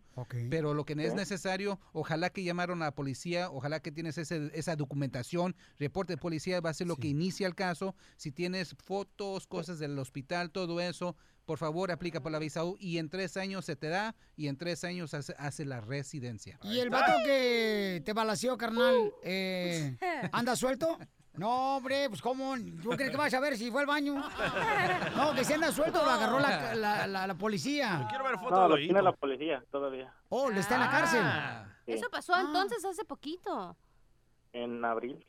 Pero 0.48 0.72
lo 0.72 0.84
que 0.84 0.92
es 0.92 1.14
necesario, 1.16 1.80
ojalá 1.92 2.30
que 2.30 2.44
llamaron 2.44 2.80
a 2.80 2.84
la 2.86 2.94
policía, 2.94 3.50
ojalá 3.50 3.80
que 3.80 3.90
tienes 3.90 4.18
ese- 4.18 4.52
esa 4.54 4.76
documentación, 4.76 5.56
reporte 5.80 6.12
de 6.12 6.16
policía 6.18 6.60
va 6.60 6.70
a 6.70 6.74
ser 6.74 6.86
lo 6.86 6.94
que 6.96 7.08
inicia 7.08 7.48
el 7.48 7.56
caso. 7.56 7.96
Si 8.16 8.30
tienes 8.30 8.76
fotos, 8.84 9.48
cosas 9.48 9.80
del 9.80 9.98
hospital, 9.98 10.52
todo 10.52 10.80
eso, 10.80 11.16
por 11.44 11.58
favor 11.58 11.90
aplica 11.90 12.20
por 12.22 12.30
la 12.30 12.38
visa 12.38 12.64
U 12.64 12.76
y 12.78 12.98
en 12.98 13.08
tres 13.10 13.36
años 13.36 13.64
se 13.64 13.74
te 13.74 13.88
da 13.88 14.14
y 14.36 14.46
en 14.46 14.56
tres 14.56 14.84
años 14.84 15.12
hace, 15.12 15.34
hace 15.38 15.64
la 15.64 15.80
residencia. 15.80 16.56
¿Y 16.62 16.78
el 16.78 16.88
vato 16.88 17.12
que 17.26 18.00
te 18.04 18.12
balació, 18.12 18.56
carnal, 18.56 18.94
eh, 19.24 19.96
anda 20.32 20.54
suelto? 20.54 20.96
No, 21.34 21.76
hombre, 21.76 22.08
pues 22.10 22.20
¿cómo? 22.20 22.54
¿Tú 22.82 22.90
crees 22.90 23.10
que 23.10 23.16
vas 23.16 23.32
a 23.32 23.40
ver 23.40 23.56
si 23.56 23.70
fue 23.70 23.80
al 23.80 23.86
baño? 23.86 24.14
No, 25.16 25.34
que 25.34 25.44
si 25.44 25.52
anda 25.54 25.72
suelto 25.72 26.02
lo 26.04 26.10
agarró 26.10 26.38
la, 26.38 26.74
la- 26.74 27.06
la- 27.06 27.26
la 27.26 27.34
policía. 27.34 28.06
quiero 28.08 28.24
ver 28.24 28.34
No, 28.50 28.68
lo 28.68 28.76
tiene 28.76 29.00
la 29.02 29.12
policía 29.12 29.62
todavía, 29.70 30.12
Oh, 30.28 30.50
le 30.50 30.60
está 30.60 30.74
en 30.74 30.80
la 30.80 30.90
cárcel. 30.90 31.22
Eso 31.86 32.08
pasó 32.10 32.38
entonces 32.38 32.84
hace 32.84 33.04
poquito. 33.04 33.76
en 34.52 34.84
abril. 34.84 35.24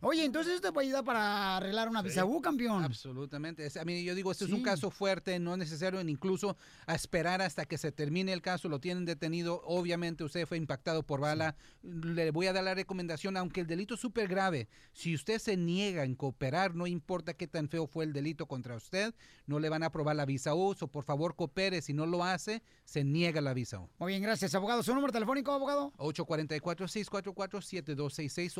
Oye, 0.00 0.24
entonces 0.24 0.54
esto 0.54 0.68
te 0.68 0.72
puede 0.72 0.88
ayudar 0.88 1.04
para 1.04 1.56
arreglar 1.56 1.88
una 1.88 2.02
visa 2.02 2.24
U, 2.24 2.40
campeón. 2.40 2.82
Absolutamente. 2.82 3.64
Es- 3.64 3.76
a 3.76 3.84
mí 3.84 4.02
yo 4.02 4.16
digo, 4.16 4.32
esto 4.32 4.44
es 4.44 4.50
Sí. 4.50 4.56
un 4.56 4.62
caso 4.62 4.90
fuerte, 4.90 5.38
no 5.38 5.52
es 5.52 5.58
necesario 5.58 6.00
incluso 6.00 6.56
a 6.86 6.96
esperar 6.96 7.40
hasta 7.42 7.64
que 7.64 7.78
se 7.78 7.92
termine 7.92 8.32
el 8.32 8.42
caso, 8.42 8.68
lo 8.68 8.80
tienen 8.80 9.04
detenido, 9.04 9.62
obviamente 9.64 10.24
usted 10.24 10.46
fue 10.46 10.56
impactado 10.56 11.04
por 11.04 11.20
bala, 11.20 11.54
le 11.82 12.32
voy 12.32 12.48
a 12.48 12.52
dar 12.52 12.64
la 12.64 12.74
recomendación, 12.74 13.36
aunque 13.36 13.60
el 13.60 13.68
delito 13.68 13.94
es 13.94 14.00
súper 14.00 14.26
grave, 14.26 14.68
si 14.92 15.14
usted 15.14 15.38
se 15.38 15.56
niega 15.56 16.02
en 16.02 16.16
cooperar, 16.16 16.74
no 16.74 16.88
importa 16.88 17.34
qué 17.34 17.46
tan 17.46 17.68
feo 17.68 17.86
fue 17.86 18.04
el 18.04 18.12
delito 18.12 18.46
contra 18.46 18.74
usted, 18.74 19.14
no 19.46 19.60
le 19.60 19.68
van 19.68 19.84
a 19.84 19.86
aprobar 19.86 20.16
la 20.16 20.26
visa 20.26 20.56
U, 20.56 20.74
so 20.74 20.88
por 20.88 21.04
favor 21.04 21.36
coopere, 21.36 21.82
si 21.82 21.92
no 21.92 22.04
lo 22.06 22.24
hace, 22.24 22.64
se 22.84 23.04
niega 23.04 23.40
la 23.40 23.54
visa 23.54 23.78
U. 23.78 23.88
Muy 23.98 24.10
bien, 24.12 24.22
gracias, 24.22 24.56
abogado. 24.56 24.82
¿Su 24.82 24.92
número 24.92 25.12
telefónico, 25.12 25.52
abogado? 25.52 25.92
844-644-7266, 25.98 28.58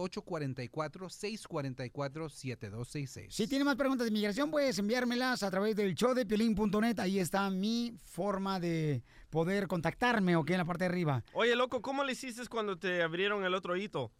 844-644-7266. 0.92 3.30
Si 3.30 3.46
tiene 3.46 3.64
más 3.64 3.76
preguntas 3.76 4.04
de 4.04 4.10
inmigración, 4.10 4.50
puedes 4.50 4.78
enviármelas 4.78 5.42
a 5.42 5.50
través 5.50 5.74
del 5.76 5.94
show 5.94 6.12
de 6.14 6.26
piolín.net. 6.26 6.98
Ahí 7.00 7.18
está 7.18 7.48
mi 7.50 7.94
forma 8.04 8.60
de 8.60 9.02
poder 9.30 9.66
contactarme, 9.66 10.36
¿ok? 10.36 10.50
En 10.50 10.58
la 10.58 10.64
parte 10.64 10.84
de 10.84 10.90
arriba. 10.90 11.24
Oye, 11.32 11.56
loco, 11.56 11.82
¿cómo 11.82 12.04
le 12.04 12.12
hiciste 12.12 12.46
cuando 12.48 12.78
te 12.78 13.02
abrieron 13.02 13.44
el 13.44 13.54
otro 13.54 13.76
hito? 13.76 14.12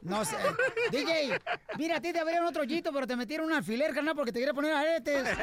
No 0.00 0.24
sé. 0.24 0.36
DJ, 0.92 1.40
mira, 1.76 1.96
a 1.96 2.00
ti 2.00 2.12
te 2.12 2.20
abrieron 2.20 2.46
otro 2.46 2.62
hoyito, 2.62 2.92
pero 2.92 3.04
te 3.06 3.16
metieron 3.16 3.46
un 3.46 3.52
alfiler, 3.52 3.92
carnal, 3.92 4.14
porque 4.14 4.30
te 4.32 4.38
quería 4.38 4.54
poner 4.54 4.72
aretes. 4.72 5.24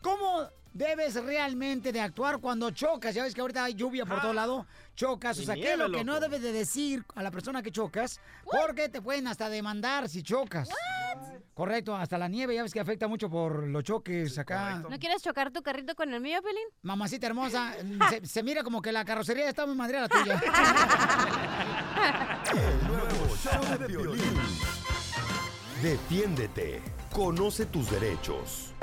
cómo 0.00 0.48
debes 0.76 1.14
realmente 1.14 1.90
de 1.92 2.00
actuar 2.00 2.38
cuando 2.38 2.70
chocas. 2.70 3.14
Ya 3.14 3.22
ves 3.22 3.34
que 3.34 3.40
ahorita 3.40 3.64
hay 3.64 3.74
lluvia 3.74 4.04
por 4.04 4.20
todo 4.20 4.32
lado. 4.32 4.66
Chocas, 4.94 5.38
o 5.38 5.42
sea, 5.42 5.54
¿qué 5.54 5.72
es 5.72 5.78
lo 5.78 5.90
que 5.90 6.04
no 6.04 6.20
debes 6.20 6.42
de 6.42 6.52
decir 6.52 7.04
a 7.14 7.22
la 7.22 7.30
persona 7.30 7.62
que 7.62 7.70
chocas? 7.70 8.20
Porque 8.44 8.88
te 8.88 9.00
pueden 9.02 9.26
hasta 9.26 9.48
demandar 9.48 10.08
si 10.08 10.22
chocas. 10.22 10.68
Correcto, 11.54 11.96
hasta 11.96 12.18
la 12.18 12.28
nieve, 12.28 12.54
ya 12.54 12.62
ves 12.62 12.72
que 12.72 12.80
afecta 12.80 13.08
mucho 13.08 13.30
por 13.30 13.66
los 13.66 13.82
choques 13.82 14.38
acá. 14.38 14.82
¿No 14.90 14.98
quieres 14.98 15.22
chocar 15.22 15.50
tu 15.50 15.62
carrito 15.62 15.94
con 15.94 16.12
el 16.12 16.20
mío, 16.20 16.42
Pelín? 16.42 16.66
Mamacita 16.82 17.26
hermosa, 17.26 17.74
se, 18.10 18.26
se 18.26 18.42
mira 18.42 18.62
como 18.62 18.82
que 18.82 18.92
la 18.92 19.04
carrocería 19.04 19.48
está 19.48 19.64
muy 19.66 19.74
madre 19.74 20.00
la 20.00 20.08
tuya. 20.08 20.42
El 22.52 22.86
nuevo 22.86 23.36
show 23.36 23.78
de 23.78 23.86
Piolín. 23.86 24.40
Defiéndete. 25.82 26.95
Conoce 27.16 27.64
tus 27.64 27.90
derechos. 27.90 28.74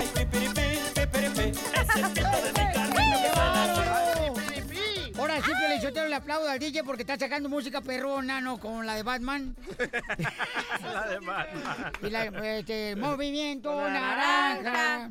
Ahora 5.16 5.36
sí 5.40 5.52
que 5.52 5.68
le 5.68 5.80
yo 5.80 6.08
le 6.08 6.14
aplaudo 6.16 6.48
al 6.48 6.58
DJ 6.58 6.82
porque 6.82 7.02
está 7.02 7.16
sacando 7.16 7.48
música 7.48 7.80
perrona, 7.80 8.40
¿no? 8.40 8.58
Como 8.58 8.82
la 8.82 8.96
de 8.96 9.04
Batman. 9.04 9.54
La 10.82 11.08
de 11.10 11.18
Batman. 11.20 11.92
Y 12.02 12.10
la, 12.10 12.24
este, 12.58 12.96
movimiento 12.96 13.72
naranja. 13.88 15.10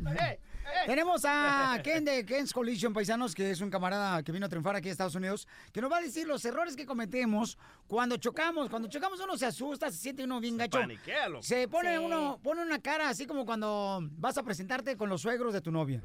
Tenemos 0.85 1.23
a 1.25 1.79
Ken 1.83 2.03
de 2.03 2.25
Ken's 2.25 2.51
Collision 2.53 2.93
Paisanos, 2.93 3.33
que 3.33 3.51
es 3.51 3.61
un 3.61 3.69
camarada 3.69 4.21
que 4.23 4.31
vino 4.31 4.45
a 4.45 4.49
triunfar 4.49 4.75
aquí 4.75 4.87
en 4.89 4.91
Estados 4.91 5.15
Unidos, 5.15 5.47
que 5.71 5.81
nos 5.81 5.91
va 5.91 5.97
a 5.97 6.01
decir 6.01 6.27
los 6.27 6.43
errores 6.45 6.75
que 6.75 6.85
cometemos 6.85 7.57
cuando 7.87 8.17
chocamos. 8.17 8.69
Cuando 8.69 8.87
chocamos 8.89 9.19
uno 9.21 9.37
se 9.37 9.45
asusta, 9.45 9.89
se 9.91 9.97
siente 9.97 10.23
uno 10.23 10.39
bien 10.39 10.57
gacho. 10.57 10.79
Se 11.41 11.67
pone 11.67 11.97
Sí. 11.97 12.03
uno, 12.03 12.39
pone 12.43 12.61
una 12.61 12.79
cara 12.81 13.09
así 13.09 13.25
como 13.25 13.45
cuando 13.45 13.99
vas 14.17 14.37
a 14.37 14.43
presentarte 14.43 14.97
con 14.97 15.09
los 15.09 15.21
suegros 15.21 15.53
de 15.53 15.61
tu 15.61 15.71
novia. 15.71 16.01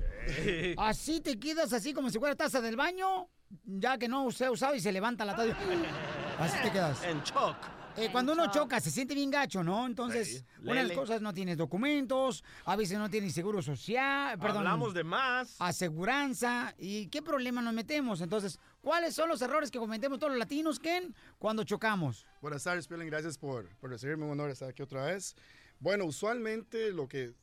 Así 0.76 1.20
te 1.20 1.38
quedas 1.38 1.72
así 1.72 1.92
como 1.92 2.10
si 2.10 2.18
fuera 2.18 2.34
taza 2.36 2.60
del 2.60 2.76
baño, 2.76 3.28
ya 3.64 3.98
que 3.98 4.08
no 4.08 4.30
se 4.30 4.44
ha 4.46 4.50
usado 4.50 4.74
y 4.74 4.80
se 4.80 4.92
levanta 4.92 5.24
la 5.24 5.34
taza. 5.34 5.56
Así 6.38 6.56
te 6.62 6.70
quedas. 6.70 7.02
En 7.02 7.20
shock. 7.22 7.56
Eh, 7.98 8.08
cuando 8.12 8.32
uno 8.32 8.50
choca, 8.50 8.80
se 8.80 8.90
siente 8.90 9.14
bien 9.14 9.30
gacho, 9.30 9.64
¿no? 9.64 9.86
Entonces, 9.86 10.28
Sí, 10.28 10.44
una 10.62 10.82
de 10.82 10.88
las 10.88 10.96
cosas 10.96 11.20
no 11.20 11.32
tienes 11.34 11.56
documentos, 11.56 12.44
a 12.64 12.76
veces 12.76 12.98
no 12.98 13.10
tienes 13.10 13.32
seguro 13.34 13.60
social, 13.60 14.38
perdón. 14.38 14.58
Hablamos 14.58 14.94
de 14.94 15.04
más. 15.04 15.56
Aseguranza. 15.58 16.74
¿Y 16.78 17.08
qué 17.08 17.22
problema 17.22 17.60
nos 17.60 17.74
metemos? 17.74 18.20
Entonces, 18.20 18.58
¿cuáles 18.80 19.14
son 19.14 19.28
los 19.28 19.42
errores 19.42 19.70
que 19.70 19.78
cometemos 19.78 20.18
todos 20.18 20.30
los 20.32 20.38
latinos, 20.38 20.78
Ken, 20.78 21.14
cuando 21.38 21.64
chocamos? 21.64 22.24
Buenas 22.40 22.62
tardes, 22.62 22.86
Piolín. 22.86 23.08
Gracias 23.08 23.36
por, 23.36 23.68
por 23.76 23.90
recibirme. 23.90 24.24
Un 24.24 24.32
honor 24.32 24.50
estar 24.50 24.68
aquí 24.68 24.82
otra 24.82 25.06
vez. 25.06 25.34
Bueno, 25.80 26.04
usualmente 26.04 26.92
lo 26.92 27.08
que 27.08 27.34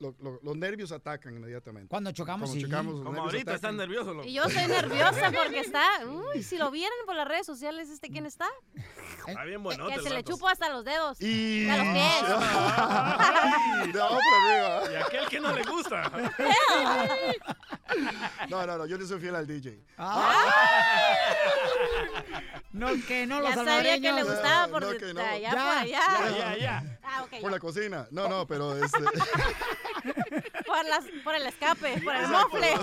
lo- 0.00 0.14
lo- 0.20 0.38
los 0.42 0.56
nervios 0.56 0.92
atacan 0.92 1.34
inmediatamente. 1.36 1.88
Cuando 1.88 2.12
chocamos, 2.12 2.48
Cuando 2.50 2.64
sí. 2.64 2.70
chocamos, 2.70 3.02
Como 3.02 3.20
ahorita 3.22 3.54
están 3.54 3.74
atacan. 3.74 3.76
nerviosos. 3.76 4.16
loco. 4.16 4.28
Y 4.28 4.32
yo 4.32 4.44
soy 4.48 4.66
nerviosa 4.68 5.32
porque 5.44 5.60
está. 5.60 5.84
Uy, 6.06 6.42
si 6.42 6.56
lo 6.58 6.70
vieran 6.70 6.96
por 7.06 7.16
las 7.16 7.26
redes 7.26 7.46
sociales, 7.46 7.88
¿este 7.90 8.08
quién 8.10 8.24
está? 8.26 8.46
Está 9.26 9.44
bien 9.44 9.62
bueno. 9.62 9.86
que 9.88 10.00
se 10.00 10.10
le 10.10 10.22
chupo 10.24 10.48
hasta 10.48 10.68
los 10.68 10.84
dedos. 10.84 11.20
Y... 11.20 11.68
A 11.68 11.76
los 11.76 11.86
pies. 11.86 12.22
Ay, 12.78 13.92
para 13.92 14.92
Y 14.92 14.96
aquel 14.96 15.26
que 15.28 15.40
no 15.40 15.52
le 15.52 15.62
gusta. 15.64 16.10
No, 18.48 18.66
no, 18.66 18.78
no, 18.78 18.86
yo 18.86 18.96
no 18.98 19.06
soy 19.06 19.20
fiel 19.20 19.34
al 19.34 19.46
DJ. 19.46 19.82
No, 22.78 22.86
que 23.06 23.26
no 23.26 23.40
los 23.40 23.54
Ya 23.54 23.64
sabía 23.64 24.00
que 24.00 24.12
le 24.12 24.22
gustaba 24.22 24.68
por 24.68 24.82
No, 24.82 24.88
de- 24.90 24.96
que 24.98 25.12
no. 25.14 25.20
allá 25.20 25.38
Ya, 25.38 25.50
por 25.50 25.60
allá. 25.60 26.00
Ya, 26.30 26.30
ya, 26.38 26.56
ya. 26.56 26.98
Ah, 27.02 27.22
ok. 27.24 27.40
Por 27.40 27.50
la 27.50 27.58
cocina. 27.58 28.06
No, 28.10 28.28
no, 28.28 28.46
pero 28.46 28.76
este, 28.82 28.98
Por, 30.66 30.84
las, 30.84 31.04
por 31.24 31.34
el 31.34 31.46
escape, 31.46 32.00
por 32.02 32.14
el 32.14 32.24
Exacto. 32.24 32.48
mofle. 32.50 32.74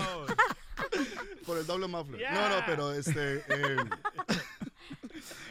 por 1.45 1.57
el 1.57 1.65
doble 1.65 1.87
muffler. 1.87 2.19
Ya. 2.21 2.31
No, 2.31 2.49
no, 2.49 2.55
pero 2.65 2.91
este, 2.93 3.37
eh, 3.47 3.77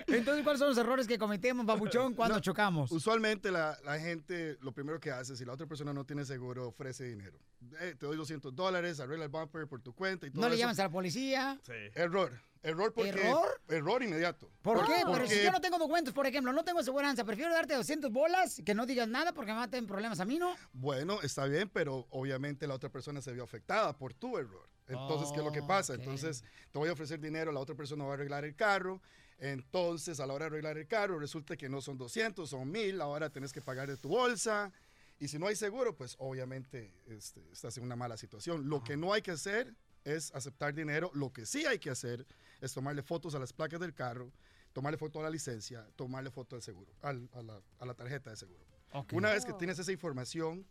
Entonces, 0.07 0.43
¿cuáles 0.43 0.59
son 0.59 0.69
los 0.69 0.79
errores 0.79 1.07
que 1.07 1.19
cometemos, 1.19 1.65
babuchón, 1.67 2.15
cuando 2.17 2.37
No, 2.37 2.41
chocamos? 2.41 2.91
usualmente 2.93 3.51
la, 3.51 3.79
la 3.85 3.99
gente 3.99 4.57
lo 4.61 4.73
primero 4.73 5.01
que 5.01 5.11
hace, 5.11 5.37
si 5.37 5.45
la 5.45 5.53
otra 5.53 5.67
persona 5.67 5.93
no 5.93 6.05
tiene 6.05 6.25
seguro, 6.25 6.69
ofrece 6.69 7.05
dinero. 7.05 7.39
Eh, 7.81 7.95
te 7.99 8.07
doy 8.07 8.17
200 8.17 8.55
dólares, 8.55 9.01
arregla 9.01 9.25
el 9.25 9.31
bumper 9.31 9.67
por 9.67 9.81
tu 9.81 9.95
cuenta 9.95 10.27
y 10.27 10.31
todo 10.31 10.43
No 10.43 10.49
le 10.49 10.55
eso. 10.55 10.61
llamas 10.63 10.79
a 10.79 10.85
la 10.85 10.91
policía. 10.91 11.59
Sí. 11.65 11.73
Error. 11.95 12.33
Error 12.63 12.93
porque... 12.95 13.11
¿Error? 13.11 13.61
Error 13.69 14.03
inmediato. 14.03 14.51
¿Por 14.63 14.87
qué? 14.87 14.93
Pero 15.05 15.09
Porque- 15.13 15.29
si 15.29 15.43
yo 15.43 15.51
no 15.53 15.61
tengo 15.61 15.79
documentos, 15.79 16.15
por 16.15 16.27
ejemplo, 16.27 16.53
no 16.53 16.65
tengo 16.65 16.81
aseguranza, 16.81 17.25
prefiero 17.25 17.53
darte 17.53 17.75
200 17.75 18.11
bolas 18.11 18.61
que 18.65 18.75
no 18.75 18.87
digas 18.87 19.07
nada 19.09 19.33
porque 19.35 19.53
me 19.53 19.59
maten 19.59 19.87
problemas 19.87 20.21
a 20.21 20.25
mí, 20.25 20.39
¿no? 20.39 20.55
Bueno, 20.73 21.21
está 21.23 21.45
bien, 21.47 21.69
pero 21.71 22.07
obviamente 22.11 22.67
la 22.67 22.75
otra 22.75 22.89
persona 22.91 23.21
se 23.21 23.33
vio 23.33 23.45
afectada 23.45 23.97
por 23.97 24.15
tu 24.15 24.39
error. 24.39 24.67
Entonces, 24.87 25.31
¿qué 25.33 25.39
es 25.39 25.45
lo 25.45 25.53
que 25.53 25.63
pasa? 25.63 25.95
Ok. 25.95 26.01
Entonces, 26.01 26.43
te 26.71 26.79
voy 26.79 26.89
a 26.89 26.93
ofrecer 26.93 27.19
dinero, 27.21 27.53
la 27.53 27.61
otra 27.61 27.75
persona 27.75 28.05
va 28.05 28.11
a 28.11 28.15
arreglar 28.15 28.45
el 28.45 28.55
carro. 28.55 29.01
Entonces, 29.39 30.21
a 30.21 30.27
la 30.27 30.35
hora 30.35 30.45
de 30.45 30.49
arreglar 30.49 30.79
el 30.79 30.87
carro, 30.87 31.19
resulta 31.19 31.57
que 31.57 31.69
no 31.69 31.81
son 31.81 31.99
200, 31.99 32.49
son 32.49 32.71
1000. 32.71 33.01
Ahora 33.01 33.31
tienes 33.31 33.53
que 33.53 33.61
pagar 33.61 33.89
de 33.89 33.97
tu 33.97 34.09
bolsa. 34.09 34.73
Y 35.19 35.29
si 35.29 35.39
no 35.39 35.47
hay 35.47 35.57
seguro, 35.57 35.95
pues 35.97 36.17
obviamente 36.19 36.93
este, 37.07 37.41
estás 37.53 37.77
en 37.79 37.85
una 37.85 37.97
mala 37.97 38.17
situación. 38.17 38.69
Lo 38.69 38.83
que 38.83 38.97
no 38.97 39.13
hay 39.13 39.23
que 39.23 39.31
hacer 39.33 39.75
es 40.05 40.35
aceptar 40.35 40.75
dinero. 40.75 41.11
Lo 41.15 41.33
que 41.33 41.47
sí 41.47 41.67
hay 41.67 41.79
que 41.79 41.91
hacer 41.91 42.27
es 42.61 42.73
tomarle 42.73 43.03
fotos 43.03 43.35
a 43.35 43.39
las 43.39 43.53
placas 43.53 43.81
del 43.81 43.95
carro, 43.95 44.33
tomarle 44.73 44.99
foto 44.99 45.21
a 45.21 45.23
la 45.23 45.31
licencia, 45.31 45.87
tomarle 45.97 46.31
foto 46.31 46.57
al 46.57 46.63
seguro, 46.63 46.93
al- 47.03 47.29
a, 47.33 47.43
la, 47.43 47.61
a 47.79 47.87
la 47.87 47.95
tarjeta 47.95 48.31
de 48.31 48.37
seguro. 48.37 48.65
Una 49.13 49.31
vez 49.33 49.45
que 49.45 49.53
Oh. 49.53 49.57
tienes 49.57 49.79
esa 49.79 49.91
información, 49.93 50.67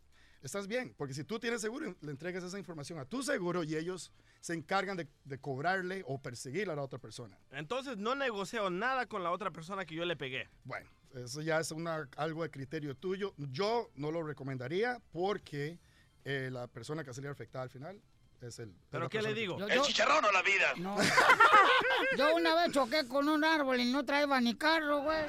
estás 0.46 0.66
bien, 0.66 0.94
porque 0.96 1.14
si 1.14 1.24
tú 1.24 1.38
tienes 1.38 1.60
seguro, 1.60 1.96
le 2.00 2.10
entregas 2.10 2.44
esa 2.44 2.58
información 2.58 2.98
a 2.98 3.04
tu 3.04 3.22
seguro 3.22 3.64
y 3.64 3.76
ellos 3.76 4.12
se 4.40 4.54
encargan 4.54 4.96
de, 4.96 5.08
de 5.24 5.38
cobrarle 5.38 6.02
o 6.06 6.18
perseguir 6.18 6.70
a 6.70 6.76
la 6.76 6.82
otra 6.82 6.98
persona. 6.98 7.38
Entonces 7.50 7.96
no 7.96 8.14
negocio 8.14 8.70
nada 8.70 9.06
con 9.06 9.22
la 9.22 9.30
otra 9.30 9.50
persona 9.50 9.84
que 9.84 9.94
yo 9.94 10.04
le 10.04 10.16
pegué. 10.16 10.48
Bueno, 10.64 10.90
eso 11.14 11.40
ya 11.42 11.60
es 11.60 11.70
una, 11.70 12.08
algo 12.16 12.42
de 12.42 12.50
criterio 12.50 12.96
tuyo. 12.96 13.34
Yo 13.36 13.90
no 13.94 14.10
lo 14.10 14.22
recomendaría 14.22 15.00
porque 15.12 15.78
eh, 16.24 16.50
la 16.52 16.66
persona 16.66 17.02
que 17.02 17.08
va 17.08 17.12
a 17.12 17.14
salir 17.14 17.30
afectada 17.30 17.62
al 17.64 17.70
final 17.70 18.00
es 18.44 18.58
el... 18.58 18.72
¿Pero 18.90 19.08
qué 19.08 19.22
le 19.22 19.34
digo? 19.34 19.58
Yo- 19.58 19.66
¿El 19.68 19.76
yo- 19.76 19.84
chicharrón 19.84 20.24
o 20.24 20.30
la 20.32 20.42
vida? 20.42 20.72
No. 20.76 20.96
Yo 22.16 22.34
una 22.36 22.54
vez 22.54 22.72
choqué 22.72 23.06
con 23.08 23.28
un 23.28 23.44
árbol 23.44 23.80
y 23.80 23.90
no 23.90 24.04
traía 24.04 24.40
ni 24.40 24.54
carro, 24.54 25.02
güey. 25.02 25.24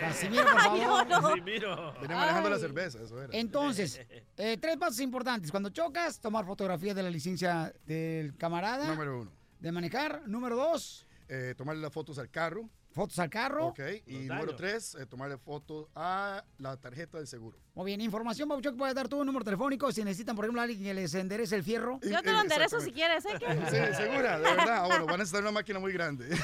Casimiro, 0.00 0.44
por 0.44 0.60
favor. 0.60 1.08
Casimiro. 1.08 1.94
Venía 2.00 2.16
manejando 2.16 2.48
la 2.50 2.56
Ay. 2.56 2.60
cerveza, 2.62 3.02
eso 3.02 3.22
era. 3.22 3.36
Entonces, 3.36 4.00
eh, 4.36 4.56
tres 4.60 4.76
pasos 4.76 5.00
importantes. 5.00 5.50
Cuando 5.50 5.70
chocas, 5.70 6.20
tomar 6.20 6.44
fotografía 6.46 6.94
de 6.94 7.02
la 7.02 7.10
licencia 7.10 7.72
del 7.86 8.36
camarada 8.36 8.86
Número 8.88 9.20
uno, 9.20 9.32
de 9.58 9.72
manejar. 9.72 10.22
Número 10.26 10.56
dos, 10.56 11.06
eh, 11.28 11.54
tomarle 11.56 11.82
las 11.82 11.92
fotos 11.92 12.18
al 12.18 12.30
carro. 12.30 12.68
Fotos 12.92 13.18
al 13.18 13.30
carro. 13.30 13.68
Ok, 13.68 13.80
y 14.06 14.12
Los 14.12 14.22
número 14.22 14.52
daños. 14.52 14.56
tres, 14.56 14.94
eh, 14.96 15.06
tomarle 15.06 15.38
fotos 15.38 15.86
a 15.94 16.44
la 16.58 16.76
tarjeta 16.76 17.18
del 17.18 17.26
seguro. 17.26 17.56
Muy 17.74 17.86
bien, 17.86 18.00
información, 18.00 18.48
Babuchón, 18.48 18.74
que 18.74 18.78
puedes 18.78 18.94
dar 18.94 19.08
tu 19.08 19.24
número 19.24 19.44
telefónico 19.44 19.90
si 19.92 20.04
necesitan, 20.04 20.36
por 20.36 20.44
ejemplo, 20.44 20.60
alguien 20.60 20.82
que 20.82 20.94
les 20.94 21.14
enderece 21.14 21.56
el 21.56 21.64
fierro. 21.64 21.98
Yo 22.02 22.22
te 22.22 22.32
lo 22.32 22.40
enderezo 22.40 22.80
si 22.80 22.92
quieres, 22.92 23.24
¿eh? 23.24 23.38
Sí, 23.70 23.76
segura, 23.96 24.38
de 24.38 24.56
verdad. 24.56 24.86
Bueno, 24.86 25.06
van 25.06 25.14
a 25.14 25.18
necesitar 25.18 25.42
una 25.42 25.52
máquina 25.52 25.78
muy 25.78 25.92
grande. 25.92 26.28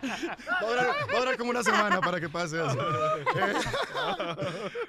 Va 0.00 0.60
a, 0.60 0.64
durar, 0.70 0.86
va 0.86 1.16
a 1.16 1.20
durar 1.20 1.36
como 1.36 1.50
una 1.50 1.62
semana 1.62 2.00
para 2.00 2.18
que 2.20 2.28
pase 2.28 2.56
eso. 2.56 2.78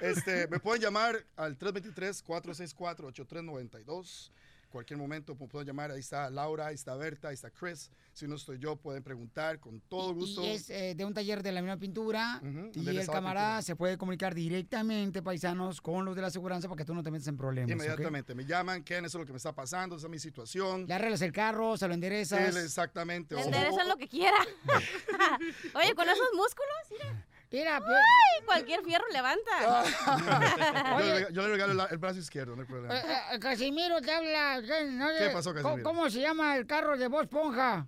este, 0.00 0.48
me 0.48 0.58
pueden 0.60 0.80
llamar 0.80 1.22
al 1.36 1.58
323-464-8392. 1.58 4.30
Cualquier 4.70 4.98
momento 4.98 5.34
me 5.34 5.48
pueden 5.48 5.66
llamar. 5.66 5.90
Ahí 5.90 5.98
está 6.00 6.30
Laura, 6.30 6.68
ahí 6.68 6.76
está 6.76 6.94
Berta, 6.94 7.28
ahí 7.28 7.34
está 7.34 7.50
Chris. 7.50 7.90
Si 8.12 8.28
no 8.28 8.36
estoy 8.36 8.58
yo, 8.58 8.76
pueden 8.76 9.02
preguntar 9.02 9.58
con 9.58 9.80
todo 9.80 10.14
gusto. 10.14 10.44
Y 10.44 10.50
es 10.50 10.70
eh, 10.70 10.94
de 10.94 11.04
un 11.04 11.12
taller 11.12 11.42
de 11.42 11.50
la 11.52 11.60
misma 11.60 11.76
pintura. 11.76 12.40
Y 12.74 12.88
el 12.88 13.06
camarada 13.06 13.56
Pintura. 13.56 13.62
se 13.62 13.76
puede 13.76 13.98
comunicar 13.98 14.34
directamente, 14.34 15.22
paisanos, 15.22 15.80
con 15.80 16.04
los 16.04 16.14
de 16.14 16.22
la 16.22 16.28
aseguranza 16.28 16.68
para 16.68 16.78
que 16.78 16.84
tú 16.84 16.94
no 16.94 17.02
te 17.02 17.10
metas 17.10 17.26
en 17.26 17.36
problemas. 17.36 17.70
Inmediatamente 17.72 18.34
me 18.34 18.44
llaman, 18.46 18.84
Ken, 18.84 19.04
eso 19.04 19.18
es 19.18 19.22
lo 19.22 19.26
que 19.26 19.32
me 19.32 19.38
está 19.38 19.52
pasando, 19.52 19.96
esa 19.96 20.06
es 20.06 20.10
mi 20.10 20.18
situación. 20.20 20.86
Le 20.86 20.94
arreglas 20.94 21.20
el 21.22 21.32
carro, 21.32 21.76
se 21.76 21.88
lo 21.88 21.94
enderezas. 21.94 22.54
Sí, 22.54 22.60
exactamente. 22.60 23.34
Le 23.34 23.42
O- 23.42 23.44
enderezan 23.46 23.88
lo 23.88 23.96
que 23.96 24.06
quiera. 24.08 24.36
Oye, 25.74 25.94
con 25.94 26.08
esos 26.08 26.28
músculos, 26.34 26.76
mira. 26.92 27.26
Mira, 27.52 27.80
pues, 27.80 27.90
Ay, 27.98 28.44
cualquier 28.46 28.82
fierro 28.84 29.04
levanta. 29.12 29.50
yo, 29.60 30.94
Oye. 30.96 31.20
le, 31.20 31.32
yo 31.32 31.42
le 31.42 31.48
regalo 31.48 31.74
la- 31.74 31.86
el 31.86 31.98
brazo 31.98 32.20
izquierdo, 32.20 32.54
no 32.54 32.62
hay 32.62 32.68
problema. 32.68 32.96
Eh, 32.96 33.02
eh, 33.32 33.38
Casimiro 33.40 34.00
te 34.00 34.12
habla. 34.12 34.60
¿qué, 34.64 34.84
no 34.84 35.08
¿Qué 35.08 35.18
sé, 35.18 35.30
pasó, 35.30 35.50
¿cómo- 35.52 35.62
Casimiro? 35.64 35.82
¿Cómo 35.90 36.10
se 36.10 36.20
llama 36.20 36.56
el 36.56 36.66
carro 36.66 36.96
de 36.96 37.08
Vos 37.08 37.26
Ponja? 37.26 37.86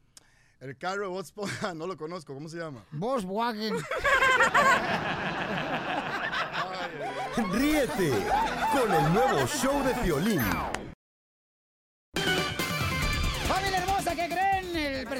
El 0.58 0.76
carro 0.78 1.02
de 1.02 1.08
Bob 1.08 1.20
Esponja, 1.22 1.74
no 1.74 1.86
lo 1.88 1.96
conozco, 1.96 2.34
¿cómo 2.34 2.48
se 2.48 2.56
llama? 2.58 2.84
Volkswagen. 2.92 3.74
Ríete 7.52 8.10
con 8.72 8.92
el 8.94 9.12
nuevo 9.12 9.46
show 9.46 9.82
de 9.84 9.94
Piolín. 9.94 10.40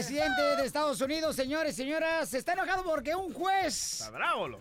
Presidente 0.02 0.42
de 0.56 0.66
Estados 0.66 1.00
Unidos, 1.00 1.36
señores, 1.36 1.76
señoras, 1.76 2.34
está 2.34 2.54
enojado 2.54 2.82
porque 2.82 3.14
un 3.14 3.32
juez 3.32 4.10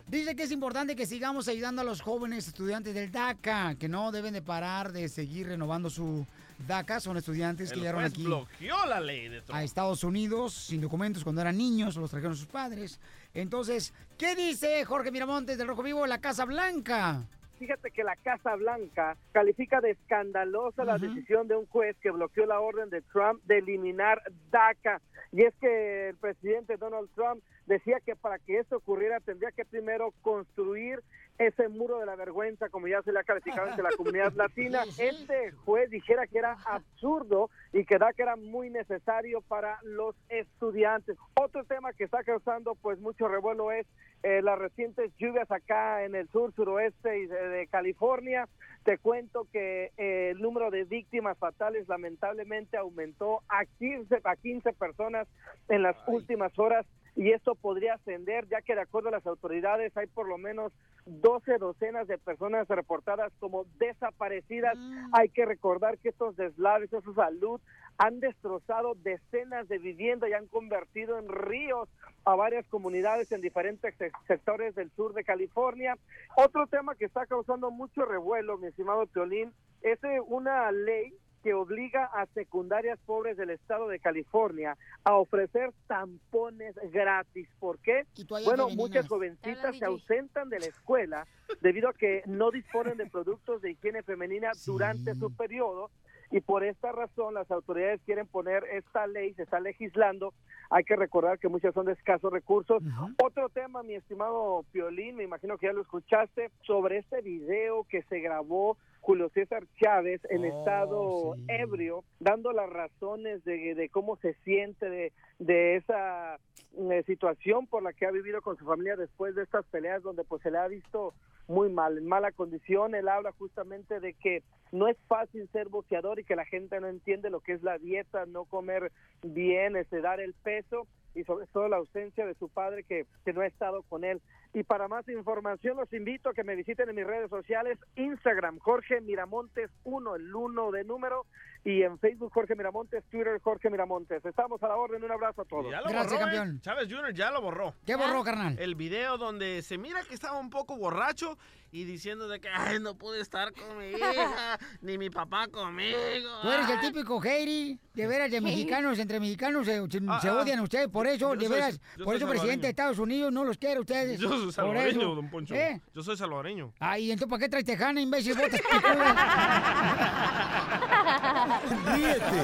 dice 0.05 0.35
que 0.35 0.43
es 0.43 0.51
importante 0.51 0.95
que 0.95 1.07
sigamos 1.07 1.47
ayudando 1.47 1.81
a 1.81 1.83
los 1.83 1.99
jóvenes 1.99 2.47
estudiantes 2.47 2.93
del 2.93 3.11
DACA, 3.11 3.73
que 3.73 3.89
no 3.89 4.11
deben 4.11 4.35
de 4.35 4.43
parar 4.43 4.91
de 4.91 5.09
seguir 5.09 5.47
renovando 5.47 5.89
su 5.89 6.27
DACA. 6.67 6.99
Son 6.99 7.17
estudiantes 7.17 7.71
que 7.71 7.79
llegaron 7.79 8.03
aquí 8.03 8.23
bloqueó 8.23 8.85
la 8.85 8.99
ley 8.99 9.29
de 9.29 9.41
Trump. 9.41 9.57
a 9.57 9.63
Estados 9.63 10.03
Unidos 10.03 10.53
sin 10.53 10.79
documentos 10.79 11.23
cuando 11.23 11.41
eran 11.41 11.57
niños, 11.57 11.95
los 11.95 12.11
trajeron 12.11 12.37
sus 12.37 12.45
padres. 12.45 12.99
Entonces, 13.33 13.93
¿qué 14.19 14.35
dice 14.35 14.85
Jorge 14.85 15.09
Miramontes 15.09 15.57
del 15.57 15.67
Rojo 15.67 15.81
Vivo, 15.81 16.05
la 16.05 16.21
Casa 16.21 16.45
Blanca? 16.45 17.23
Fíjate 17.61 17.91
que 17.91 18.03
la 18.03 18.15
Casa 18.15 18.55
Blanca 18.55 19.15
califica 19.33 19.81
de 19.81 19.91
escandalosa 19.91 20.83
la 20.83 20.97
decisión 20.97 21.47
de 21.47 21.55
un 21.55 21.67
juez 21.67 21.95
que 22.01 22.09
bloqueó 22.09 22.47
la 22.47 22.59
orden 22.59 22.89
de 22.89 23.03
Trump 23.03 23.39
de 23.43 23.59
eliminar 23.59 24.19
DACA. 24.49 24.99
Y 25.31 25.43
es 25.43 25.53
que 25.61 26.09
el 26.09 26.15
presidente 26.15 26.77
Donald 26.77 27.07
Trump 27.13 27.43
decía 27.67 27.99
que 27.99 28.15
para 28.15 28.39
que 28.39 28.57
esto 28.57 28.77
ocurriera 28.77 29.19
tendría 29.19 29.51
que 29.51 29.63
primero 29.63 30.11
construir 30.23 31.03
ese 31.47 31.69
muro 31.69 31.99
de 31.99 32.05
la 32.05 32.15
vergüenza, 32.15 32.69
como 32.69 32.87
ya 32.87 33.01
se 33.01 33.11
le 33.11 33.19
ha 33.19 33.23
calificado 33.23 33.67
entre 33.67 33.83
la 33.83 33.89
comunidad 33.97 34.33
latina. 34.33 34.83
Este 34.97 35.51
juez 35.65 35.89
dijera 35.89 36.27
que 36.27 36.37
era 36.37 36.57
absurdo 36.65 37.49
y 37.73 37.85
que 37.85 37.97
da 37.97 38.13
que 38.13 38.21
era 38.21 38.35
muy 38.35 38.69
necesario 38.69 39.41
para 39.41 39.79
los 39.83 40.15
estudiantes. 40.29 41.17
Otro 41.33 41.63
tema 41.63 41.93
que 41.93 42.03
está 42.03 42.23
causando 42.23 42.75
pues 42.75 42.99
mucho 42.99 43.27
revuelo 43.27 43.71
es 43.71 43.87
eh, 44.23 44.41
las 44.43 44.59
recientes 44.59 45.11
lluvias 45.17 45.49
acá 45.49 46.03
en 46.03 46.13
el 46.13 46.29
sur, 46.29 46.53
suroeste 46.53 47.19
y 47.19 47.25
de, 47.25 47.49
de 47.49 47.67
California. 47.67 48.47
Te 48.83 48.99
cuento 48.99 49.47
que 49.51 49.91
eh, 49.97 50.29
el 50.31 50.41
número 50.41 50.69
de 50.69 50.83
víctimas 50.83 51.37
fatales 51.39 51.87
lamentablemente 51.87 52.77
aumentó 52.77 53.41
a 53.49 53.65
15, 53.79 54.21
a 54.23 54.35
15 54.35 54.73
personas 54.73 55.27
en 55.69 55.81
las 55.81 55.95
últimas 56.07 56.57
horas 56.59 56.85
y 57.15 57.31
esto 57.31 57.55
podría 57.55 57.95
ascender 57.95 58.47
ya 58.47 58.61
que 58.61 58.75
de 58.75 58.81
acuerdo 58.81 59.09
a 59.09 59.13
las 59.13 59.25
autoridades 59.27 59.95
hay 59.97 60.07
por 60.07 60.27
lo 60.27 60.37
menos 60.37 60.71
12 61.05 61.57
docenas 61.57 62.07
de 62.07 62.17
personas 62.17 62.67
reportadas 62.67 63.33
como 63.39 63.65
desaparecidas. 63.79 64.77
Hay 65.13 65.29
que 65.29 65.45
recordar 65.45 65.97
que 65.97 66.09
estos 66.09 66.35
deslaves, 66.37 66.91
esa 66.93 67.13
salud, 67.13 67.59
han 67.97 68.19
destrozado 68.19 68.95
decenas 68.95 69.67
de 69.67 69.77
viviendas 69.79 70.29
y 70.29 70.33
han 70.33 70.47
convertido 70.47 71.19
en 71.19 71.27
ríos 71.27 71.89
a 72.23 72.35
varias 72.35 72.65
comunidades 72.67 73.31
en 73.31 73.41
diferentes 73.41 73.95
se- 73.97 74.11
sectores 74.27 74.75
del 74.75 74.91
sur 74.91 75.13
de 75.13 75.23
California. 75.23 75.97
Otro 76.37 76.67
tema 76.67 76.95
que 76.95 77.05
está 77.05 77.25
causando 77.25 77.71
mucho 77.71 78.05
revuelo, 78.05 78.57
mi 78.57 78.67
estimado 78.67 79.05
Piolín, 79.07 79.51
es 79.81 80.01
eh, 80.03 80.19
una 80.27 80.71
ley 80.71 81.13
que 81.41 81.53
obliga 81.53 82.05
a 82.05 82.25
secundarias 82.27 82.99
pobres 83.05 83.37
del 83.37 83.49
estado 83.49 83.87
de 83.87 83.99
California 83.99 84.77
a 85.03 85.15
ofrecer 85.15 85.71
tampones 85.87 86.75
gratis. 86.91 87.47
¿Por 87.59 87.79
qué? 87.79 88.05
Bueno, 88.29 88.67
femeninas. 88.67 88.75
muchas 88.75 89.07
jovencitas 89.07 89.77
se 89.77 89.85
ausentan 89.85 90.49
de 90.49 90.59
la 90.59 90.65
escuela 90.67 91.27
debido 91.61 91.89
a 91.89 91.93
que 91.93 92.23
no 92.25 92.51
disponen 92.51 92.97
de 92.97 93.07
productos 93.07 93.61
de 93.61 93.71
higiene 93.71 94.03
femenina 94.03 94.51
durante 94.65 95.15
su 95.15 95.35
periodo 95.35 95.89
y 96.31 96.39
por 96.39 96.63
esta 96.63 96.91
razón 96.91 97.33
las 97.33 97.51
autoridades 97.51 98.01
quieren 98.05 98.25
poner 98.25 98.63
esta 98.71 99.05
ley, 99.05 99.33
se 99.33 99.43
está 99.43 99.59
legislando. 99.59 100.33
Hay 100.69 100.85
que 100.85 100.95
recordar 100.95 101.39
que 101.39 101.49
muchas 101.49 101.73
son 101.73 101.85
de 101.85 101.91
escasos 101.91 102.31
recursos. 102.31 102.81
Otro 103.21 103.49
tema, 103.49 103.83
mi 103.83 103.95
estimado 103.95 104.63
Piolín, 104.71 105.17
me 105.17 105.25
imagino 105.25 105.57
que 105.57 105.67
ya 105.67 105.73
lo 105.73 105.81
escuchaste, 105.81 106.49
sobre 106.61 106.99
este 106.99 107.21
video 107.21 107.83
que 107.83 108.03
se 108.03 108.21
grabó 108.21 108.77
Julio 109.01 109.29
César 109.29 109.63
Chávez 109.81 110.21
en 110.29 110.45
estado 110.45 111.35
ebrio, 111.47 112.03
dando 112.19 112.53
las 112.53 112.69
razones 112.69 113.43
de, 113.43 113.75
de 113.75 113.89
cómo 113.89 114.15
se 114.17 114.35
siente 114.45 114.89
de, 114.89 115.11
de 115.39 115.75
esa 115.75 116.39
eh, 116.77 117.03
situación 117.05 117.67
por 117.67 117.83
la 117.83 117.93
que 117.93 118.05
ha 118.05 118.11
vivido 118.11 118.41
con 118.41 118.57
su 118.57 118.65
familia 118.65 118.95
después 118.95 119.35
de 119.35 119.43
estas 119.43 119.65
peleas 119.65 120.03
donde 120.03 120.23
pues 120.23 120.41
se 120.43 120.51
le 120.51 120.59
ha 120.59 120.67
visto 120.67 121.13
muy 121.47 121.69
mal, 121.69 121.97
en 121.97 122.07
mala 122.07 122.31
condición. 122.31 122.95
Él 122.95 123.09
habla 123.09 123.31
justamente 123.33 123.99
de 123.99 124.13
que 124.13 124.43
no 124.71 124.87
es 124.87 124.97
fácil 125.07 125.49
ser 125.51 125.67
boxeador 125.67 126.19
y 126.19 126.23
que 126.23 126.35
la 126.35 126.45
gente 126.45 126.79
no 126.79 126.87
entiende 126.87 127.29
lo 127.29 127.41
que 127.41 127.53
es 127.53 127.63
la 127.63 127.77
dieta, 127.77 128.25
no 128.25 128.45
comer 128.45 128.91
bien, 129.21 129.75
este, 129.75 129.99
dar 130.01 130.19
el 130.19 130.33
peso 130.33 130.87
y 131.13 131.23
sobre 131.23 131.47
todo 131.47 131.67
la 131.67 131.77
ausencia 131.77 132.25
de 132.25 132.35
su 132.35 132.47
padre 132.47 132.83
que, 132.83 133.05
que 133.25 133.33
no 133.33 133.41
ha 133.41 133.47
estado 133.47 133.83
con 133.83 134.03
él. 134.03 134.21
Y 134.53 134.63
para 134.63 134.87
más 134.89 135.07
información 135.07 135.77
los 135.77 135.91
invito 135.93 136.29
a 136.29 136.33
que 136.33 136.43
me 136.43 136.55
visiten 136.55 136.89
en 136.89 136.95
mis 136.95 137.05
redes 137.07 137.29
sociales, 137.29 137.77
Instagram, 137.95 138.59
Jorge 138.59 138.99
Miramontes 138.99 139.69
1, 139.85 140.15
el 140.15 140.35
1 140.35 140.71
de 140.71 140.83
número, 140.83 141.25
y 141.63 141.83
en 141.83 141.97
Facebook 141.99 142.33
Jorge 142.33 142.55
Miramontes, 142.55 143.03
Twitter 143.09 143.39
Jorge 143.41 143.69
Miramontes. 143.69 144.25
Estamos 144.25 144.61
a 144.63 144.67
la 144.67 144.75
orden, 144.75 145.03
un 145.03 145.11
abrazo 145.11 145.43
a 145.43 145.45
todos. 145.45 145.71
Ya 145.71 145.79
lo 145.81 145.87
borró, 145.93 146.27
¿eh? 146.27 146.57
Chávez 146.59 146.87
Jr. 146.91 147.13
ya 147.13 147.31
lo 147.31 147.41
borró. 147.41 147.73
¿Qué 147.85 147.95
borró, 147.95 148.23
carnal? 148.23 148.57
El 148.59 148.75
video 148.75 149.17
donde 149.17 149.61
se 149.61 149.77
mira 149.77 150.01
que 150.03 150.15
estaba 150.15 150.39
un 150.39 150.49
poco 150.49 150.75
borracho 150.75 151.37
y 151.71 151.85
diciendo 151.85 152.27
de 152.27 152.41
que 152.41 152.49
ay, 152.49 152.79
no 152.81 152.97
pude 152.97 153.21
estar 153.21 153.53
con 153.53 153.77
mi 153.77 153.91
hija, 153.91 154.59
ni 154.81 154.97
mi 154.97 155.09
papá 155.09 155.47
conmigo. 155.47 155.97
Tú 156.41 156.49
eres 156.51 156.69
el 156.69 156.79
típico 156.81 157.23
Heidi, 157.23 157.79
de 157.93 158.07
veras, 158.07 158.29
de 158.31 158.41
mexicanos, 158.41 158.99
entre 158.99 159.19
mexicanos 159.19 159.65
se, 159.65 159.87
se- 159.89 160.01
Ah, 160.09 160.19
se 160.19 160.27
ah. 160.29 160.37
odian 160.37 160.59
ustedes, 160.59 160.87
por 160.89 161.05
eso, 161.07 161.35
de 161.35 161.47
veras, 161.47 161.79
por 162.03 162.15
eso 162.15 162.27
presidente 162.27 162.63
de 162.67 162.69
Estados 162.71 162.97
Unidos 162.99 163.31
no 163.31 163.45
los 163.45 163.57
quiere 163.57 163.77
a 163.77 163.81
ustedes. 163.81 164.19
Yo 164.19 164.29
soy 164.43 164.51
salvadoreño, 164.51 165.15
don 165.15 165.29
Poncho. 165.29 165.55
¿Eh? 165.55 165.81
Yo 165.93 166.03
soy 166.03 166.17
salvadoreño. 166.17 166.73
Ay, 166.79 167.11
entonces, 167.11 167.29
¿para 167.29 167.39
qué 167.41 167.49
traes 167.49 167.65
tejana, 167.65 168.01
imbécil? 168.01 168.35
Botas 168.35 168.61
Ríete 171.95 172.43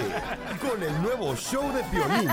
con 0.61 0.83
el 0.83 1.01
nuevo 1.01 1.35
show 1.35 1.71
de 1.73 1.83
Piolín. 1.85 2.29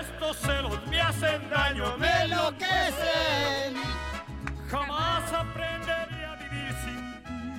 Estos 0.00 0.36
celos 0.38 0.78
me 0.88 1.00
hacen 1.00 1.48
daño, 1.50 1.96
me 1.98 2.22
enloquecen. 2.22 3.74
Jamás 4.70 5.03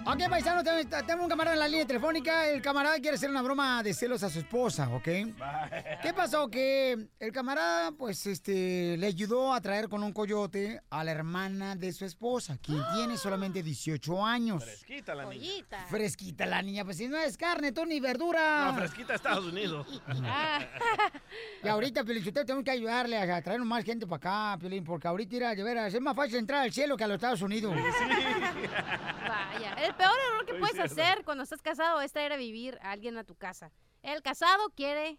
Ok, 0.08 0.30
paisano, 0.30 0.64
tengo, 0.64 1.24
un 1.24 1.30
camarada 1.30 1.56
en 1.56 1.60
la 1.60 1.68
línea 1.68 1.88
telefónica. 1.88 2.48
El 2.48 2.62
camarada 2.62 3.00
quiere 3.00 3.16
hacer 3.16 3.28
una 3.28 3.42
broma 3.42 3.82
de 3.82 3.92
celos 3.92 4.22
a 4.22 4.30
su 4.30 4.38
esposa, 4.38 4.88
¿ok? 4.90 5.04
¿Qué 6.04 6.14
pasó? 6.16 6.48
Que 6.48 7.08
el 7.20 7.32
camarada, 7.32 7.92
pues, 7.92 8.28
este, 8.28 8.98
le 8.98 9.08
ayudó 9.08 9.52
a 9.52 9.60
traer 9.62 9.90
con 9.90 10.04
un 10.04 10.14
coyote 10.14 10.80
a 10.92 11.04
la 11.04 11.10
hermana 11.10 11.76
de 11.76 11.92
su 11.92 12.06
esposa, 12.06 12.60
quien 12.62 12.84
tiene 12.96 13.18
solamente 13.18 13.64
18 13.64 14.24
años. 14.24 14.64
Fresquita 14.64 15.16
la 15.16 15.26
niña. 15.26 15.66
Fresquita 15.90 16.46
la 16.46 16.62
niña, 16.62 16.86
pues 16.86 16.98
si 16.98 17.08
no 17.08 17.18
es 17.18 17.36
carne, 17.36 17.72
tú 17.72 17.84
ni 17.84 18.00
verdura. 18.00 18.68
No, 18.68 18.76
fresquita 18.76 19.16
Estados 19.16 19.46
Unidos. 19.46 19.88
Y 21.64 21.68
ahorita, 21.68 22.04
Piolín, 22.04 22.24
usted 22.28 22.46
tenemos 22.46 22.64
que 22.64 22.72
ayudarle 22.72 23.18
a 23.18 23.42
traer 23.42 23.60
más 23.62 23.84
gente 23.84 24.06
para 24.06 24.18
acá, 24.18 24.60
Piolín, 24.60 24.84
porque 24.84 25.08
ahorita, 25.08 25.34
mira, 25.34 25.56
de 25.56 25.64
veras, 25.64 25.92
es 25.92 26.00
más 26.00 26.16
fácil 26.16 26.36
entrar 26.36 26.62
al 26.62 26.72
cielo 26.72 26.96
que 26.96 27.04
a 27.04 27.08
los 27.08 27.16
Estados 27.16 27.42
Unidos. 27.42 27.74
Vaya, 27.76 29.74
el 29.84 29.95
peor 29.98 30.18
error 30.28 30.46
que 30.46 30.52
Estoy 30.54 30.60
puedes 30.60 30.76
cierto. 30.76 31.02
hacer 31.02 31.26
cuando 31.26 31.44
estás 31.44 31.62
casado 31.62 32.02
es 32.02 32.12
traer 32.12 32.34
a 32.34 32.38
vivir 32.38 32.78
a 32.82 32.92
alguien 32.92 33.18
a 33.18 33.24
tu 33.24 33.36
casa. 33.36 33.72
El 34.02 34.22
casado 34.22 34.70
quiere 34.76 35.18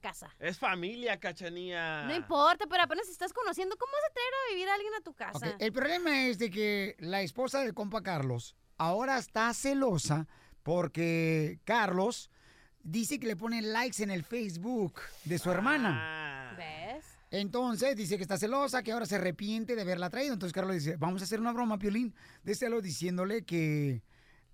casa. 0.00 0.34
Es 0.38 0.58
familia, 0.58 1.18
cachanía. 1.18 2.04
No 2.04 2.14
importa, 2.14 2.66
pero 2.68 2.82
apenas 2.82 3.08
estás 3.08 3.32
conociendo, 3.32 3.76
¿cómo 3.76 3.92
vas 3.92 4.10
a 4.10 4.14
traer 4.14 4.32
a 4.34 4.54
vivir 4.54 4.68
a 4.68 4.74
alguien 4.74 4.94
a 4.94 5.00
tu 5.00 5.14
casa? 5.14 5.56
El 5.58 5.72
problema 5.72 6.26
es 6.26 6.38
de 6.38 6.50
que 6.50 6.96
la 6.98 7.22
esposa 7.22 7.60
del 7.60 7.74
compa 7.74 8.02
Carlos 8.02 8.54
ahora 8.78 9.18
está 9.18 9.52
celosa 9.52 10.28
porque 10.62 11.58
Carlos 11.64 12.30
dice 12.82 13.18
que 13.18 13.26
le 13.26 13.36
pone 13.36 13.62
likes 13.62 14.02
en 14.02 14.10
el 14.10 14.24
Facebook 14.24 15.00
de 15.24 15.38
su 15.38 15.50
hermana. 15.50 16.54
¿Ves? 16.56 16.89
Entonces 17.30 17.94
dice 17.94 18.16
que 18.16 18.22
está 18.22 18.36
celosa, 18.38 18.82
que 18.82 18.92
ahora 18.92 19.06
se 19.06 19.16
arrepiente 19.16 19.76
de 19.76 19.82
haberla 19.82 20.10
traído. 20.10 20.32
Entonces 20.34 20.52
Carlos 20.52 20.74
dice, 20.74 20.96
vamos 20.96 21.22
a 21.22 21.24
hacer 21.24 21.40
una 21.40 21.52
broma, 21.52 21.78
Piolín, 21.78 22.14
de 22.42 22.54
celo 22.54 22.80
diciéndole 22.80 23.44
que 23.44 24.02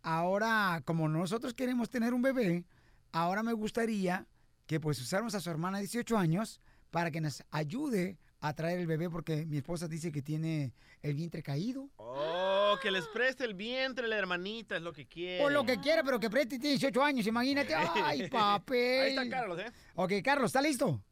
ahora, 0.02 0.82
como 0.84 1.08
nosotros 1.08 1.54
queremos 1.54 1.88
tener 1.88 2.12
un 2.12 2.22
bebé, 2.22 2.64
ahora 3.12 3.42
me 3.42 3.54
gustaría 3.54 4.26
que 4.66 4.78
pues 4.78 5.00
usáramos 5.00 5.34
a 5.34 5.40
su 5.40 5.48
hermana 5.48 5.78
de 5.78 5.84
18 5.84 6.18
años 6.18 6.60
para 6.90 7.10
que 7.10 7.20
nos 7.20 7.42
ayude 7.50 8.18
a 8.40 8.52
traer 8.52 8.78
el 8.78 8.86
bebé 8.86 9.08
porque 9.08 9.46
mi 9.46 9.56
esposa 9.56 9.88
dice 9.88 10.12
que 10.12 10.20
tiene 10.20 10.74
el 11.00 11.14
vientre 11.14 11.42
caído. 11.42 11.88
Oh, 11.96 12.76
que 12.82 12.90
les 12.90 13.06
preste 13.08 13.44
el 13.44 13.54
vientre 13.54 14.06
la 14.06 14.16
hermanita, 14.16 14.76
es 14.76 14.82
lo 14.82 14.92
que 14.92 15.06
quiere. 15.06 15.42
O 15.44 15.48
lo 15.48 15.64
que 15.64 15.80
quiera, 15.80 16.02
pero 16.04 16.20
que 16.20 16.28
preste 16.28 16.58
tiene 16.58 16.76
18 16.76 17.02
años, 17.02 17.26
imagínate. 17.26 17.74
Ay, 18.04 18.28
papel. 18.28 19.02
Ahí 19.02 19.10
está 19.10 19.28
Carlos, 19.30 19.58
¿eh? 19.60 19.72
Ok, 19.94 20.12
Carlos, 20.22 20.50
¿está 20.50 20.60
listo? 20.60 21.02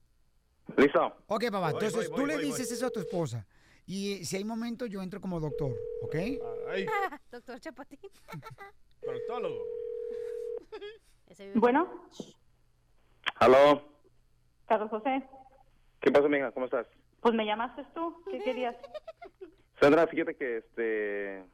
Listo. 0.77 1.17
Ok, 1.27 1.45
papá, 1.51 1.73
Voy, 1.73 1.73
entonces 1.73 2.09
voy, 2.09 2.17
tú 2.17 2.23
voy, 2.23 2.27
le 2.27 2.35
voy, 2.37 2.45
dices 2.47 2.71
eso 2.71 2.87
a 2.87 2.91
tu 2.91 3.01
esposa. 3.01 3.47
Y 3.87 4.25
si 4.25 4.37
hay 4.37 4.45
momentos, 4.45 4.89
yo 4.89 5.03
entro 5.03 5.21
como 5.21 5.41
doctor, 5.41 5.73
¿ok? 6.03 6.15
Doctor 7.31 7.61
Chapatín. 7.61 7.99
Proctólogo. 9.01 9.63
Bueno, 11.55 12.09
Aló. 13.37 13.83
Carlos 14.67 14.91
José, 14.91 15.23
¿Qué 16.01 16.11
pasa, 16.11 16.29
mija? 16.29 16.51
¿Cómo 16.53 16.67
estás? 16.67 16.87
pues 17.21 17.35
me 17.35 17.47
llamaste 17.47 17.83
tú, 17.95 18.23
¿qué 18.31 18.39
querías? 18.45 18.77
Sandra, 19.81 20.07
fíjate 20.07 20.35
que 20.37 20.59
este 20.59 21.45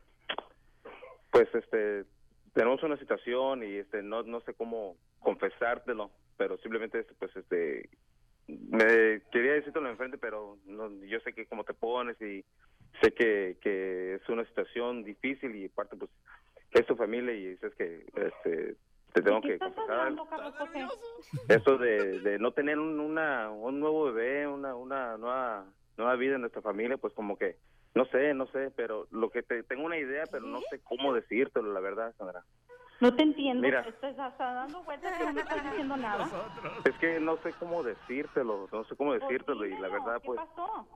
pues 1.30 1.48
este 1.54 2.04
tenemos 2.54 2.82
una 2.82 2.96
situación 2.98 3.62
y 3.62 3.76
este 3.76 4.02
no 4.02 4.24
no 4.24 4.40
sé 4.40 4.52
cómo 4.54 4.96
confesártelo, 5.20 6.10
pero 6.36 6.58
simplemente 6.58 7.04
pues 7.20 7.34
este 7.36 7.88
me 8.70 9.22
quería 9.30 9.54
decírtelo 9.54 9.88
enfrente, 9.88 10.18
pero 10.18 10.58
no, 10.66 10.90
yo 11.04 11.20
sé 11.20 11.32
que 11.32 11.46
cómo 11.46 11.64
te 11.64 11.74
pones 11.74 12.20
y 12.20 12.44
sé 13.02 13.12
que, 13.12 13.56
que 13.60 14.14
es 14.14 14.28
una 14.28 14.44
situación 14.44 15.04
difícil 15.04 15.54
y 15.56 15.66
aparte 15.66 15.96
pues 15.96 16.10
es 16.72 16.86
tu 16.86 16.96
familia 16.96 17.34
y 17.34 17.46
es 17.46 17.74
que 17.74 18.06
este 18.14 18.76
te 19.12 19.22
tengo 19.22 19.40
¿De 19.40 19.48
qué 19.48 19.52
que 19.54 19.58
confesar. 19.58 20.12
de, 21.78 22.20
de 22.20 22.38
no 22.38 22.52
tener 22.52 22.78
un, 22.78 23.00
una, 23.00 23.50
un 23.50 23.80
nuevo 23.80 24.12
bebé, 24.12 24.46
una, 24.46 24.74
una 24.74 25.16
nueva, 25.16 25.66
nueva 25.96 26.16
vida 26.16 26.36
en 26.36 26.42
nuestra 26.42 26.62
familia, 26.62 26.96
pues 26.96 27.12
como 27.14 27.36
que, 27.36 27.56
no 27.94 28.04
sé, 28.06 28.34
no 28.34 28.46
sé, 28.48 28.70
pero 28.76 29.08
lo 29.10 29.30
que 29.30 29.42
te, 29.42 29.62
tengo 29.64 29.84
una 29.84 29.98
idea, 29.98 30.24
pero 30.30 30.46
no 30.46 30.60
sé 30.70 30.80
cómo 30.84 31.12
decírtelo, 31.12 31.72
la 31.72 31.80
verdad, 31.80 32.14
Sandra. 32.16 32.44
No 33.00 33.14
te 33.14 33.22
entiendo, 33.22 33.62
Mira. 33.62 33.80
estás 33.80 34.18
hasta 34.18 34.52
dando 34.52 34.82
vueltas 34.82 35.12
y 35.20 35.24
no 35.24 35.32
me 35.32 35.40
estás 35.40 35.64
diciendo 35.64 35.96
nada. 35.96 36.28
Es 36.84 36.94
que 36.98 37.18
no 37.18 37.36
sé 37.38 37.52
cómo 37.58 37.82
decírtelo, 37.82 38.68
no 38.70 38.84
sé 38.84 38.96
cómo 38.96 39.14
decírtelo 39.14 39.64
y 39.64 39.78
la 39.78 39.88
verdad, 39.88 40.20
¿qué 40.20 40.26
pues, 40.26 40.40
pasó? 40.40 40.86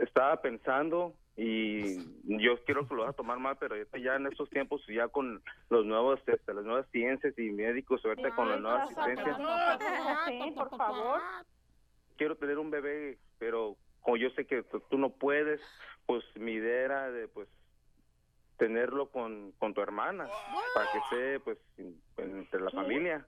estaba 0.00 0.40
pensando 0.40 1.14
y 1.36 1.98
yo 2.24 2.62
quiero 2.64 2.86
que 2.86 2.94
lo 2.94 3.02
vas 3.02 3.10
a 3.10 3.16
tomar 3.16 3.38
mal, 3.38 3.56
pero 3.58 3.76
ya 3.76 4.16
en 4.16 4.26
estos 4.26 4.48
tiempos, 4.50 4.82
ya 4.86 5.08
con 5.08 5.42
los 5.70 5.86
nuevos, 5.86 6.20
este, 6.26 6.54
las 6.54 6.64
nuevas 6.64 6.86
ciencias 6.90 7.38
y 7.38 7.50
médicos, 7.50 8.04
ahorita 8.04 8.34
con 8.34 8.48
las 8.48 8.60
nuevas 8.60 8.90
asistencias, 8.90 9.38
por 10.54 10.76
favor. 10.76 11.20
quiero 12.16 12.36
tener 12.36 12.58
un 12.58 12.70
bebé, 12.70 13.18
pero 13.38 13.76
como 14.00 14.16
yo 14.16 14.30
sé 14.30 14.46
que 14.46 14.62
tú 14.64 14.80
tú 14.90 14.98
no 14.98 15.10
puedes, 15.10 15.60
pues 16.06 16.22
mi 16.36 16.52
idea 16.52 16.84
era 16.84 17.10
de, 17.10 17.28
pues, 17.28 17.48
tenerlo 18.66 19.10
con, 19.10 19.50
con 19.58 19.74
tu 19.74 19.80
hermana, 19.80 20.28
para 20.72 20.86
que 20.92 20.98
esté, 20.98 21.40
pues, 21.40 21.58
en- 21.78 22.00
entre 22.18 22.60
la 22.60 22.70
familia. 22.70 23.26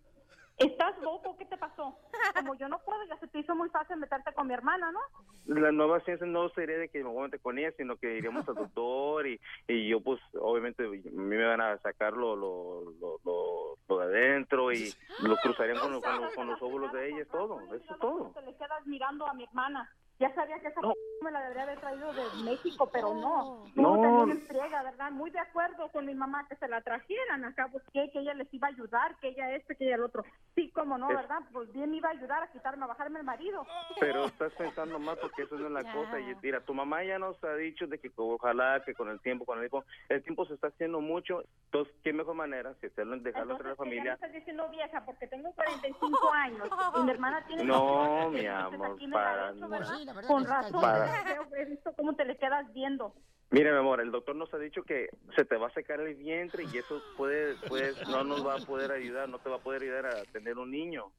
¿Estás 0.59 0.97
loco? 1.03 1.37
¿Qué 1.37 1.45
te 1.47 1.57
pasó? 1.57 1.99
Como 2.37 2.55
yo 2.55 2.68
no 2.68 2.78
puedo, 2.85 3.03
ya 3.09 3.16
se 3.18 3.26
te 3.26 3.41
hizo 3.41 3.57
muy 3.57 3.68
fácil 3.70 3.97
meterte 3.97 4.32
con 4.32 4.47
mi 4.47 4.55
hermana, 4.55 4.93
¿no? 4.93 5.01
La 5.47 5.72
nueva 5.72 5.99
ciencia 6.03 6.24
no 6.24 6.49
sería 6.51 6.78
de 6.78 6.89
que 6.89 7.03
me 7.03 7.11
voy 7.11 7.18
a 7.18 7.24
meter 7.24 7.41
con 7.41 7.59
ella, 7.59 7.72
sino 7.76 7.97
que 7.97 8.16
iríamos 8.16 8.49
al 8.49 8.55
doctor 8.55 9.26
y, 9.26 9.41
y 9.66 9.89
yo, 9.89 10.01
pues, 10.01 10.20
obviamente, 10.41 10.85
a 10.85 10.89
mí 10.89 11.01
me 11.11 11.45
van 11.45 11.61
a 11.61 11.78
sacar 11.78 12.12
lo, 12.12 12.37
lo, 12.37 12.82
lo, 13.01 13.18
lo- 13.24 13.76
lo 13.89 13.99
de 13.99 14.05
adentro 14.05 14.72
y 14.72 14.95
lo 15.18 15.37
cruzarían 15.39 15.80
con, 15.80 15.91
los- 15.95 16.03
con 16.05 16.20
los- 16.20 16.35
con 16.35 16.47
los 16.47 16.62
óvulos 16.62 16.93
de 16.93 17.09
ella, 17.09 17.22
es 17.22 17.28
todo, 17.28 17.59
eso 17.74 17.74
es 17.93 17.99
todo. 17.99 18.30
Te 18.32 18.43
le 18.43 18.55
quedas 18.57 18.87
mirando 18.87 19.26
a 19.26 19.35
mi 19.35 19.43
hermana. 19.43 19.91
Ya 20.18 20.32
sabía 20.34 20.58
que 20.60 20.68
esa 20.68 20.80
p- 20.80 20.88
me 21.20 21.30
la 21.30 21.40
debería 21.42 21.62
haber 21.64 21.80
traído 21.80 22.12
de 22.12 22.30
México, 22.36 22.88
pero 22.92 23.14
no. 23.14 23.64
No. 23.74 24.00
también 24.00 24.30
en 24.30 24.46
friega, 24.46 24.82
¿verdad? 24.82 25.10
Muy 25.10 25.30
de 25.30 25.38
acuerdo 25.40 25.90
con 25.90 26.06
mi 26.06 26.14
mamá 26.14 26.46
que 26.48 26.56
se 26.56 26.68
la 26.68 26.80
trajeran 26.82 27.44
acá, 27.44 27.68
pues 27.72 27.82
que, 27.92 28.10
que 28.12 28.20
ella 28.20 28.34
les 28.34 28.52
iba 28.52 28.68
a 28.68 28.70
ayudar, 28.70 29.16
que 29.18 29.28
ella 29.28 29.50
este, 29.56 29.74
que 29.76 29.86
ella 29.86 29.96
el 29.96 30.02
otro. 30.04 30.22
Sí, 30.54 30.70
como 30.72 30.98
no, 30.98 31.10
Es- 31.10 31.16
¿verdad? 31.16 31.38
Pues 31.52 31.72
bien 31.72 31.90
me 31.90 31.96
iba 31.96 32.10
a 32.10 32.12
ayudar 32.12 32.42
a 32.42 32.52
quitarme, 32.52 32.84
a 32.84 32.88
bajarme 32.88 33.18
el 33.20 33.24
marido. 33.24 33.66
Pero 34.00 34.26
estás 34.26 34.52
pensando 34.52 34.98
más 34.98 35.16
porque 35.18 35.42
eso 35.42 35.56
no 35.56 35.66
es 35.66 35.72
la 35.72 35.92
cosa. 35.92 36.20
Y 36.20 36.34
mira, 36.42 36.60
tu 36.60 36.74
mamá 36.74 37.02
ya 37.04 37.18
nos 37.18 37.42
ha 37.42 37.54
dicho 37.54 37.86
de 37.86 37.98
que 37.98 38.10
ojalá 38.16 38.82
que 38.84 38.94
con 38.94 39.08
el 39.08 39.20
tiempo, 39.20 39.44
con 39.44 39.58
el 39.58 39.68
tiempo, 39.70 39.84
el 40.08 40.22
tiempo 40.22 40.44
se 40.46 40.54
está 40.54 40.68
haciendo 40.68 41.00
mucho. 41.00 41.42
Entonces, 41.66 41.94
¿qué 42.02 42.12
mejor 42.12 42.34
manera 42.34 42.74
si 42.80 42.86
hacerlo, 42.86 43.16
dejarlo 43.18 43.52
entre 43.54 43.68
la 43.70 43.76
familia? 43.76 44.12
estás 44.14 44.32
diciendo 44.32 44.68
vieja 44.68 45.04
porque 45.04 45.26
tengo 45.26 45.52
45 45.54 46.32
años 46.32 46.68
y 46.96 47.00
mi 47.02 47.10
hermana 47.10 47.44
tiene 47.46 47.64
No, 47.64 48.30
18, 48.30 48.30
mi 48.30 48.46
amor, 48.46 48.98
para 49.12 49.50
hecho, 49.50 49.68
no. 49.68 49.68
La 50.05 50.12
verdad 50.12 50.28
Con 50.28 50.44
razón, 50.44 50.80
Para- 50.80 51.07
he 51.57 51.64
visto 51.66 51.92
cómo 51.94 52.14
te 52.14 52.24
le 52.24 52.36
quedas 52.36 52.72
viendo. 52.72 53.14
Mira, 53.50 53.72
mi 53.72 53.78
amor, 53.78 54.00
el 54.00 54.11
doctor 54.11 54.34
nos 54.34 54.52
ha 54.52 54.59
dicho 54.59 54.82
que 54.82 55.09
se 55.36 55.44
te 55.44 55.57
va 55.57 55.68
a 55.68 55.72
secar 55.74 56.00
el 56.00 56.14
vientre 56.16 56.64
y 56.64 56.78
eso 56.78 57.02
puede, 57.16 57.57
pues, 57.68 57.94
no 58.09 58.24
nos 58.24 58.44
va 58.44 58.55
a 58.55 58.59
poder 58.59 58.90
ayudar, 58.90 59.28
no 59.28 59.38
te 59.38 59.48
va 59.48 59.57
a 59.57 59.62
poder 59.62 59.82
ayudar 59.82 60.07
a 60.07 60.24
tener 60.32 60.59
un 60.59 60.70
niño. 60.70 61.12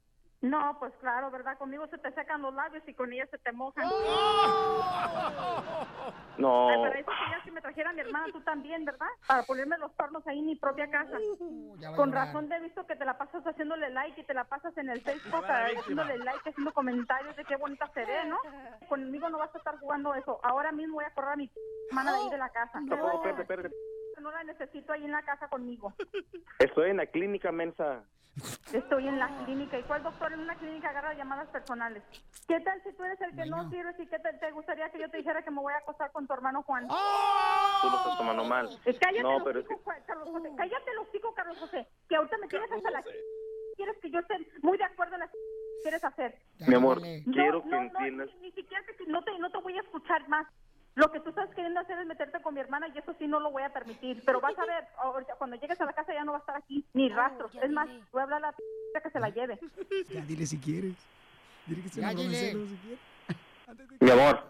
No, 0.45 0.77
pues 0.79 0.93
claro, 0.99 1.31
¿verdad? 1.31 1.57
Conmigo 1.57 1.87
se 1.87 1.97
te 1.97 2.11
secan 2.11 2.43
los 2.43 2.53
labios 2.53 2.83
y 2.87 2.93
con 2.93 3.11
ella 3.11 3.25
se 3.31 3.37
te 3.39 3.51
mojan. 3.51 3.89
No. 6.37 6.67
Ay, 6.69 6.77
para 6.79 6.99
eso 6.99 7.11
querías 7.23 7.43
que 7.45 7.51
me 7.51 7.61
trajera 7.61 7.93
mi 7.93 8.01
hermana, 8.01 8.25
tú 8.31 8.41
también, 8.41 8.83
¿verdad? 8.83 9.07
Para 9.25 9.43
ponerme 9.43 9.77
los 9.77 9.89
cuernos 9.93 10.27
ahí 10.27 10.39
en 10.39 10.47
mi 10.47 10.55
propia 10.57 10.91
casa. 10.91 11.17
a 11.17 11.95
Con 11.95 12.11
razón 12.11 12.49
te 12.49 12.55
he 12.55 12.59
visto 12.59 12.85
que 12.85 12.97
te 12.97 13.05
la 13.05 13.17
pasas 13.17 13.41
haciéndole 13.45 13.89
like 13.89 14.19
y 14.19 14.23
te 14.25 14.33
la 14.33 14.43
pasas 14.43 14.77
en 14.77 14.89
el 14.89 15.01
Facebook 15.01 15.45
ah, 15.47 15.67
haciéndole 15.79 16.17
like, 16.17 16.49
haciendo 16.49 16.73
comentarios 16.73 17.37
de 17.37 17.45
qué 17.45 17.55
bonita 17.55 17.89
se 17.93 18.05
ve, 18.05 18.25
¿no? 18.25 18.37
Conmigo 18.89 19.29
no 19.29 19.37
vas 19.37 19.55
a 19.55 19.57
estar 19.57 19.79
jugando 19.79 20.13
eso. 20.13 20.41
Ahora 20.43 20.73
mismo 20.73 20.95
voy 20.95 21.05
a 21.05 21.13
correr 21.13 21.31
a 21.31 21.35
mi 21.37 21.49
hermana 21.89 22.11
de 22.11 22.17
ahí 22.17 22.29
de 22.29 22.37
la 22.37 22.49
casa. 22.49 22.73
Tampoco, 22.73 23.13
espérate, 23.13 23.41
espérate. 23.43 23.75
No 24.25 24.31
la 24.31 24.43
necesito 24.43 24.91
ahí 24.91 25.05
en 25.05 25.11
la 25.11 25.21
casa 25.21 25.47
conmigo. 25.49 25.93
Estoy 26.59 26.89
en 26.89 26.97
la 26.97 27.05
clínica 27.05 27.51
mensa. 27.51 28.03
Estoy 28.73 29.07
en 29.07 29.19
la 29.19 29.27
clínica. 29.45 29.77
¿Y 29.77 29.83
cuál 29.83 30.01
doctor 30.01 30.33
en 30.33 30.39
una 30.39 30.55
clínica 30.55 30.89
agarra 30.89 31.13
llamadas 31.13 31.47
personales? 31.49 32.01
¿Qué 32.47 32.59
tal 32.61 32.81
si 32.81 32.91
tú 32.93 33.03
eres 33.03 33.21
el 33.21 33.35
que 33.35 33.45
no 33.45 33.69
sirves 33.69 33.95
y 33.99 34.07
qué 34.07 34.17
te, 34.17 34.33
te 34.33 34.51
gustaría 34.51 34.89
que 34.89 34.99
yo 34.99 35.11
te 35.11 35.17
dijera 35.17 35.43
que 35.43 35.51
me 35.51 35.61
voy 35.61 35.73
a 35.73 35.77
acostar 35.77 36.11
con 36.11 36.25
tu 36.25 36.33
hermano 36.33 36.63
Juan? 36.63 36.87
Tú 36.87 37.87
lo 37.91 37.97
estás 37.97 38.17
tomando 38.17 38.43
mal. 38.45 38.67
Eh, 38.85 38.97
Cállate 38.99 39.21
No, 39.21 39.33
los 39.33 39.43
pero 39.43 39.59
es 39.59 39.65
hocico, 39.67 39.81
Juan- 39.83 40.03
Carlos 40.07 40.29
José. 40.29 40.49
Cállate 40.57 40.93
los 40.95 41.07
hocico, 41.07 41.33
Carlos 41.35 41.57
José. 41.59 41.87
Que 42.09 42.15
ahorita 42.15 42.37
me 42.39 42.47
tienes 42.47 42.71
hasta 42.71 42.89
la... 42.89 43.03
Quieres 43.75 43.97
que 44.01 44.09
yo 44.09 44.19
esté 44.21 44.37
muy 44.63 44.77
de 44.79 44.85
acuerdo 44.85 45.13
en 45.13 45.19
las 45.19 45.29
que 45.29 45.37
quieres 45.83 46.03
hacer. 46.03 46.35
Mi 46.67 46.73
amor, 46.73 46.99
No, 46.99 47.31
quiero 47.31 47.61
que 47.61 47.69
no, 47.69 47.75
no, 47.77 47.81
entiendas. 47.83 48.29
ni, 48.41 48.47
ni 48.47 48.51
siquiera 48.53 48.83
te- 48.87 49.05
no 49.05 49.23
te, 49.23 49.37
no 49.37 49.51
te 49.51 49.57
voy 49.59 49.77
a 49.77 49.81
escuchar 49.81 50.27
más. 50.29 50.47
Lo 50.95 51.11
que 51.11 51.19
tú 51.19 51.29
estás 51.29 51.49
queriendo 51.53 51.81
hacer 51.81 51.99
es 51.99 52.07
meterte 52.07 52.41
con 52.41 52.53
mi 52.53 52.61
hermana 52.61 52.87
y 52.87 52.97
eso 52.97 53.13
sí 53.19 53.27
no 53.27 53.41
lo 53.41 53.51
voy 53.51 53.63
a 53.63 53.73
permitir. 53.73 54.23
Pero 54.25 54.39
vas 54.39 54.57
a 54.57 54.65
ver, 54.65 54.87
ahorita, 54.97 55.35
cuando 55.35 55.57
llegues 55.57 55.79
a 55.81 55.85
la 55.85 55.91
casa 55.91 56.13
ya 56.13 56.23
no 56.23 56.31
va 56.31 56.37
a 56.37 56.39
estar 56.39 56.55
aquí 56.55 56.85
ni 56.93 57.09
rastros. 57.09 57.53
es 57.55 57.69
más, 57.69 57.89
voy 58.13 58.21
a 58.21 58.23
hablar 58.23 58.43
a 58.45 58.47
la 58.47 58.51
p 58.53 58.63
que 59.03 59.09
se 59.09 59.19
la 59.19 59.29
lleve. 59.29 59.59
Ya, 60.09 60.21
dile 60.21 60.45
si 60.45 60.57
quieres. 60.57 60.95
Dile 61.65 61.81
que 61.83 61.89
se 61.89 61.99
Ya, 61.99 62.11
una 62.11 62.23
broma 62.23 62.67
si 62.67 62.77
quieres. 62.77 62.99
Mi 63.99 64.09
amor, 64.09 64.43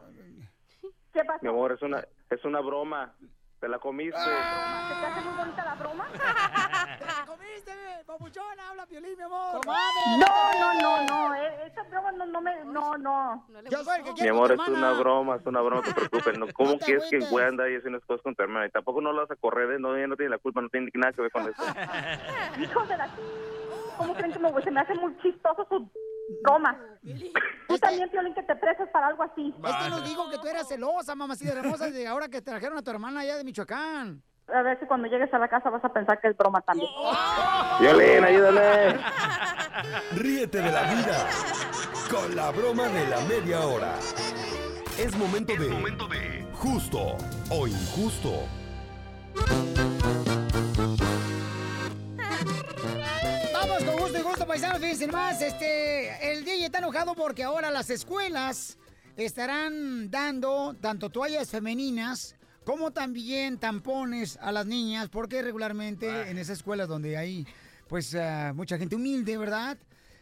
¿Qué 1.14 1.24
pasó? 1.24 1.40
mi 1.42 1.50
amor, 1.50 1.72
es 1.72 1.82
una, 1.82 2.06
es 2.30 2.44
una 2.44 2.60
broma. 2.60 3.16
Te 3.60 3.68
la 3.70 3.80
comiste. 3.80 4.20
¿Se 4.20 4.26
te 4.26 5.06
hace 5.08 5.22
muy 5.22 5.34
bonita 5.38 5.64
la 5.66 5.76
broma? 5.76 6.06
comiste, 7.26 7.72
papuchón! 8.06 8.60
¡Habla, 8.60 8.86
Piolín, 8.86 9.18
mi 9.18 9.24
amor! 9.24 9.62
No, 9.66 10.60
no, 10.60 10.82
no, 10.82 11.06
no. 11.06 11.36
eh, 11.36 11.66
Esa 11.66 11.84
broma 11.84 12.12
no, 12.12 12.26
no 12.26 12.42
me... 12.42 12.64
No, 12.66 12.98
no. 12.98 13.48
Yo 13.72 13.84
soy 13.84 14.00
el 14.02 14.14
que 14.14 14.24
Mi 14.24 14.28
amor, 14.30 14.52
es 14.52 14.68
una 14.68 14.92
broma, 14.92 15.38
es 15.38 15.46
una 15.46 15.62
broma, 15.62 15.82
no 15.82 15.94
te 15.94 15.94
preocupes. 15.94 16.38
No, 16.38 16.48
¿Cómo 16.54 16.72
No 16.72 16.78
te 16.78 16.86
quieres 16.86 17.06
que 17.10 17.20
voy 17.32 17.42
a 17.44 17.48
andar 17.48 17.70
y 17.72 17.78
haciendo 17.78 18.00
cosas 18.02 18.22
con 18.22 18.36
tu 18.36 18.44
hermana? 18.44 18.68
Y 18.68 18.72
tampoco 18.72 19.02
no 19.02 19.12
la 19.14 19.22
vas 19.22 19.32
a 19.32 19.36
correr, 19.36 19.72
¿eh? 19.72 19.80
no, 19.80 19.96
ella 19.96 20.08
no 20.08 20.16
tiene 20.18 20.32
la 20.32 20.38
culpa, 20.38 20.62
no 20.62 20.70
tiene 20.70 20.92
nada 20.94 21.14
que 21.14 21.22
ver 21.24 21.32
con 21.32 21.48
eso. 21.50 21.64
Hijos 22.60 22.88
de 22.90 22.98
la... 22.98 23.10
¿Cómo 23.98 24.14
creen 24.14 24.34
que 24.34 24.40
me, 24.40 24.62
se 24.62 24.72
me 24.72 24.80
hace 24.82 24.96
muy 24.96 25.18
chistoso 25.22 25.66
su 25.70 25.90
broma? 26.44 26.78
Tú 27.68 27.78
también, 27.78 28.10
Piolín, 28.10 28.34
que 28.34 28.44
te 28.44 28.56
presas 28.56 28.90
para 28.90 29.08
algo 29.08 29.24
así. 29.24 29.54
Es 29.64 29.76
que 29.76 29.90
nos 29.90 30.04
dijo 30.08 30.30
que 30.30 30.38
tú 30.38 30.48
eras 30.48 30.68
celosa, 30.68 31.16
mamacita 31.16 31.54
hermosa, 31.54 31.90
de 31.90 32.08
ahora 32.08 32.28
que 32.28 32.42
trajeron 32.42 32.78
a 32.78 32.82
tu 32.82 32.92
hermana 32.92 33.22
allá 33.22 33.38
de 33.38 33.44
Michoacán. 33.44 34.22
A 34.48 34.62
ver 34.62 34.80
si 34.80 34.86
cuando 34.86 35.08
llegues 35.08 35.34
a 35.34 35.40
la 35.40 35.48
casa 35.48 35.70
vas 35.72 35.84
a 35.84 35.92
pensar 35.92 36.22
que 36.22 36.28
es 36.28 36.38
broma 36.38 36.62
también. 36.62 36.90
Violín, 37.80 38.24
ayúdame. 38.24 39.00
Ríete 40.16 40.62
de 40.62 40.72
la 40.72 40.84
vida 40.84 41.28
con 42.12 42.36
la 42.36 42.52
broma 42.52 42.88
de 42.88 43.08
la 43.08 43.20
media 43.22 43.62
hora. 43.62 43.96
Es 45.00 45.18
momento 45.18 45.54
de 45.56 46.46
justo 46.54 47.18
o 47.50 47.68
injusto. 47.68 48.48
Gusto 54.36 54.48
paisanos. 54.48 54.80
Fíjense 54.82 55.08
más, 55.08 55.42
este, 55.42 56.34
el 56.34 56.44
DJ 56.44 56.66
está 56.66 56.80
enojado 56.80 57.16
porque 57.16 57.42
ahora 57.42 57.72
las 57.72 57.90
escuelas 57.90 58.78
estarán 59.16 60.12
dando 60.12 60.76
tanto 60.82 61.10
toallas 61.10 61.50
femeninas 61.50 62.36
como 62.66 62.92
también 62.92 63.58
tampones 63.58 64.38
a 64.42 64.52
las 64.52 64.66
niñas, 64.66 65.08
porque 65.08 65.42
regularmente 65.42 66.30
en 66.30 66.38
esas 66.38 66.58
escuelas 66.58 66.90
donde 66.90 67.16
hay, 67.16 67.48
pues, 67.88 68.14
ah, 68.16 68.52
mucha 68.54 68.78
gente 68.78 68.98
humilde, 68.98 69.38
¿verdad? 69.38 69.78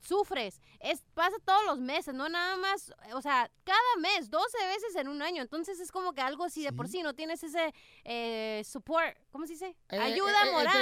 Sufres, 0.00 0.60
es, 0.80 1.02
pasa 1.14 1.36
todos 1.44 1.64
los 1.66 1.78
meses, 1.80 2.14
no 2.14 2.28
nada 2.28 2.56
más, 2.56 2.92
o 3.14 3.20
sea, 3.22 3.50
cada 3.64 3.78
mes, 4.00 4.30
12 4.30 4.56
veces 4.66 4.96
en 4.96 5.08
un 5.08 5.22
año, 5.22 5.42
entonces 5.42 5.80
es 5.80 5.90
como 5.92 6.12
que 6.12 6.20
algo 6.20 6.44
así 6.44 6.62
de 6.62 6.72
por 6.72 6.88
sí, 6.88 7.02
no 7.02 7.14
tienes 7.14 7.42
ese 7.42 7.72
eh, 8.04 8.62
support, 8.64 9.16
¿cómo 9.30 9.46
se 9.46 9.54
dice? 9.54 9.76
Eh, 9.90 9.98
Ayuda 9.98 10.44
eh, 10.44 10.48
eh, 10.48 10.52
moral. 10.52 10.76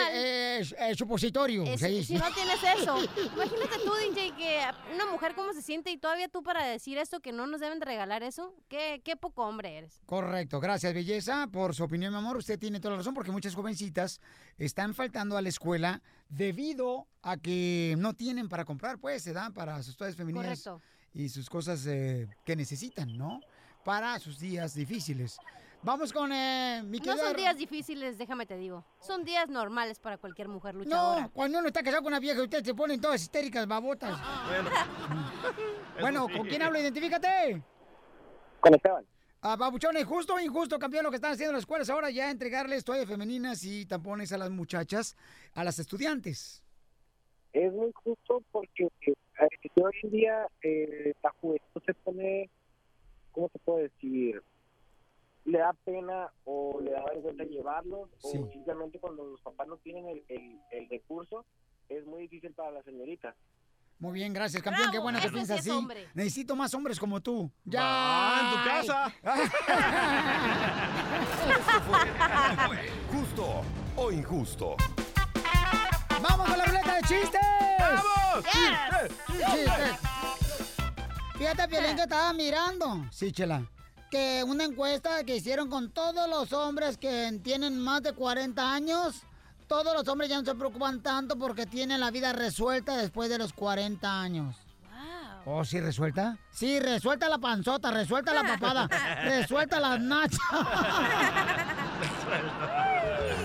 eh, 0.91 0.95
supositorio. 0.97 1.65
Es- 1.65 1.81
se 1.81 1.89
dice. 1.89 2.15
si 2.15 2.19
no 2.19 2.33
tienes 2.33 2.59
eso, 2.63 2.97
imagínate 3.35 3.79
tú, 3.85 3.93
DJ, 3.95 4.35
que 4.37 4.61
una 4.95 5.07
mujer 5.07 5.35
cómo 5.35 5.53
se 5.53 5.63
siente 5.63 5.91
y 5.91 5.97
todavía 5.99 6.29
tú 6.29 6.43
para 6.43 6.65
decir 6.65 6.99
esto 6.99 7.21
que 7.21 7.33
no 7.33 7.47
nos 7.47 7.61
deben 7.61 7.79
de 7.79 7.85
regalar 7.87 8.23
eso, 8.23 8.55
qué, 8.69 9.01
qué 9.05 9.17
poco 9.17 9.45
hombre 9.47 9.79
eres. 9.79 10.01
Correcto, 10.07 10.61
gracias 10.61 10.93
belleza 10.95 11.49
por 11.53 11.75
su 11.75 11.85
opinión, 11.85 12.13
mi 12.13 12.19
amor. 12.19 12.37
Usted 12.37 12.59
tiene 12.59 12.81
toda 12.81 12.93
la 12.93 12.99
razón 12.99 13.15
porque 13.15 13.31
muchas 13.31 13.55
jovencitas 13.55 14.21
están 14.59 14.95
faltando 14.95 15.37
a 15.37 15.43
la 15.43 15.49
escuela 15.49 16.03
debido 16.29 17.07
a 17.23 17.37
que 17.37 17.95
no 17.99 18.15
tienen 18.15 18.49
para 18.49 18.65
comprar, 18.65 18.99
pues, 18.99 19.23
se 19.23 19.33
dan 19.33 19.53
para 19.53 19.83
sus 19.83 19.97
toallas 19.97 20.17
femeninas 20.17 20.63
Correcto. 20.63 20.83
y 21.15 21.29
sus 21.29 21.49
cosas 21.51 21.85
eh, 21.87 22.29
que 22.45 22.57
necesitan, 22.57 23.17
¿no? 23.17 23.41
Para 23.85 24.19
sus 24.19 24.39
días 24.39 24.75
difíciles. 24.75 25.39
Vamos 25.83 26.13
con 26.13 26.33
eh, 26.33 26.83
mi 26.85 26.99
No 26.99 27.05
querida- 27.05 27.23
son 27.25 27.37
días 27.37 27.57
difíciles, 27.57 28.19
déjame 28.19 28.45
te 28.47 28.57
digo. 28.57 28.85
Son 29.01 29.23
días 29.25 29.49
normales 29.49 30.01
para 30.01 30.19
cualquier 30.19 30.49
mujer 30.49 30.75
luchadora. 30.75 31.23
No, 31.23 31.31
cuando 31.31 31.59
uno 31.59 31.69
está 31.69 31.83
casado 31.83 32.03
con 32.03 32.13
una 32.13 32.19
vieja, 32.19 32.43
ustedes 32.43 32.65
se 32.65 32.75
ponen 32.75 33.01
todas 33.01 33.23
histéricas, 33.23 33.67
babotas. 33.69 34.19
Bueno, 34.49 34.71
Bueno, 36.01 36.27
sí. 36.29 36.37
¿con 36.39 36.47
quién 36.49 36.63
hablo? 36.63 36.81
Identifícate. 36.81 37.63
Con 38.61 38.75
Esteban. 38.75 39.05
Ah, 39.49 39.55
babuchones, 39.55 40.05
justo 40.05 40.35
o 40.35 40.41
injusto, 40.41 40.77
campeón, 40.77 41.05
lo 41.05 41.11
que 41.11 41.17
están 41.17 41.31
haciendo 41.31 41.53
las 41.53 41.61
escuelas 41.61 41.89
ahora 41.89 42.11
ya 42.11 42.33
entregarles 42.33 42.83
toallas 42.85 43.07
femeninas 43.07 43.63
y 43.63 43.87
tampones 43.87 44.33
a 44.33 44.39
las 44.39 44.51
muchachas, 44.51 45.17
a 45.55 45.63
las 45.63 45.79
estudiantes. 45.79 46.65
Es 47.53 47.73
muy 47.73 47.93
justo 47.95 48.43
porque 48.51 48.89
eh, 49.07 49.13
hoy 49.81 49.93
en 50.03 50.11
día 50.11 50.49
eh, 50.65 51.15
la 51.23 51.31
juventud 51.41 51.81
se 51.87 51.95
pone, 51.95 52.51
¿cómo 53.31 53.49
se 53.53 53.59
puede 53.61 53.83
decir? 53.85 54.43
Le 55.45 55.59
da 55.59 55.73
pena 55.85 56.29
o 56.45 56.81
le 56.81 56.91
da 56.91 57.05
vergüenza 57.05 57.45
llevarlos 57.45 58.11
Sí. 58.19 58.39
o 58.39 58.51
simplemente 58.51 58.99
cuando 58.99 59.27
los 59.27 59.41
papás 59.43 59.69
no 59.69 59.77
tienen 59.77 60.09
el, 60.09 60.25
el, 60.27 60.59
el 60.73 60.89
recurso 60.89 61.45
es 61.89 62.05
muy 62.05 62.23
difícil 62.23 62.53
para 62.53 62.73
la 62.73 62.83
señorita. 62.83 63.37
Muy 63.99 64.13
bien, 64.13 64.33
gracias, 64.35 64.63
campeón. 64.63 64.91
Qué 64.91 64.99
Bravo, 64.99 65.05
bueno 65.05 65.21
que 65.21 65.31
piensas 65.31 65.65
sí 65.65 65.71
así. 65.71 65.79
hombre. 65.79 66.07
Necesito 66.15 66.55
más 66.55 66.75
hombres 66.75 67.01
como 67.01 67.23
tú. 67.23 67.51
Ya. 67.65 67.81
Ah, 67.83 68.41
en 68.43 68.51
tu 68.51 68.57
casa. 68.69 69.11
Justo 73.13 73.63
o 73.97 74.13
injusto. 74.13 74.77
¡Vamos 76.23 76.49
con 76.49 76.59
la 76.59 76.65
ruleta 76.67 76.95
de 76.97 77.03
chistes! 77.03 77.41
¡Vamos! 77.79 78.45
¡Chistes! 78.45 79.13
¡Chistes! 79.29 79.97
Fíjate, 81.39 81.69
Piolín, 81.69 81.97
que 81.97 82.03
estaba 82.03 82.33
mirando. 82.33 83.07
Sí, 83.11 83.33
chela. 83.33 83.63
Que 84.11 84.45
una 84.47 84.65
encuesta 84.65 85.25
que 85.25 85.37
hicieron 85.37 85.69
con 85.69 85.91
todos 85.91 86.29
los 86.29 86.53
hombres 86.53 86.97
que 86.97 87.39
tienen 87.43 87.79
más 87.79 88.03
de 88.03 88.13
40 88.13 88.73
años, 88.73 89.23
todos 89.67 89.95
los 89.95 90.07
hombres 90.09 90.31
ya 90.31 90.39
no 90.39 90.45
se 90.45 90.55
preocupan 90.55 91.01
tanto 91.03 91.37
porque 91.37 91.67
tienen 91.67 92.01
la 92.01 92.11
vida 92.11 92.33
resuelta 92.33 92.97
después 92.97 93.29
de 93.29 93.39
los 93.39 93.53
40 93.53 94.21
años. 94.21 94.57
¿Oh, 95.49 95.65
sí 95.65 95.81
resuelta? 95.81 96.37
Sí, 96.51 96.81
resuelta 96.81 97.29
la 97.29 97.39
panzota, 97.39 97.93
resuelta 97.93 98.35
la 98.35 98.43
papada, 98.43 98.89
resuelta 99.25 99.79
las 99.79 100.01
nachas. 100.01 100.41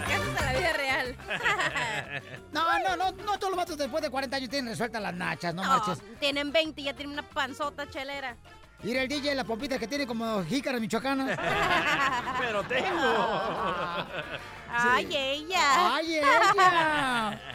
¿Qué 0.08 0.14
haces 0.14 0.28
en 0.28 0.46
la 0.46 0.54
vida 0.54 0.74
real? 0.74 1.16
No, 2.52 2.64
no, 2.80 2.96
no, 2.98 3.12
no 3.24 3.38
todos 3.40 3.50
los 3.52 3.56
vatos 3.58 3.78
después 3.78 4.04
de 4.04 4.10
40 4.10 4.36
años 4.36 4.50
tienen 4.50 4.72
resueltas 4.72 5.02
las 5.02 5.14
nachas, 5.14 5.54
no 5.56 5.64
No, 5.64 5.70
marches. 5.70 6.00
tienen 6.20 6.52
20 6.52 6.82
y 6.82 6.84
ya 6.86 6.94
tienen 6.94 7.14
una 7.14 7.24
panzota 7.28 7.90
chelera. 7.90 8.36
Mira 8.84 9.04
el 9.04 9.08
DJ, 9.08 9.36
la 9.36 9.44
pompita 9.46 9.78
que 9.80 9.88
tiene 9.88 10.06
como 10.06 10.44
jícara 10.44 10.80
michoacana. 10.80 11.38
Pero 12.40 12.64
tengo. 12.64 14.06
Ay, 14.74 15.08
ella. 15.16 15.96
¡Ay, 15.96 16.16
ella! 16.18 17.42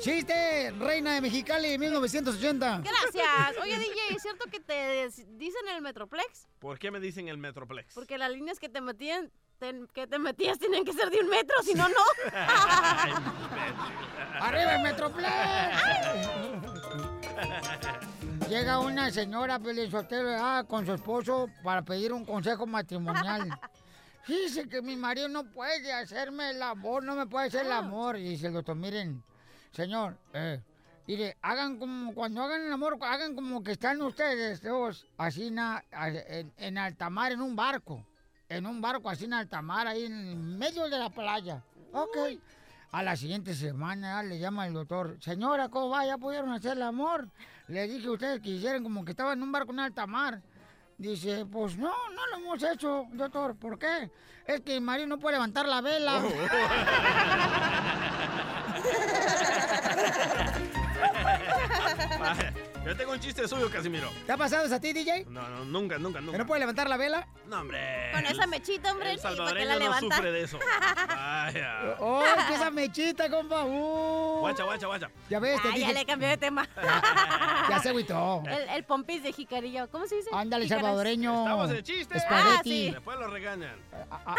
Chiste, 0.00 0.70
reina 0.78 1.14
de 1.14 1.20
Mexicali, 1.20 1.76
1980. 1.76 2.82
Gracias. 2.84 3.56
Oye, 3.60 3.76
DJ, 3.78 4.14
¿es 4.14 4.22
cierto 4.22 4.44
que 4.48 4.60
te 4.60 5.08
dicen 5.30 5.68
el 5.74 5.82
Metroplex? 5.82 6.46
¿Por 6.60 6.78
qué 6.78 6.92
me 6.92 7.00
dicen 7.00 7.26
el 7.28 7.36
Metroplex? 7.36 7.94
Porque 7.94 8.16
las 8.16 8.30
líneas 8.30 8.60
que 8.60 8.68
te 8.68 8.80
metían, 8.80 9.32
te- 9.58 9.86
que 9.92 10.06
te 10.06 10.18
metías 10.20 10.58
tienen 10.58 10.84
que 10.84 10.92
ser 10.92 11.10
de 11.10 11.18
un 11.18 11.28
metro, 11.28 11.56
si 11.64 11.74
no, 11.74 11.88
no. 11.88 11.94
¡Arriba 14.40 14.76
el 14.76 14.82
Metroplex! 14.82 15.32
Llega 18.48 18.78
una 18.78 19.10
señora 19.10 19.58
Pelizotero 19.58 20.30
ah, 20.38 20.64
con 20.66 20.86
su 20.86 20.94
esposo 20.94 21.50
para 21.62 21.82
pedir 21.82 22.12
un 22.12 22.24
consejo 22.24 22.66
matrimonial. 22.66 23.58
Dice 24.26 24.68
que 24.68 24.82
mi 24.82 24.96
marido 24.96 25.28
no 25.28 25.44
puede 25.44 25.92
hacerme 25.92 26.50
el 26.50 26.62
amor, 26.62 27.02
no 27.02 27.14
me 27.14 27.26
puede 27.26 27.46
hacer 27.48 27.64
el 27.66 27.72
amor. 27.72 28.16
Y 28.18 28.24
dice 28.30 28.48
el 28.48 28.52
doctor, 28.52 28.76
miren, 28.76 29.22
señor, 29.72 30.18
eh, 30.34 30.60
mire, 31.06 31.36
hagan 31.40 31.78
como, 31.78 32.14
cuando 32.14 32.42
hagan 32.42 32.62
el 32.66 32.72
amor, 32.72 32.98
hagan 33.00 33.34
como 33.34 33.62
que 33.62 33.72
están 33.72 34.02
ustedes 34.02 34.62
dos, 34.62 35.06
así 35.16 35.50
na- 35.50 35.82
en, 35.90 36.52
en 36.58 36.78
alta 36.78 37.08
mar, 37.08 37.32
en 37.32 37.40
un 37.40 37.56
barco. 37.56 38.04
En 38.50 38.66
un 38.66 38.80
barco 38.80 39.10
así 39.10 39.26
en 39.26 39.34
alta 39.34 39.60
mar, 39.62 39.86
ahí 39.86 40.04
en 40.06 40.58
medio 40.58 40.88
de 40.88 40.98
la 40.98 41.10
playa. 41.10 41.62
Ok. 41.92 42.16
A 42.92 43.02
la 43.02 43.14
siguiente 43.16 43.54
semana 43.54 44.22
le 44.22 44.38
llama 44.38 44.66
el 44.66 44.72
doctor, 44.72 45.18
señora, 45.20 45.68
¿cómo 45.68 45.90
va? 45.90 46.06
¿Ya 46.06 46.16
pudieron 46.16 46.50
hacer 46.52 46.72
el 46.78 46.82
amor? 46.82 47.28
Le 47.66 47.86
dije 47.86 48.06
a 48.08 48.12
ustedes 48.12 48.40
que 48.40 48.48
hicieran 48.48 48.82
como 48.82 49.04
que 49.04 49.10
estaban 49.10 49.36
en 49.36 49.42
un 49.42 49.52
barco 49.52 49.72
en 49.72 49.80
alta 49.80 50.06
mar. 50.06 50.40
Dice, 50.98 51.46
pues 51.46 51.78
no, 51.78 51.92
no 52.10 52.26
lo 52.26 52.36
hemos 52.38 52.62
hecho, 52.62 53.06
doctor. 53.12 53.56
¿Por 53.56 53.78
qué? 53.78 54.10
Es 54.44 54.60
que 54.62 54.80
marido 54.80 55.06
no 55.06 55.18
puede 55.18 55.36
levantar 55.36 55.66
la 55.66 55.80
vela. 55.80 56.20
Vaya, 62.18 62.52
Yo 62.88 62.96
tengo 62.96 63.12
un 63.12 63.20
chiste 63.20 63.46
suyo, 63.46 63.70
Casimiro. 63.70 64.10
¿Te 64.24 64.32
ha 64.32 64.36
pasado 64.38 64.64
eso 64.64 64.74
a 64.74 64.80
ti, 64.80 64.94
DJ? 64.94 65.26
No, 65.28 65.46
no, 65.46 65.62
nunca, 65.66 65.98
nunca, 65.98 66.20
¿Que 66.20 66.24
nunca. 66.24 66.38
no 66.38 66.46
puede 66.46 66.60
levantar 66.60 66.88
la 66.88 66.96
vela? 66.96 67.28
No, 67.46 67.60
hombre. 67.60 68.10
Con 68.14 68.24
esa 68.24 68.46
mechita, 68.46 68.92
hombre, 68.92 69.12
El 69.12 69.18
salvadoreño 69.20 69.78
la 69.78 69.88
no 69.90 69.98
sufre 70.00 70.32
de 70.32 70.42
eso. 70.44 70.58
Vaya. 71.08 71.96
¡Oh, 71.98 72.24
que 72.48 72.54
esa 72.54 72.70
mechita, 72.70 73.28
compa! 73.28 73.64
Uh. 73.64 74.38
Guacha, 74.40 74.64
guacha, 74.64 74.86
guacha. 74.86 75.10
Ya 75.28 75.38
ves, 75.38 75.60
te 75.60 75.68
Ah, 75.68 75.70
ya 75.72 75.76
dije- 75.88 75.94
le 75.94 76.06
cambió 76.06 76.28
de 76.28 76.36
tema. 76.38 76.66
Ya 77.68 77.78
se 77.80 77.90
agüitó. 77.90 78.42
El, 78.46 78.66
el 78.70 78.84
pompis 78.84 79.22
de 79.22 79.30
jicarillo. 79.30 79.90
¿Cómo 79.90 80.06
se 80.06 80.14
dice? 80.16 80.30
Ándale, 80.32 80.66
salvadoreño. 80.66 81.42
Estamos 81.42 81.68
de 81.68 81.82
chiste. 81.82 82.16
Espagueti. 82.16 82.90
Después 82.92 83.18
lo 83.18 83.26
regañan. 83.28 83.76
Ah, 84.10 84.34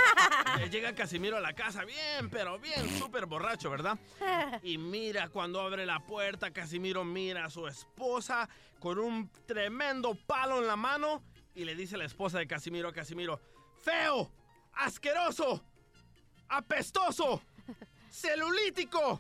Eh, 0.60 0.70
Llega 0.72 0.96
Casimiro 0.96 1.38
a 1.38 1.40
la 1.40 1.54
casa 1.54 1.86
bien, 1.86 2.30
pero 2.32 2.58
bien, 2.58 2.98
súper 2.98 3.28
borracho, 3.28 3.70
¿verdad? 3.70 4.00
Y 4.64 4.80
mira, 4.80 5.30
cuando 5.30 5.62
abre 5.62 5.86
la 5.86 6.00
puerta, 6.00 6.50
Casimiro 6.50 7.04
mira 7.04 7.46
a 7.46 7.50
su 7.52 7.68
esposa 7.68 8.39
con 8.80 9.00
un 9.00 9.30
tremendo 9.46 10.16
palo 10.16 10.60
en 10.60 10.68
la 10.68 10.76
mano 10.76 11.24
y 11.56 11.66
le 11.66 11.76
dice 11.76 11.96
a 11.96 11.98
la 11.98 12.06
esposa 12.06 12.40
de 12.40 12.48
Casimiro 12.48 12.90
a 12.90 12.94
Casimiro, 12.94 13.40
feo, 13.82 14.32
asqueroso, 14.74 15.64
apestoso, 16.48 17.42
celulítico 18.10 19.20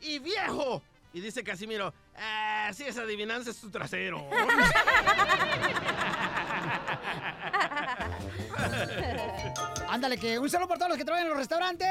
y 0.00 0.18
viejo. 0.18 0.82
Y 1.12 1.20
dice 1.20 1.44
Casimiro, 1.44 1.94
ah, 2.16 2.70
sí, 2.74 2.84
esa 2.84 3.02
adivinanza 3.02 3.50
es 3.50 3.60
tu 3.60 3.70
trasero. 3.70 4.28
Ándale, 9.88 10.18
que 10.18 10.38
un 10.38 10.50
saludo 10.50 10.68
para 10.68 10.78
todos 10.78 10.90
los 10.90 10.98
que 10.98 11.04
trabajan 11.04 11.26
en 11.26 11.30
los 11.30 11.38
restaurantes. 11.38 11.88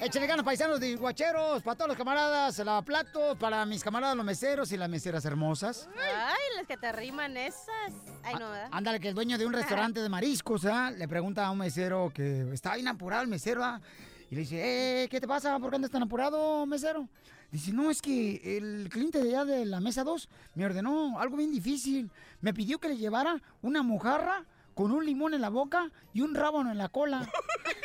Échenle 0.00 0.26
ganas, 0.26 0.44
paisanos 0.44 0.80
de 0.80 0.96
guacheros, 0.96 1.62
para 1.62 1.76
todos 1.76 1.88
los 1.88 1.96
camaradas, 1.96 2.58
la 2.58 2.82
plato, 2.82 3.36
para 3.38 3.64
mis 3.64 3.84
camaradas 3.84 4.16
los 4.16 4.26
meseros 4.26 4.72
y 4.72 4.76
las 4.76 4.88
meseras 4.88 5.24
hermosas. 5.24 5.88
Ay, 5.96 6.56
las 6.56 6.66
que 6.66 6.76
te 6.76 6.90
riman 6.90 7.36
esas. 7.36 7.92
Ay, 8.24 8.34
no, 8.34 8.50
¿verdad? 8.50 8.68
Ándale, 8.72 8.98
que 8.98 9.08
el 9.08 9.14
dueño 9.14 9.38
de 9.38 9.46
un 9.46 9.52
restaurante 9.52 10.00
de 10.00 10.08
mariscos, 10.08 10.64
¿ah? 10.64 10.90
Le 10.90 11.06
pregunta 11.06 11.46
a 11.46 11.52
un 11.52 11.58
mesero 11.58 12.10
que 12.12 12.52
está 12.52 12.74
bien 12.74 12.88
apurado 12.88 13.22
el 13.22 13.28
mesero, 13.28 13.62
¿ah? 13.62 13.80
Y 14.28 14.34
le 14.34 14.40
dice, 14.40 15.04
eh, 15.04 15.08
¿qué 15.08 15.20
te 15.20 15.28
pasa? 15.28 15.56
¿Por 15.60 15.70
qué 15.70 15.76
andas 15.76 15.92
tan 15.92 16.02
apurado, 16.02 16.66
mesero? 16.66 17.08
Dice, 17.52 17.70
no, 17.70 17.90
es 17.90 18.00
que 18.00 18.56
el 18.56 18.88
cliente 18.90 19.22
de 19.22 19.36
allá 19.36 19.44
de 19.44 19.66
la 19.66 19.78
mesa 19.78 20.04
2 20.04 20.26
me 20.54 20.64
ordenó 20.64 21.20
algo 21.20 21.36
bien 21.36 21.52
difícil. 21.52 22.10
Me 22.40 22.54
pidió 22.54 22.78
que 22.78 22.88
le 22.88 22.96
llevara 22.96 23.42
una 23.60 23.82
mojarra 23.82 24.46
con 24.74 24.90
un 24.90 25.04
limón 25.04 25.34
en 25.34 25.42
la 25.42 25.50
boca 25.50 25.90
y 26.14 26.22
un 26.22 26.34
rábano 26.34 26.72
en 26.72 26.78
la 26.78 26.88
cola. 26.88 27.30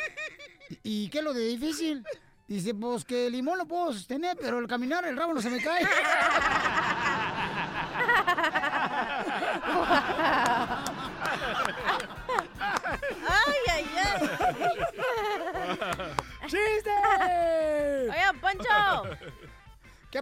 ¿Y 0.82 1.10
qué 1.10 1.18
es 1.18 1.24
lo 1.24 1.34
de 1.34 1.46
difícil? 1.46 2.02
Dice, 2.48 2.72
pues 2.72 3.04
que 3.04 3.26
el 3.26 3.32
limón 3.32 3.58
lo 3.58 3.68
puedo 3.68 3.92
sostener, 3.92 4.38
pero 4.40 4.56
al 4.56 4.66
caminar 4.66 5.04
el 5.04 5.18
rábano 5.18 5.42
se 5.42 5.50
me 5.50 5.62
cae. 5.62 5.84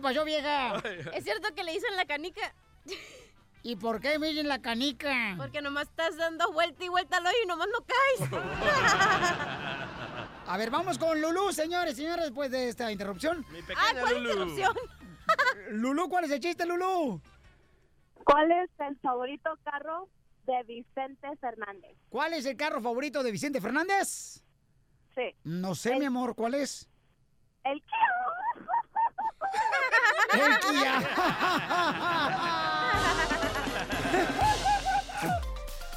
pasó, 0.06 0.24
vieja? 0.24 0.76
¿Es 1.14 1.24
cierto 1.24 1.52
que 1.54 1.64
le 1.64 1.72
dicen 1.72 1.96
la 1.96 2.06
canica? 2.06 2.54
¿Y 3.62 3.74
por 3.74 4.00
qué 4.00 4.20
me 4.20 4.28
dicen 4.28 4.46
la 4.46 4.62
canica? 4.62 5.34
Porque 5.36 5.60
nomás 5.60 5.88
estás 5.88 6.16
dando 6.16 6.52
vuelta 6.52 6.84
y 6.84 6.88
vuelta 6.88 7.16
al 7.16 7.26
hoyo 7.26 7.36
y 7.42 7.46
nomás 7.46 7.66
no 7.72 7.84
caes. 7.84 8.20
A 10.48 10.56
ver, 10.56 10.70
vamos 10.70 10.96
con 10.98 11.20
Lulú, 11.20 11.52
señores, 11.52 11.96
señores, 11.96 12.26
después 12.26 12.52
de 12.52 12.68
esta 12.68 12.92
interrupción. 12.92 13.44
Ah, 13.76 13.90
¿cuál 13.98 14.18
interrupción? 14.18 14.76
Lulú, 15.70 16.08
¿cuál 16.08 16.26
es 16.26 16.30
el 16.30 16.38
chiste, 16.38 16.64
Lulú? 16.64 17.20
¿Cuál 18.22 18.52
es 18.52 18.70
el 18.78 18.96
favorito 19.00 19.58
carro 19.64 20.08
de 20.46 20.62
Vicente 20.62 21.36
Fernández? 21.40 21.96
¿Cuál 22.08 22.34
es 22.34 22.46
el 22.46 22.56
carro 22.56 22.80
favorito 22.80 23.24
de 23.24 23.32
Vicente 23.32 23.60
Fernández? 23.60 24.44
Sí. 25.16 25.34
No 25.42 25.74
sé, 25.74 25.98
mi 25.98 26.04
amor, 26.04 26.36
¿cuál 26.36 26.54
es? 26.54 26.88
El 27.64 27.82
El 30.32 30.58
Kia. 30.58 31.00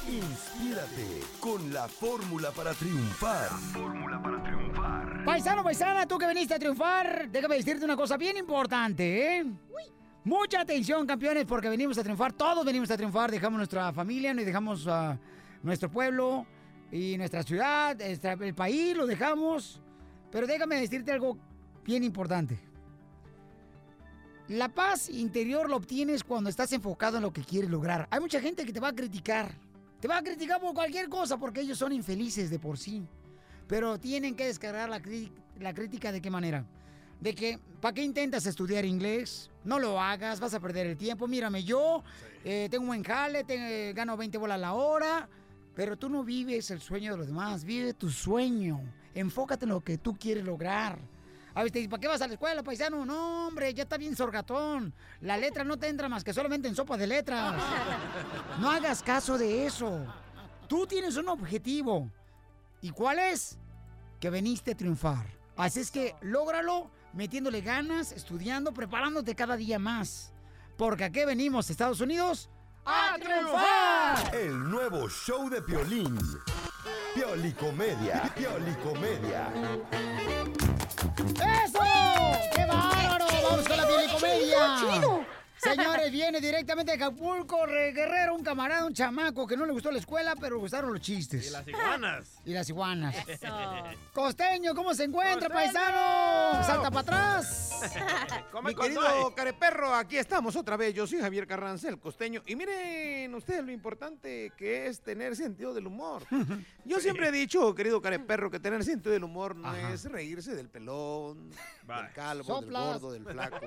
Inspírate 0.08 1.20
con 1.38 1.72
la 1.72 1.88
fórmula 1.88 2.50
para 2.50 2.72
triunfar. 2.74 3.48
Paisano, 5.24 5.62
paisana, 5.62 6.06
tú 6.06 6.18
que 6.18 6.26
viniste 6.26 6.54
a 6.54 6.58
triunfar, 6.58 7.28
déjame 7.28 7.56
decirte 7.56 7.84
una 7.84 7.96
cosa 7.96 8.16
bien 8.16 8.36
importante, 8.36 9.38
¿eh? 9.38 9.44
Mucha 10.24 10.60
atención, 10.60 11.06
campeones, 11.06 11.44
porque 11.46 11.68
venimos 11.68 11.96
a 11.98 12.02
triunfar, 12.02 12.32
todos 12.32 12.64
venimos 12.64 12.90
a 12.90 12.96
triunfar, 12.96 13.30
dejamos 13.30 13.58
nuestra 13.58 13.92
familia, 13.92 14.34
nos 14.34 14.44
dejamos 14.44 14.86
a 14.86 15.18
nuestro 15.62 15.90
pueblo 15.90 16.46
y 16.92 17.16
nuestra 17.16 17.42
ciudad, 17.42 17.98
el 18.00 18.54
país, 18.54 18.96
lo 18.96 19.06
dejamos. 19.06 19.80
Pero 20.30 20.46
déjame 20.46 20.80
decirte 20.80 21.12
algo 21.12 21.38
bien 21.84 22.04
importante. 22.04 22.58
La 24.50 24.68
paz 24.68 25.08
interior 25.08 25.70
la 25.70 25.76
obtienes 25.76 26.24
cuando 26.24 26.50
estás 26.50 26.72
enfocado 26.72 27.18
en 27.18 27.22
lo 27.22 27.32
que 27.32 27.44
quieres 27.44 27.70
lograr. 27.70 28.08
Hay 28.10 28.18
mucha 28.18 28.40
gente 28.40 28.66
que 28.66 28.72
te 28.72 28.80
va 28.80 28.88
a 28.88 28.92
criticar. 28.92 29.54
Te 30.00 30.08
va 30.08 30.18
a 30.18 30.22
criticar 30.24 30.60
por 30.60 30.74
cualquier 30.74 31.08
cosa 31.08 31.36
porque 31.38 31.60
ellos 31.60 31.78
son 31.78 31.92
infelices 31.92 32.50
de 32.50 32.58
por 32.58 32.76
sí. 32.76 33.00
Pero 33.68 34.00
tienen 34.00 34.34
que 34.34 34.46
descargar 34.46 34.88
la, 34.88 35.00
crítica 35.72 36.10
de 36.10 36.20
qué 36.20 36.30
manera. 36.30 36.66
De 37.20 37.32
que, 37.32 37.60
¿para 37.80 37.94
qué 37.94 38.02
intentas 38.02 38.44
estudiar 38.44 38.84
inglés? 38.84 39.52
No 39.62 39.78
lo 39.78 40.00
hagas, 40.00 40.40
vas 40.40 40.52
a 40.52 40.58
perder 40.58 40.88
el 40.88 40.96
tiempo. 40.96 41.28
Mírame, 41.28 41.62
yo 41.62 42.02
eh, 42.44 42.66
tengo 42.72 42.82
un 42.82 42.88
buen 42.88 43.04
jale, 43.04 43.44
te- 43.44 43.92
gano 43.92 44.16
20 44.16 44.36
bolas 44.36 44.56
a 44.56 44.58
la 44.58 44.72
hora, 44.72 45.28
pero 45.76 45.96
tú 45.96 46.08
no 46.08 46.24
vives 46.24 46.72
el 46.72 46.80
sueño 46.80 47.12
de 47.12 47.18
los 47.18 47.28
demás, 47.28 47.62
vive 47.62 47.94
tu 47.94 48.10
sueño. 48.10 48.80
Enfócate 49.14 49.64
en 49.64 49.68
lo 49.68 49.80
que 49.80 49.96
tú 49.96 50.16
quieres 50.18 50.42
lograr. 50.42 50.98
A 51.54 51.62
ver, 51.62 51.72
te 51.72 51.78
dice, 51.80 51.90
¿para 51.90 52.00
qué 52.00 52.08
vas 52.08 52.22
a 52.22 52.26
la 52.26 52.34
escuela, 52.34 52.62
paisano? 52.62 53.04
No, 53.04 53.48
hombre, 53.48 53.74
ya 53.74 53.82
está 53.82 53.96
bien 53.96 54.14
sorgatón. 54.16 54.94
La 55.20 55.36
letra 55.36 55.64
no 55.64 55.78
te 55.78 55.88
entra 55.88 56.08
más 56.08 56.22
que 56.22 56.32
solamente 56.32 56.68
en 56.68 56.76
sopa 56.76 56.96
de 56.96 57.06
letras. 57.06 57.54
No 58.60 58.70
hagas 58.70 59.02
caso 59.02 59.38
de 59.38 59.64
eso. 59.64 60.04
Tú 60.68 60.86
tienes 60.86 61.16
un 61.16 61.28
objetivo. 61.28 62.10
¿Y 62.82 62.90
cuál 62.90 63.18
es? 63.18 63.58
Que 64.20 64.28
veniste 64.28 64.72
a 64.72 64.76
triunfar. 64.76 65.26
Así 65.56 65.80
es 65.80 65.90
que 65.90 66.14
lógralo 66.20 66.90
metiéndole 67.12 67.60
ganas, 67.60 68.12
estudiando, 68.12 68.72
preparándote 68.72 69.34
cada 69.34 69.56
día 69.56 69.78
más. 69.78 70.32
Porque 70.76 71.04
aquí 71.04 71.24
venimos, 71.24 71.70
Estados 71.70 72.00
Unidos, 72.00 72.50
a 72.84 73.16
triunfar. 73.18 74.34
El 74.34 74.70
nuevo 74.70 75.08
show 75.08 75.48
de 75.48 75.62
Piolín. 75.62 76.18
Piolicomedia. 77.14 78.32
Piolicomedia. 78.36 79.52
¡Eso! 81.00 81.80
¡Qué 82.54 82.66
bárbaro! 82.66 83.26
¡Vamos 83.42 83.66
con 83.66 83.76
la 83.76 83.86
piolicomedia! 83.86 85.39
Señores, 85.62 86.10
viene 86.10 86.40
directamente 86.40 86.92
de 86.92 86.96
Acapulco, 86.96 87.66
Re- 87.66 87.92
Guerrero, 87.92 88.34
un 88.34 88.42
camarada, 88.42 88.84
un 88.86 88.94
chamaco 88.94 89.46
que 89.46 89.56
no 89.56 89.66
le 89.66 89.72
gustó 89.72 89.90
la 89.90 89.98
escuela, 89.98 90.34
pero 90.36 90.56
le 90.56 90.60
gustaron 90.62 90.92
los 90.92 91.02
chistes. 91.02 91.46
Y 91.46 91.50
las 91.50 91.66
iguanas. 91.68 92.28
Y 92.46 92.52
las 92.54 92.68
iguanas. 92.68 93.14
Eso. 93.28 93.46
Costeño, 94.14 94.74
¿cómo 94.74 94.94
se 94.94 95.04
encuentra, 95.04 95.48
Costeño. 95.48 95.72
paisano? 95.72 96.64
Salta 96.64 96.90
para 96.90 97.00
atrás. 97.00 97.80
Mi 98.64 98.74
querido 98.74 99.34
careperro, 99.34 99.94
aquí 99.94 100.16
estamos 100.16 100.56
otra 100.56 100.76
vez. 100.76 100.94
Yo 100.94 101.06
soy 101.06 101.20
Javier 101.20 101.46
Carranza, 101.46 101.88
el 101.88 101.98
costeño. 101.98 102.42
Y 102.46 102.56
miren 102.56 103.34
ustedes 103.34 103.62
lo 103.64 103.70
importante 103.72 104.52
que 104.56 104.86
es 104.86 105.00
tener 105.00 105.36
sentido 105.36 105.72
del 105.74 105.86
humor. 105.86 106.22
Yo 106.84 106.98
siempre 106.98 107.28
he 107.28 107.32
dicho, 107.32 107.74
querido 107.74 108.00
careperro, 108.00 108.50
que 108.50 108.58
tener 108.58 108.82
sentido 108.84 109.12
del 109.12 109.24
humor 109.24 109.54
no 109.54 109.74
es 109.76 110.04
reírse 110.10 110.54
del 110.56 110.68
pelón, 110.68 111.50
del 111.50 112.12
calvo, 112.14 112.60
del 112.60 112.70
gordo, 112.72 113.12
del 113.12 113.24
flaco. 113.24 113.60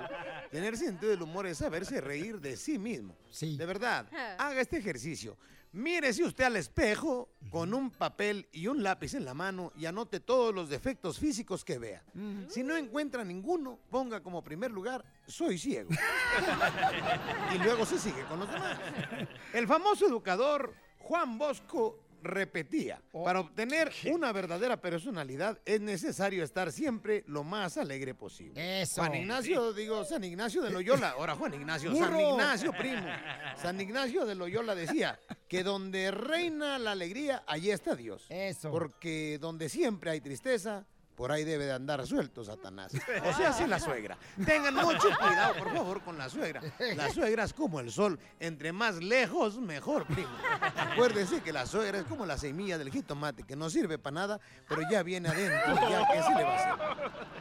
Tener 0.50 0.76
sentido 0.76 1.10
del 1.10 1.22
humor 1.22 1.46
es 1.46 1.60
reír 2.00 2.40
de 2.40 2.56
sí 2.56 2.78
mismo. 2.78 3.16
De 3.40 3.66
verdad, 3.66 4.06
haga 4.38 4.60
este 4.60 4.78
ejercicio. 4.78 5.36
Mírese 5.72 6.22
usted 6.22 6.44
al 6.44 6.54
espejo 6.54 7.30
con 7.50 7.74
un 7.74 7.90
papel 7.90 8.48
y 8.52 8.68
un 8.68 8.84
lápiz 8.84 9.14
en 9.14 9.24
la 9.24 9.34
mano 9.34 9.72
y 9.76 9.86
anote 9.86 10.20
todos 10.20 10.54
los 10.54 10.68
defectos 10.68 11.18
físicos 11.18 11.64
que 11.64 11.78
vea. 11.78 12.04
Si 12.48 12.62
no 12.62 12.76
encuentra 12.76 13.24
ninguno, 13.24 13.80
ponga 13.90 14.22
como 14.22 14.44
primer 14.44 14.70
lugar, 14.70 15.04
soy 15.26 15.58
ciego. 15.58 15.90
y 17.54 17.58
luego 17.58 17.84
se 17.84 17.98
sigue 17.98 18.22
con 18.26 18.38
los 18.38 18.52
demás. 18.52 18.78
El 19.52 19.66
famoso 19.66 20.06
educador 20.06 20.72
Juan 20.98 21.38
Bosco 21.38 22.03
repetía, 22.24 23.00
para 23.12 23.40
obtener 23.40 23.92
una 24.10 24.32
verdadera 24.32 24.80
personalidad 24.80 25.58
es 25.64 25.80
necesario 25.80 26.42
estar 26.42 26.72
siempre 26.72 27.22
lo 27.26 27.44
más 27.44 27.76
alegre 27.76 28.14
posible. 28.14 28.82
Eso. 28.82 29.00
Juan 29.00 29.14
Ignacio, 29.14 29.72
digo, 29.72 30.04
San 30.04 30.24
Ignacio 30.24 30.62
de 30.62 30.70
Loyola, 30.70 31.10
ahora 31.10 31.36
Juan 31.36 31.54
Ignacio, 31.54 31.94
San. 31.94 32.18
Ignacio, 32.18 32.72
primo. 32.72 33.06
San 33.56 33.80
Ignacio 33.80 34.24
de 34.24 34.34
Loyola 34.34 34.74
decía 34.74 35.20
que 35.48 35.62
donde 35.62 36.10
reina 36.10 36.78
la 36.78 36.92
alegría, 36.92 37.44
allí 37.46 37.70
está 37.70 37.94
Dios. 37.94 38.26
Eso. 38.28 38.70
Porque 38.70 39.38
donde 39.40 39.68
siempre 39.68 40.10
hay 40.10 40.20
tristeza, 40.20 40.86
por 41.14 41.30
ahí 41.30 41.44
debe 41.44 41.66
de 41.66 41.72
andar 41.72 42.06
suelto 42.06 42.44
Satanás. 42.44 42.92
O 43.24 43.32
sea, 43.34 43.52
sí 43.52 43.66
la 43.66 43.78
suegra. 43.78 44.18
Tengan 44.44 44.74
mucho 44.74 45.08
cuidado, 45.18 45.54
por 45.54 45.72
favor, 45.72 46.02
con 46.02 46.18
la 46.18 46.28
suegra. 46.28 46.60
La 46.96 47.10
suegra 47.10 47.44
es 47.44 47.52
como 47.52 47.80
el 47.80 47.90
sol. 47.90 48.18
Entre 48.40 48.72
más 48.72 48.96
lejos, 48.96 49.58
mejor, 49.58 50.06
primo. 50.06 50.28
Acuérdese 50.76 51.40
que 51.40 51.52
la 51.52 51.66
suegra 51.66 51.98
es 51.98 52.04
como 52.04 52.26
la 52.26 52.36
semilla 52.38 52.78
del 52.78 52.90
jitomate, 52.90 53.44
que 53.44 53.56
no 53.56 53.70
sirve 53.70 53.98
para 53.98 54.14
nada, 54.14 54.40
pero 54.68 54.82
ya 54.90 55.02
viene 55.02 55.28
adentro. 55.28 55.74
Ya, 55.88 56.06
¿qué 56.12 56.22
se 56.22 56.34
le 56.34 56.44
va 56.44 56.54
a 56.54 56.72
hacer? 56.72 57.34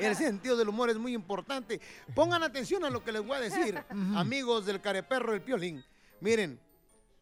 El 0.00 0.16
sentido 0.16 0.56
del 0.56 0.68
humor 0.68 0.90
es 0.90 0.98
muy 0.98 1.12
importante. 1.12 1.80
Pongan 2.14 2.42
atención 2.42 2.84
a 2.84 2.90
lo 2.90 3.02
que 3.02 3.12
les 3.12 3.22
voy 3.24 3.36
a 3.36 3.40
decir, 3.40 3.82
amigos 4.14 4.66
del 4.66 4.80
careperro 4.80 5.34
el 5.34 5.42
piolín. 5.42 5.84
Miren, 6.20 6.60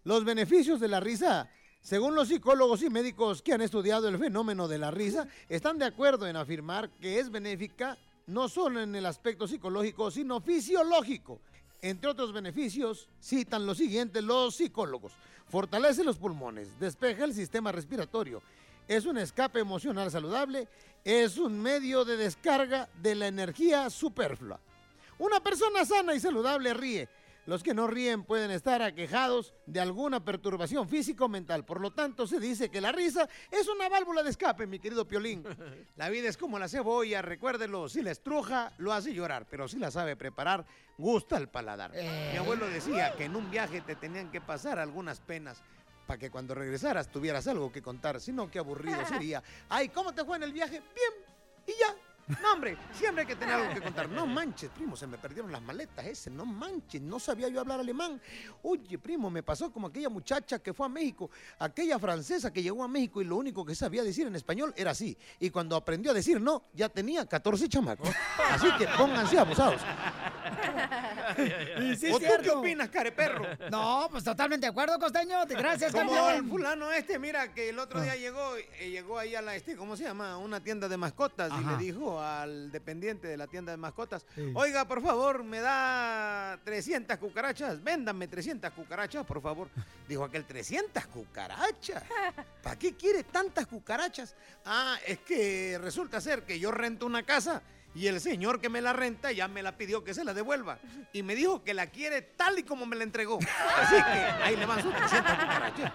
los 0.05 0.25
beneficios 0.25 0.81
de 0.81 0.89
la 0.89 1.01
risa, 1.01 1.49
según 1.85 2.15
los 2.15 2.29
psicólogos 2.29 2.83
y 2.83 2.89
médicos 2.89 3.43
que 3.43 3.53
han 3.53 3.61
estudiado 3.61 4.09
el 4.09 4.17
fenómeno 4.17 4.67
de 4.69 4.79
la 4.79 4.91
risa, 4.91 5.29
están 5.51 5.79
de 5.79 5.85
acuerdo 5.85 6.27
en 6.27 6.35
afirmar 6.35 6.89
que 6.99 7.19
es 7.19 7.31
benéfica 7.31 7.99
no 8.27 8.49
solo 8.49 8.81
en 8.81 8.95
el 8.97 9.05
aspecto 9.05 9.47
psicológico, 9.47 10.11
sino 10.11 10.41
fisiológico. 10.41 11.41
Entre 11.83 12.09
otros 12.09 12.33
beneficios, 12.33 13.11
citan 13.21 13.67
lo 13.67 13.75
siguiente 13.75 14.23
los 14.23 14.55
psicólogos. 14.55 15.13
Fortalece 15.47 16.03
los 16.05 16.17
pulmones, 16.17 16.81
despeja 16.81 17.25
el 17.25 17.35
sistema 17.35 17.71
respiratorio, 17.71 18.41
es 18.89 19.05
un 19.05 19.19
escape 19.19 19.61
emocional 19.61 20.11
saludable, 20.11 20.69
es 21.05 21.37
un 21.37 21.61
medio 21.61 22.07
de 22.07 22.17
descarga 22.17 22.89
de 23.03 23.15
la 23.15 23.27
energía 23.27 23.91
superflua. 23.91 24.59
Una 25.19 25.41
persona 25.41 25.85
sana 25.85 26.15
y 26.15 26.21
saludable 26.21 26.73
ríe. 26.73 27.11
Los 27.47 27.63
que 27.63 27.75
no 27.75 27.87
ríen 27.87 28.25
pueden 28.25 28.51
estar 28.51 28.81
aquejados 28.81 29.53
de 29.67 29.81
alguna 29.81 30.25
perturbación 30.25 30.89
físico 30.89 31.27
o 31.27 31.29
mental. 31.29 31.65
Por 31.65 31.81
lo 31.81 31.91
tanto, 31.91 32.27
se 32.27 32.41
dice 32.41 32.71
que 32.71 32.81
la 32.81 32.91
risa 32.91 33.29
es 33.51 33.69
una 33.69 33.89
válvula 33.89 34.23
de 34.23 34.31
escape, 34.31 34.67
mi 34.67 34.79
querido 34.79 35.07
Piolín. 35.07 35.45
La 35.97 36.09
vida 36.09 36.29
es 36.29 36.37
como 36.37 36.59
la 36.59 36.69
cebolla, 36.69 37.23
recuérdelo. 37.23 37.89
Si 37.89 38.03
la 38.03 38.11
estruja, 38.11 38.73
lo 38.79 38.93
hace 38.93 39.13
llorar, 39.15 39.47
pero 39.49 39.69
si 39.69 39.79
la 39.79 39.91
sabe 39.91 40.17
preparar, 40.17 40.65
gusta 40.99 41.37
el 41.37 41.49
paladar. 41.49 41.93
Mi 41.93 42.37
abuelo 42.37 42.67
decía 42.69 43.15
que 43.17 43.25
en 43.25 43.37
un 43.37 43.51
viaje 43.51 43.81
te 43.81 43.95
tenían 43.95 44.31
que 44.31 44.41
pasar 44.41 44.79
algunas 44.79 45.21
penas 45.21 45.63
para 46.07 46.19
que 46.19 46.31
cuando 46.31 46.55
regresaras 46.55 47.11
tuvieras 47.11 47.47
algo 47.47 47.71
que 47.71 47.83
contar. 47.83 48.21
Si 48.21 48.33
no, 48.33 48.51
qué 48.51 48.59
aburrido 48.59 48.99
sería. 49.09 49.43
Ay, 49.69 49.89
¿cómo 49.89 50.13
te 50.13 50.25
fue 50.25 50.37
en 50.37 50.43
el 50.45 50.53
viaje? 50.53 50.83
Bien. 50.95 51.13
Y 51.67 51.73
ya. 51.81 51.95
No, 52.27 52.53
hombre, 52.55 52.77
siempre 52.93 53.23
hay 53.23 53.27
que 53.27 53.37
tener 53.37 53.55
algo 53.55 53.75
que 53.75 53.83
contar. 53.83 54.09
No 54.09 54.27
manches, 54.27 54.71
primo, 54.71 54.97
se 54.97 55.07
me 55.07 55.19
perdieron 55.19 55.53
las 55.53 55.63
maletas 55.63 56.07
ese. 56.07 56.31
No 56.31 56.47
manches, 56.47 57.03
no 57.03 57.19
sabía 57.19 57.49
yo 57.49 57.61
hablar 57.61 57.81
alemán. 57.81 58.21
Oye, 58.63 58.99
primo, 58.99 59.31
me 59.31 59.43
pasó 59.43 59.71
como 59.71 59.89
aquella 59.89 60.09
muchacha 60.09 60.59
que 60.59 60.73
fue 60.73 60.87
a 60.87 60.89
México, 60.89 61.31
aquella 61.59 61.99
francesa 61.99 62.53
que 62.53 62.63
llegó 62.63 62.83
a 62.83 62.89
México 62.89 63.21
y 63.21 63.25
lo 63.25 63.37
único 63.37 63.65
que 63.65 63.75
sabía 63.75 64.03
decir 64.03 64.27
en 64.27 64.37
español 64.37 64.73
era 64.77 64.93
así. 64.93 65.17
Y 65.39 65.51
cuando 65.51 65.77
aprendió 65.77 66.11
a 66.11 66.15
decir 66.15 66.41
no, 66.41 66.65
ya 66.73 66.89
tenía 66.89 67.27
14 67.27 67.69
chamacos. 67.69 68.09
Así 68.51 68.69
que 68.79 68.87
pónganse 68.97 69.39
abusados. 69.39 69.81
Y 71.81 71.97
sí, 71.97 72.11
¿O 72.13 72.19
tú 72.21 72.27
qué 72.43 72.51
opinas, 72.51 72.89
careperro? 72.91 73.45
No, 73.71 74.09
pues 74.11 74.23
totalmente 74.25 74.67
de 74.67 74.71
acuerdo, 74.71 74.99
Costeño. 74.99 75.45
Gracias, 75.47 75.93
Como 75.93 76.29
el 76.31 76.45
fulano 76.49 76.91
este, 76.93 77.19
mira, 77.19 77.53
que 77.53 77.71
el 77.71 77.79
otro 77.79 78.01
Ah. 78.01 78.03
día 78.05 78.17
llegó, 78.17 78.57
eh, 78.57 78.91
llegó 78.91 79.19
ahí 79.19 79.35
a 79.35 79.43
la, 79.43 79.55
este, 79.57 79.77
¿cómo 79.77 79.97
se 79.97 80.05
llama? 80.05 80.39
Una 80.39 80.61
tienda 80.61 80.89
de 80.89 80.97
mascotas 80.97 81.53
y 81.61 81.65
le 81.65 81.77
dijo 81.77 82.21
al 82.21 82.71
dependiente 82.71 83.27
de 83.29 83.37
la 83.37 83.47
tienda 83.47 83.73
de 83.73 83.79
mascotas, 83.79 84.25
oiga, 84.55 84.87
por 84.87 85.03
favor, 85.03 85.43
me 85.45 85.61
da 85.61 86.59
300 86.65 87.17
cucarachas, 87.19 87.83
véndame 87.83 88.29
300 88.29 88.71
cucarachas, 88.73 89.25
por 89.25 89.41
favor. 89.43 89.69
Dijo 90.09 90.23
aquel, 90.25 90.45
300 90.45 91.07
cucarachas. 91.07 92.03
¿Para 92.63 92.79
qué 92.79 92.95
quiere 92.95 93.25
tantas 93.25 93.67
cucarachas? 93.67 94.35
Ah, 94.67 94.97
es 95.07 95.19
que 95.21 95.79
resulta 95.81 96.21
ser 96.21 96.43
que 96.43 96.59
yo 96.59 96.71
rento 96.71 97.07
una 97.07 97.23
casa 97.23 97.63
y 97.95 98.07
el 98.09 98.21
señor 98.21 98.61
que 98.61 98.69
me 98.69 98.81
la 98.81 98.93
renta 98.93 99.33
ya 99.33 99.49
me 99.49 99.63
la 99.63 99.77
pidió 99.77 100.03
que 100.03 100.15
se 100.15 100.25
la 100.25 100.35
devuelva. 100.35 100.79
Y 101.13 101.23
me 101.23 101.35
dijo 101.35 101.63
que 101.63 101.75
la 101.75 101.87
quiere 101.87 102.23
tal 102.23 102.59
y 102.59 102.65
como 102.65 102.87
me 102.87 102.97
la 102.97 103.05
entregó. 103.05 103.39
Así 103.79 103.95
que 103.95 104.03
ahí 104.03 104.57
le 104.57 104.67
van 104.67 104.83
sus 104.83 104.95
300 104.95 105.33
cucarachas. 105.33 105.93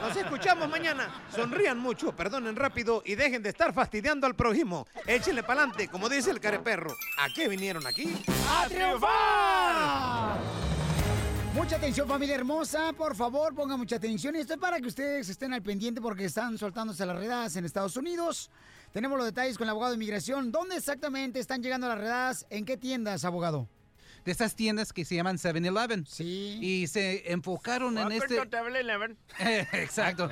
Nos 0.00 0.16
escuchamos 0.16 0.68
mañana. 0.68 1.24
Sonrían 1.34 1.78
mucho, 1.78 2.14
perdonen 2.16 2.56
rápido 2.56 3.02
y 3.04 3.14
dejen 3.14 3.42
de 3.42 3.50
estar 3.50 3.72
fastidiando 3.74 4.26
al 4.26 4.34
prójimo. 4.34 4.86
Échenle 5.06 5.42
pa'lante, 5.42 5.88
como 5.88 6.08
dice 6.08 6.30
el 6.30 6.40
careperro. 6.40 6.94
¿A 7.18 7.28
qué 7.34 7.48
vinieron 7.48 7.86
aquí? 7.86 8.14
¡A 8.48 8.66
triunfar! 8.68 10.38
Mucha 11.54 11.76
atención, 11.76 12.08
familia 12.08 12.34
hermosa. 12.34 12.92
Por 12.94 13.14
favor, 13.14 13.54
pongan 13.54 13.78
mucha 13.78 13.96
atención. 13.96 14.34
Y 14.34 14.40
esto 14.40 14.54
es 14.54 14.58
para 14.58 14.80
que 14.80 14.88
ustedes 14.88 15.28
estén 15.28 15.52
al 15.52 15.62
pendiente 15.62 16.00
porque 16.00 16.24
están 16.24 16.58
soltándose 16.58 17.06
las 17.06 17.16
redadas 17.16 17.54
en 17.54 17.64
Estados 17.64 17.96
Unidos. 17.96 18.50
Tenemos 18.94 19.18
los 19.18 19.26
detalles 19.26 19.58
con 19.58 19.64
el 19.66 19.70
abogado 19.70 19.90
de 19.90 19.96
inmigración. 19.96 20.52
¿Dónde 20.52 20.76
exactamente 20.76 21.40
están 21.40 21.60
llegando 21.64 21.88
las 21.88 21.98
redadas? 21.98 22.46
¿En 22.48 22.64
qué 22.64 22.76
tiendas, 22.76 23.24
abogado? 23.24 23.68
De 24.24 24.30
estas 24.30 24.54
tiendas 24.54 24.92
que 24.92 25.04
se 25.04 25.16
llaman 25.16 25.36
7-Eleven. 25.36 26.06
Sí. 26.06 26.60
Y 26.62 26.86
se 26.86 27.32
enfocaron 27.32 27.98
en 27.98 28.12
este... 28.12 28.36
Exacto. 29.72 30.30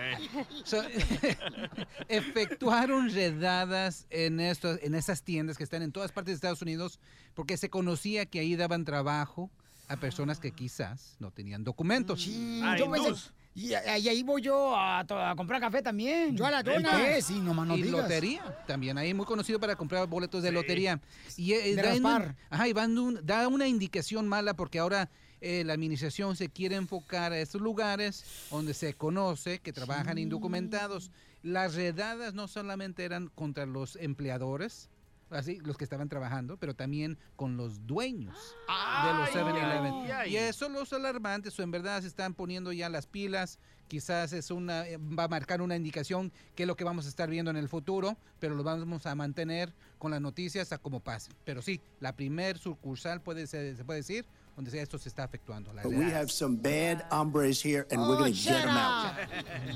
So, 0.62 0.80
efectuaron 2.08 3.10
redadas 3.10 4.06
en, 4.10 4.38
estos, 4.38 4.78
en 4.80 4.94
esas 4.94 5.24
tiendas 5.24 5.58
que 5.58 5.64
están 5.64 5.82
en 5.82 5.90
todas 5.90 6.12
partes 6.12 6.30
de 6.30 6.36
Estados 6.36 6.62
Unidos 6.62 7.00
porque 7.34 7.56
se 7.56 7.68
conocía 7.68 8.26
que 8.26 8.38
ahí 8.38 8.54
daban 8.54 8.84
trabajo 8.84 9.50
a 9.88 9.96
personas 9.96 10.38
que 10.38 10.52
quizás 10.52 11.16
no 11.18 11.32
tenían 11.32 11.64
documentos. 11.64 12.22
Sí, 12.22 12.62
yo 12.78 12.88
pensé- 12.88 13.32
y, 13.54 13.68
y 13.70 13.74
ahí 13.74 14.22
voy 14.22 14.40
yo 14.42 14.74
a, 14.76 15.04
comprar 15.36 15.60
café 15.60 15.82
también. 15.82 16.36
Yo 16.36 16.46
a 16.46 16.50
la 16.50 16.62
dona. 16.62 17.20
Sí, 17.20 17.38
nomás 17.40 17.66
no 17.66 17.76
y 17.76 17.82
digas. 17.82 18.02
lotería. 18.02 18.64
También 18.66 18.96
ahí 18.98 19.12
muy 19.14 19.26
conocido 19.26 19.60
para 19.60 19.76
comprar 19.76 20.06
boletos 20.06 20.42
de 20.42 20.52
lotería. 20.52 21.00
Y 21.36 21.52
eh, 21.52 21.74
De 21.76 21.82
da, 21.82 21.94
un- 21.94 22.36
ajá, 22.50 22.68
y 22.68 22.72
van 22.72 22.96
un- 22.98 23.20
da 23.24 23.48
una 23.48 23.68
indicación 23.68 24.26
mala 24.28 24.54
porque 24.54 24.78
ahora 24.78 25.10
eh, 25.40 25.64
la 25.64 25.72
administración 25.72 26.36
se 26.36 26.48
quiere 26.48 26.76
enfocar 26.76 27.32
a 27.32 27.38
estos 27.40 27.60
lugares 27.60 28.24
donde 28.50 28.74
se 28.74 28.94
conoce 28.94 29.58
que 29.58 29.72
trabajan 29.72 30.16
indocumentados. 30.18 31.10
Las 31.42 31.74
redadas 31.74 32.34
no 32.34 32.46
solamente 32.46 33.04
eran 33.04 33.26
contra 33.28 33.66
los 33.66 33.96
empleadores 33.96 34.88
así 35.32 35.58
los 35.60 35.76
que 35.76 35.84
estaban 35.84 36.08
trabajando 36.08 36.56
pero 36.56 36.74
también 36.74 37.18
con 37.36 37.56
los 37.56 37.86
dueños 37.86 38.36
de 38.68 39.14
los 39.14 39.28
Ay, 39.28 39.34
7-Eleven 39.34 39.94
ay, 40.04 40.10
ay. 40.10 40.32
y 40.32 40.36
eso 40.36 40.68
los 40.68 40.92
alarmantes 40.92 41.58
o 41.58 41.62
en 41.62 41.70
verdad 41.70 42.00
se 42.02 42.08
están 42.08 42.34
poniendo 42.34 42.72
ya 42.72 42.88
las 42.88 43.06
pilas 43.06 43.58
quizás 43.88 44.32
es 44.32 44.50
una 44.50 44.86
eh, 44.88 44.96
va 44.96 45.24
a 45.24 45.28
marcar 45.28 45.60
una 45.62 45.76
indicación 45.76 46.32
que 46.54 46.64
es 46.64 46.66
lo 46.66 46.76
que 46.76 46.84
vamos 46.84 47.06
a 47.06 47.08
estar 47.08 47.28
viendo 47.28 47.50
en 47.50 47.56
el 47.56 47.68
futuro 47.68 48.16
pero 48.38 48.54
lo 48.54 48.62
vamos 48.62 49.06
a 49.06 49.14
mantener 49.14 49.74
con 49.98 50.10
las 50.10 50.20
noticias 50.20 50.72
a 50.72 50.78
como 50.78 51.00
pase 51.00 51.32
pero 51.44 51.62
sí 51.62 51.80
la 52.00 52.14
primer 52.16 52.58
sucursal 52.58 53.20
puede 53.20 53.46
ser 53.46 53.76
se 53.76 53.84
puede 53.84 54.00
decir 54.00 54.26
donde 54.56 54.70
sea 54.70 54.82
esto 54.82 54.98
se 54.98 55.08
está 55.08 55.28
But 55.28 55.86
we 55.86 56.12
have 56.12 56.30
some 56.30 56.56
bad 56.56 57.04
hombres 57.10 57.64
here, 57.64 57.86
and 57.90 58.00
we're 58.02 58.14
Oh, 58.14 58.18
going 58.18 58.32
to 58.34 58.38
get 58.38 58.62
them 58.62 58.76
out. 58.76 59.14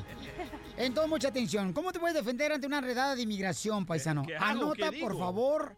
Entonces, 0.77 1.09
mucha 1.09 1.29
atención. 1.29 1.72
¿Cómo 1.72 1.93
te 1.93 1.99
puedes 1.99 2.14
defender 2.14 2.53
ante 2.53 2.66
una 2.66 2.81
redada 2.81 3.14
de 3.14 3.22
inmigración, 3.22 3.87
paisano? 3.87 4.24
¿Qué 4.27 4.37
hago? 4.37 4.45
Anota, 4.45 4.91
¿Qué 4.91 5.01
por 5.01 5.18
favor, 5.18 5.74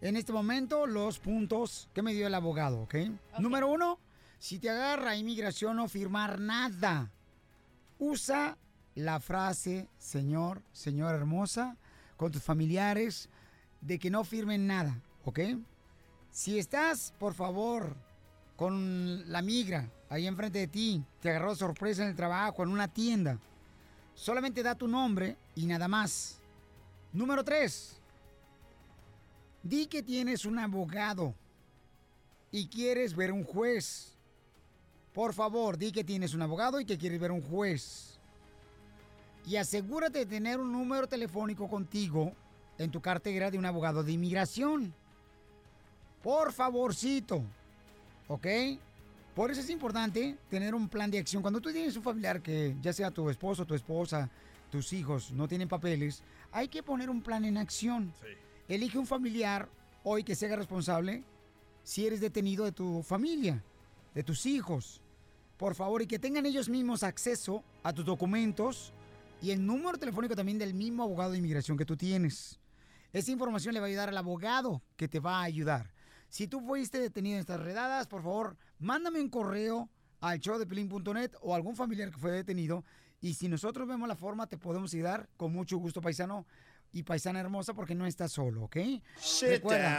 en 0.00 0.16
este 0.16 0.32
momento 0.32 0.86
los 0.86 1.18
puntos 1.18 1.88
que 1.92 2.02
me 2.02 2.14
dio 2.14 2.26
el 2.26 2.34
abogado, 2.34 2.80
¿ok? 2.82 2.94
Número 3.38 3.68
uno, 3.68 3.98
si 4.38 4.58
te 4.58 4.70
agarra 4.70 5.16
inmigración 5.16 5.76
no 5.76 5.88
firmar 5.88 6.40
nada, 6.40 7.10
usa 7.98 8.56
la 8.94 9.20
frase, 9.20 9.88
señor, 9.98 10.62
señora 10.72 11.16
hermosa, 11.18 11.76
con 12.16 12.32
tus 12.32 12.42
familiares, 12.42 13.28
de 13.80 13.98
que 13.98 14.10
no 14.10 14.24
firmen 14.24 14.66
nada, 14.66 15.00
¿ok? 15.24 15.40
Si 16.30 16.58
estás, 16.58 17.12
por 17.18 17.34
favor, 17.34 17.96
con 18.58 19.30
la 19.30 19.40
migra 19.40 19.88
ahí 20.10 20.26
enfrente 20.26 20.58
de 20.58 20.66
ti, 20.66 21.04
te 21.22 21.30
agarró 21.30 21.54
sorpresa 21.54 22.02
en 22.02 22.08
el 22.08 22.16
trabajo, 22.16 22.64
en 22.64 22.70
una 22.70 22.88
tienda, 22.88 23.38
solamente 24.16 24.64
da 24.64 24.74
tu 24.74 24.88
nombre 24.88 25.36
y 25.54 25.64
nada 25.64 25.86
más. 25.86 26.40
Número 27.12 27.44
tres, 27.44 28.00
di 29.62 29.86
que 29.86 30.02
tienes 30.02 30.44
un 30.44 30.58
abogado 30.58 31.36
y 32.50 32.66
quieres 32.66 33.14
ver 33.14 33.30
un 33.30 33.44
juez. 33.44 34.16
Por 35.14 35.34
favor, 35.34 35.78
di 35.78 35.92
que 35.92 36.02
tienes 36.02 36.34
un 36.34 36.42
abogado 36.42 36.80
y 36.80 36.84
que 36.84 36.98
quieres 36.98 37.20
ver 37.20 37.30
un 37.30 37.42
juez. 37.42 38.18
Y 39.46 39.54
asegúrate 39.54 40.18
de 40.18 40.26
tener 40.26 40.58
un 40.58 40.72
número 40.72 41.06
telefónico 41.06 41.68
contigo 41.68 42.32
en 42.76 42.90
tu 42.90 43.00
cartera 43.00 43.52
de 43.52 43.58
un 43.58 43.66
abogado 43.66 44.02
de 44.02 44.10
inmigración. 44.10 44.92
Por 46.24 46.52
favorcito. 46.52 47.44
¿Ok? 48.28 48.46
Por 49.34 49.50
eso 49.50 49.60
es 49.60 49.70
importante 49.70 50.36
tener 50.50 50.74
un 50.74 50.88
plan 50.88 51.10
de 51.10 51.18
acción. 51.18 51.42
Cuando 51.42 51.60
tú 51.60 51.72
tienes 51.72 51.96
un 51.96 52.02
familiar 52.02 52.42
que, 52.42 52.76
ya 52.80 52.92
sea 52.92 53.10
tu 53.10 53.30
esposo, 53.30 53.64
tu 53.64 53.74
esposa, 53.74 54.30
tus 54.70 54.92
hijos, 54.92 55.32
no 55.32 55.48
tienen 55.48 55.68
papeles, 55.68 56.22
hay 56.52 56.68
que 56.68 56.82
poner 56.82 57.08
un 57.10 57.22
plan 57.22 57.44
en 57.44 57.56
acción. 57.56 58.12
Elige 58.68 58.98
un 58.98 59.06
familiar 59.06 59.68
hoy 60.02 60.24
que 60.24 60.34
se 60.34 60.46
haga 60.46 60.56
responsable 60.56 61.24
si 61.82 62.06
eres 62.06 62.20
detenido 62.20 62.64
de 62.64 62.72
tu 62.72 63.02
familia, 63.02 63.62
de 64.14 64.22
tus 64.22 64.44
hijos. 64.44 65.00
Por 65.56 65.74
favor, 65.74 66.02
y 66.02 66.06
que 66.06 66.18
tengan 66.18 66.46
ellos 66.46 66.68
mismos 66.68 67.02
acceso 67.02 67.64
a 67.82 67.92
tus 67.92 68.04
documentos 68.04 68.92
y 69.40 69.52
el 69.52 69.64
número 69.64 69.98
telefónico 69.98 70.36
también 70.36 70.58
del 70.58 70.74
mismo 70.74 71.02
abogado 71.02 71.32
de 71.32 71.38
inmigración 71.38 71.78
que 71.78 71.84
tú 71.84 71.96
tienes. 71.96 72.58
Esa 73.12 73.30
información 73.30 73.72
le 73.72 73.80
va 73.80 73.86
a 73.86 73.88
ayudar 73.88 74.08
al 74.08 74.16
abogado 74.16 74.82
que 74.96 75.08
te 75.08 75.20
va 75.20 75.40
a 75.40 75.44
ayudar. 75.44 75.90
Si 76.28 76.46
tú 76.48 76.60
fuiste 76.60 76.98
detenido 77.00 77.34
en 77.36 77.40
estas 77.40 77.60
redadas, 77.60 78.06
por 78.06 78.22
favor, 78.22 78.56
mándame 78.78 79.20
un 79.20 79.28
correo 79.30 79.88
al 80.20 80.38
showdepelín.net 80.38 81.32
o 81.40 81.54
algún 81.54 81.76
familiar 81.76 82.10
que 82.10 82.18
fue 82.18 82.30
detenido. 82.32 82.84
Y 83.20 83.34
si 83.34 83.48
nosotros 83.48 83.88
vemos 83.88 84.06
la 84.08 84.14
forma, 84.16 84.46
te 84.46 84.58
podemos 84.58 84.92
ayudar 84.94 85.28
con 85.36 85.52
mucho 85.52 85.78
gusto, 85.78 86.00
paisano 86.00 86.46
y 86.90 87.02
paisana 87.02 87.40
hermosa, 87.40 87.74
porque 87.74 87.94
no 87.94 88.06
estás 88.06 88.32
solo, 88.32 88.64
¿ok? 88.64 88.76
Sit 89.18 89.48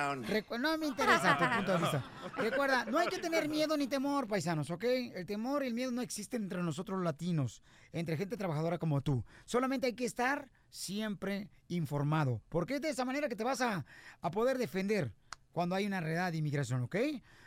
down. 0.07 0.23
recu- 0.25 0.59
no 0.59 0.75
me 0.77 0.87
interesa 0.87 1.37
tu 1.37 1.45
punto 1.55 1.71
de 1.73 1.77
vista. 1.77 2.03
Recuerda, 2.37 2.85
no 2.85 2.97
hay 2.97 3.07
que 3.07 3.19
tener 3.19 3.47
miedo 3.47 3.77
ni 3.77 3.87
temor, 3.87 4.27
paisanos, 4.27 4.71
¿ok? 4.71 4.83
El 4.85 5.25
temor 5.27 5.63
y 5.63 5.67
el 5.67 5.73
miedo 5.75 5.91
no 5.91 6.01
existen 6.01 6.43
entre 6.43 6.63
nosotros 6.63 6.97
los 6.97 7.05
latinos, 7.05 7.61
entre 7.91 8.17
gente 8.17 8.37
trabajadora 8.37 8.79
como 8.79 9.01
tú. 9.01 9.23
Solamente 9.45 9.85
hay 9.87 9.93
que 9.93 10.05
estar 10.05 10.49
siempre 10.69 11.49
informado, 11.67 12.41
porque 12.49 12.75
es 12.75 12.81
de 12.81 12.89
esa 12.89 13.05
manera 13.05 13.29
que 13.29 13.35
te 13.35 13.43
vas 13.43 13.61
a, 13.61 13.85
a 14.21 14.31
poder 14.31 14.57
defender 14.57 15.13
cuando 15.51 15.75
hay 15.75 15.85
una 15.85 16.01
redada 16.01 16.31
de 16.31 16.37
inmigración, 16.37 16.83
¿ok? 16.83 16.95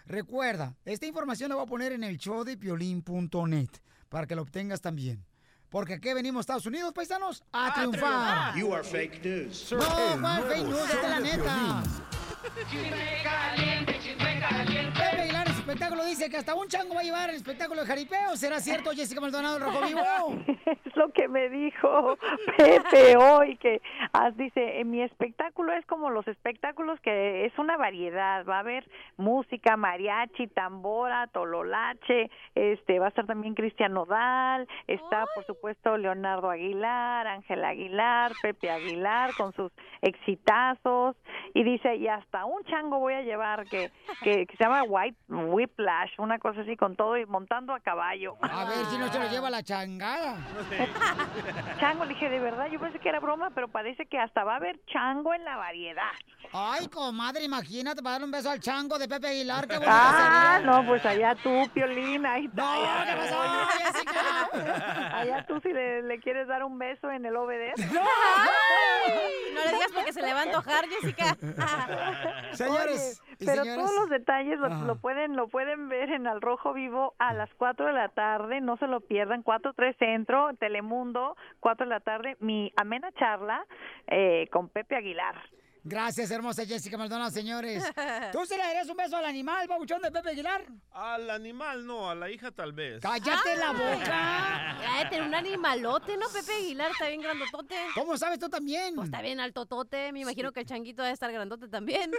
Recuerda, 0.07 0.75
esta 0.85 1.07
información 1.07 1.51
la 1.51 1.57
voy 1.57 1.65
a 1.65 1.69
poner 1.69 1.93
en 1.93 2.05
el 2.05 2.19
show 2.19 2.45
de 2.45 2.57
piolín.net 2.57 3.69
para 4.09 4.27
que 4.27 4.35
lo 4.35 4.43
obtengas 4.43 4.81
también. 4.81 5.25
Porque 5.69 5.95
aquí 5.95 6.13
venimos, 6.13 6.41
Estados 6.41 6.67
Unidos, 6.67 6.93
paisanos, 6.93 7.43
a, 7.51 7.73
triunfar. 7.73 8.55
You 8.57 8.75
are 8.75 8.85
fake 8.85 9.25
news. 9.25 9.73
No, 9.73 9.79
¿cuál 10.21 10.43
fake 10.43 10.65
news? 10.65 10.91
Esta 10.91 11.01
es 11.01 11.09
la 11.09 11.21
neta. 11.21 11.83
Pepe 12.43 12.61
Aguilar, 12.61 13.59
el 15.21 15.32
espectáculo 15.73 16.05
dice 16.05 16.29
que 16.29 16.37
hasta 16.37 16.55
un 16.55 16.69
chango 16.69 16.95
va 16.95 17.01
a 17.01 17.05
llevar 17.05 17.31
el 17.31 17.37
espectáculo 17.37 17.81
de 17.81 17.87
jaripeo. 17.87 18.37
¿Será 18.37 18.61
cierto, 18.61 18.91
Jessica 18.91 19.23
Maldonado, 19.23 19.57
el 19.57 19.63
Rojo 19.63 19.81
Vivo? 19.87 20.03
es 20.67 20.97
lo 20.97 21.11
que 21.13 21.29
me 21.29 21.49
dijo 21.49 22.19
Pepe 22.59 23.17
hoy, 23.17 23.57
que 23.57 23.81
ah, 24.13 24.31
dice, 24.33 24.81
"En 24.81 24.91
mi 24.91 25.01
espectáculo 25.01 25.73
es 25.73 25.87
como 25.87 26.11
los 26.11 26.29
espectáculos 26.29 27.01
que 27.01 27.47
es 27.47 27.59
una 27.59 27.79
variedad, 27.79 28.45
va 28.45 28.57
a 28.57 28.61
haber 28.61 28.87
música, 29.17 29.79
mariachi, 29.79 30.49
tambora, 30.49 31.27
tololache, 31.29 32.31
este, 32.55 32.99
va 32.99 33.07
a 33.07 33.09
estar 33.09 33.27
también 33.27 33.55
Cristian 33.55 33.95
Nodal, 33.95 34.69
está 34.87 35.25
por 35.35 35.47
supuesto 35.47 35.97
Leonardo 35.97 36.51
Aguilar, 36.51 37.27
Ángel 37.27 37.65
Aguilar, 37.65 38.33
Pepe 38.43 38.71
Aguilar 38.71 39.31
con 39.39 39.55
sus 39.55 39.73
exitazos, 40.03 41.17
y 41.55 41.65
dice, 41.65 41.97
y 41.97 42.09
hasta 42.09 42.45
un 42.45 42.63
chango 42.65 42.99
voy 42.99 43.15
a 43.15 43.23
llevar 43.23 43.65
que, 43.65 43.91
que, 44.23 44.47
que 44.47 44.57
se 44.57 44.65
llama 44.65 44.83
White 44.83 45.17
Whiplash, 45.67 46.11
una 46.19 46.39
cosa 46.41 46.63
así 46.63 46.77
con 46.77 46.97
todo 46.97 47.17
y 47.17 47.25
montando 47.27 47.73
a 47.73 47.79
caballo. 47.81 48.37
A 48.43 48.65
ver 48.65 48.85
si 48.87 48.99
no 48.99 49.11
se 49.13 49.19
lo 49.19 49.29
lleva 49.29 49.49
la 49.49 49.63
changada. 49.63 50.37
Chango, 51.81 52.05
le 52.05 52.15
dije, 52.15 52.29
de 52.29 52.41
verdad, 52.41 52.67
yo 52.67 52.81
pensé 52.81 52.99
que 52.99 53.09
era 53.09 53.21
broma, 53.21 53.51
pero 53.55 53.69
parece 53.69 54.07
que 54.07 54.19
hasta 54.19 54.43
va 54.45 54.55
a 54.55 54.57
haber 54.57 54.81
chango 54.87 55.33
en 55.35 55.45
la 55.45 55.57
variedad. 55.57 56.11
Ay, 56.53 56.89
comadre, 56.89 57.45
imagínate 57.45 58.03
para 58.03 58.15
darle 58.15 58.25
un 58.27 58.33
beso 58.33 58.51
al 58.51 58.61
chango 58.61 58.99
de 58.99 59.09
Pepe 59.09 59.29
Aguilar. 59.29 59.67
Qué 59.69 59.75
bonito 59.79 59.91
Ah, 59.95 60.57
sería. 60.59 60.71
no, 60.73 60.87
pues 60.87 61.07
allá 61.07 61.35
tú, 61.37 61.69
Piolín, 61.73 62.27
ahí 62.27 62.47
está. 62.47 62.63
No, 62.63 62.71
allá 62.73 63.05
¿qué 63.05 63.13
tú. 63.13 63.19
pasó, 63.19 63.69
Jessica? 63.79 64.21
Allá 65.23 65.47
tú 65.47 65.61
si 65.61 65.73
le, 65.73 66.03
le 66.03 66.19
quieres 66.21 66.49
dar 66.49 66.65
un 66.65 66.77
beso 66.79 67.11
en 67.11 67.25
el 67.25 67.37
OBD. 67.37 67.73
Ay, 67.77 69.55
no 69.55 69.65
le 69.65 69.73
digas 69.73 69.93
porque 69.95 70.13
se 70.13 70.21
le 70.23 70.35
va 70.35 70.41
a 70.41 70.43
antojar, 70.43 70.85
Jessica. 70.89 71.37
Señores 72.53 73.21
Oye, 73.25 73.32
pero 73.45 73.63
señoras. 73.63 73.85
todos 73.85 74.01
los 74.01 74.11
detalles 74.11 74.59
lo, 74.59 74.69
lo 74.69 74.97
pueden 74.97 75.37
lo 75.37 75.49
pueden 75.49 75.89
ver 75.89 76.11
en 76.11 76.27
Al 76.27 76.41
Rojo 76.41 76.73
Vivo 76.73 77.15
a 77.19 77.33
las 77.33 77.51
4 77.55 77.87
de 77.87 77.93
la 77.93 78.09
tarde, 78.09 78.61
no 78.61 78.77
se 78.77 78.87
lo 78.87 79.01
pierdan, 79.01 79.43
4 79.43 79.73
3 79.75 79.97
Centro, 79.99 80.51
Telemundo, 80.59 81.37
4 81.61 81.87
de 81.87 81.91
la 81.91 82.01
tarde, 82.01 82.37
mi 82.41 82.73
amena 82.77 83.13
charla 83.13 83.65
eh, 84.07 84.49
con 84.51 84.69
Pepe 84.69 84.97
Aguilar. 84.97 85.37
Gracias, 85.85 86.31
hermosa 86.31 86.65
Jessica 86.65 86.97
Maldonado, 86.97 87.31
señores. 87.31 87.83
¿Tú 88.33 88.47
se 88.47 88.57
le 88.57 88.63
darías 88.63 88.89
un 88.89 88.97
beso 88.97 89.17
al 89.17 89.25
animal, 89.25 89.67
babuchón 89.67 90.01
de 90.01 90.13
Pepe 90.13 90.31
Aguilar? 90.31 90.65
Al 90.93 91.29
animal 91.29 91.85
no, 91.85 92.09
a 92.09 92.15
la 92.15 92.31
hija 92.31 92.53
tal 92.53 92.73
vez. 92.73 93.01
¡Cállate 93.01 93.57
la 93.57 93.73
boca! 93.73 94.79
Ay, 94.95 95.09
tener 95.11 95.23
un 95.27 95.35
animalote, 95.35 96.17
¿no? 96.17 96.29
Pepe 96.29 96.53
Aguilar 96.53 96.93
está 96.93 97.09
bien 97.09 97.21
grandotote. 97.21 97.75
¿Cómo 97.97 98.17
sabes 98.17 98.39
tú 98.39 98.49
también? 98.49 98.95
Pues 98.95 99.07
está 99.07 99.21
bien 99.23 99.41
altotote. 99.41 100.13
Me 100.13 100.21
imagino 100.21 100.53
que 100.53 100.61
el 100.61 100.67
changuito 100.67 101.03
debe 101.03 101.15
estar 101.15 101.33
grandote 101.33 101.67
también. 101.69 102.13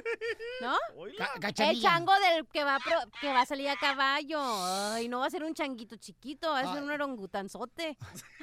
¿No? 0.61 0.75
Ca- 1.17 1.53
El 1.65 1.81
chango 1.81 2.11
del 2.19 2.45
que 2.47 2.63
va, 2.65 2.75
a 2.75 2.79
pro- 2.79 3.09
que 3.21 3.27
va 3.27 3.41
a 3.41 3.45
salir 3.45 3.69
a 3.69 3.77
caballo. 3.77 4.41
Ay, 4.93 5.07
no 5.07 5.19
va 5.19 5.27
a 5.27 5.29
ser 5.29 5.43
un 5.43 5.53
changuito 5.53 5.95
chiquito, 5.95 6.49
va 6.51 6.59
a 6.59 6.63
ser 6.67 6.77
Ay. 6.79 6.83
un 6.83 6.91
orangutanzote. 6.91 7.97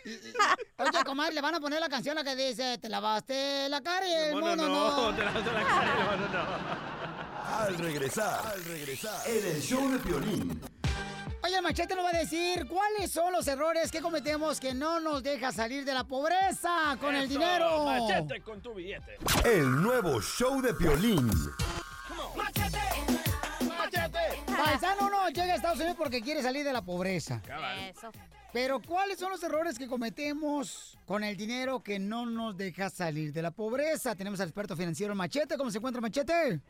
Oye, 0.79 1.05
comadre, 1.05 1.35
le 1.35 1.41
van 1.43 1.55
a 1.57 1.61
poner 1.61 1.79
la 1.79 1.89
canción 1.91 2.15
la 2.15 2.25
que 2.25 2.35
dice, 2.35 2.79
te 2.79 2.89
lavaste 2.89 3.69
la 3.69 3.83
cara 3.83 4.07
y 4.09 4.13
el 4.13 4.35
mono 4.37 4.57
no, 4.57 4.69
no. 4.69 5.10
Te 5.15 5.25
la 5.25 5.31
vas 5.33 5.47
a 5.47 5.53
la 5.53 5.63
cara, 5.63 6.15
el 6.15 6.21
no. 6.33 7.59
Al 7.59 7.79
regresar, 7.79 8.47
al 8.47 8.65
regresar, 8.65 9.29
en 9.29 9.47
el 9.47 9.61
show 9.61 9.91
de 9.91 9.99
Piolín. 9.99 10.61
Oye, 11.43 11.57
el 11.57 11.63
machete 11.63 11.95
nos 11.95 12.05
va 12.05 12.11
a 12.11 12.19
decir 12.19 12.67
cuáles 12.69 13.11
son 13.11 13.33
los 13.33 13.47
errores 13.49 13.91
que 13.91 14.01
cometemos 14.01 14.61
que 14.61 14.75
no 14.75 15.01
nos 15.01 15.23
deja 15.23 15.53
salir 15.53 15.85
de 15.85 15.95
la 15.95 16.05
pobreza 16.05 16.97
con 17.01 17.15
el 17.15 17.25
Eso, 17.25 17.33
dinero. 17.33 17.85
Machete 17.87 18.43
con 18.43 18.61
tu 18.61 18.75
billete. 18.75 19.19
El 19.45 19.83
nuevo 19.83 20.21
show 20.21 20.61
de 20.61 20.75
Piolín. 20.75 21.31
Paisano 24.65 25.09
no 25.09 25.29
llega 25.29 25.53
a 25.53 25.57
Estados 25.57 25.79
Unidos 25.79 25.97
porque 25.97 26.21
quiere 26.21 26.43
salir 26.43 26.65
de 26.65 26.73
la 26.73 26.83
pobreza. 26.83 27.41
Eso. 27.91 28.11
Pero 28.53 28.81
¿cuáles 28.81 29.19
son 29.19 29.31
los 29.31 29.43
errores 29.45 29.79
que 29.79 29.87
cometemos 29.87 30.99
con 31.07 31.23
el 31.23 31.37
dinero 31.37 31.83
que 31.83 32.01
no 32.01 32.27
nos 32.27 32.57
deja 32.57 32.91
salir 32.91 33.33
de 33.33 33.43
la 33.43 33.53
pobreza? 33.53 34.17
Tenemos 34.17 34.41
al 34.41 34.49
experto 34.49 34.77
financiero 34.77 35.15
Machete. 35.15 35.57
¿Cómo 35.57 35.71
se 35.71 35.79
encuentra 35.79 36.01
Machete? 36.01 36.61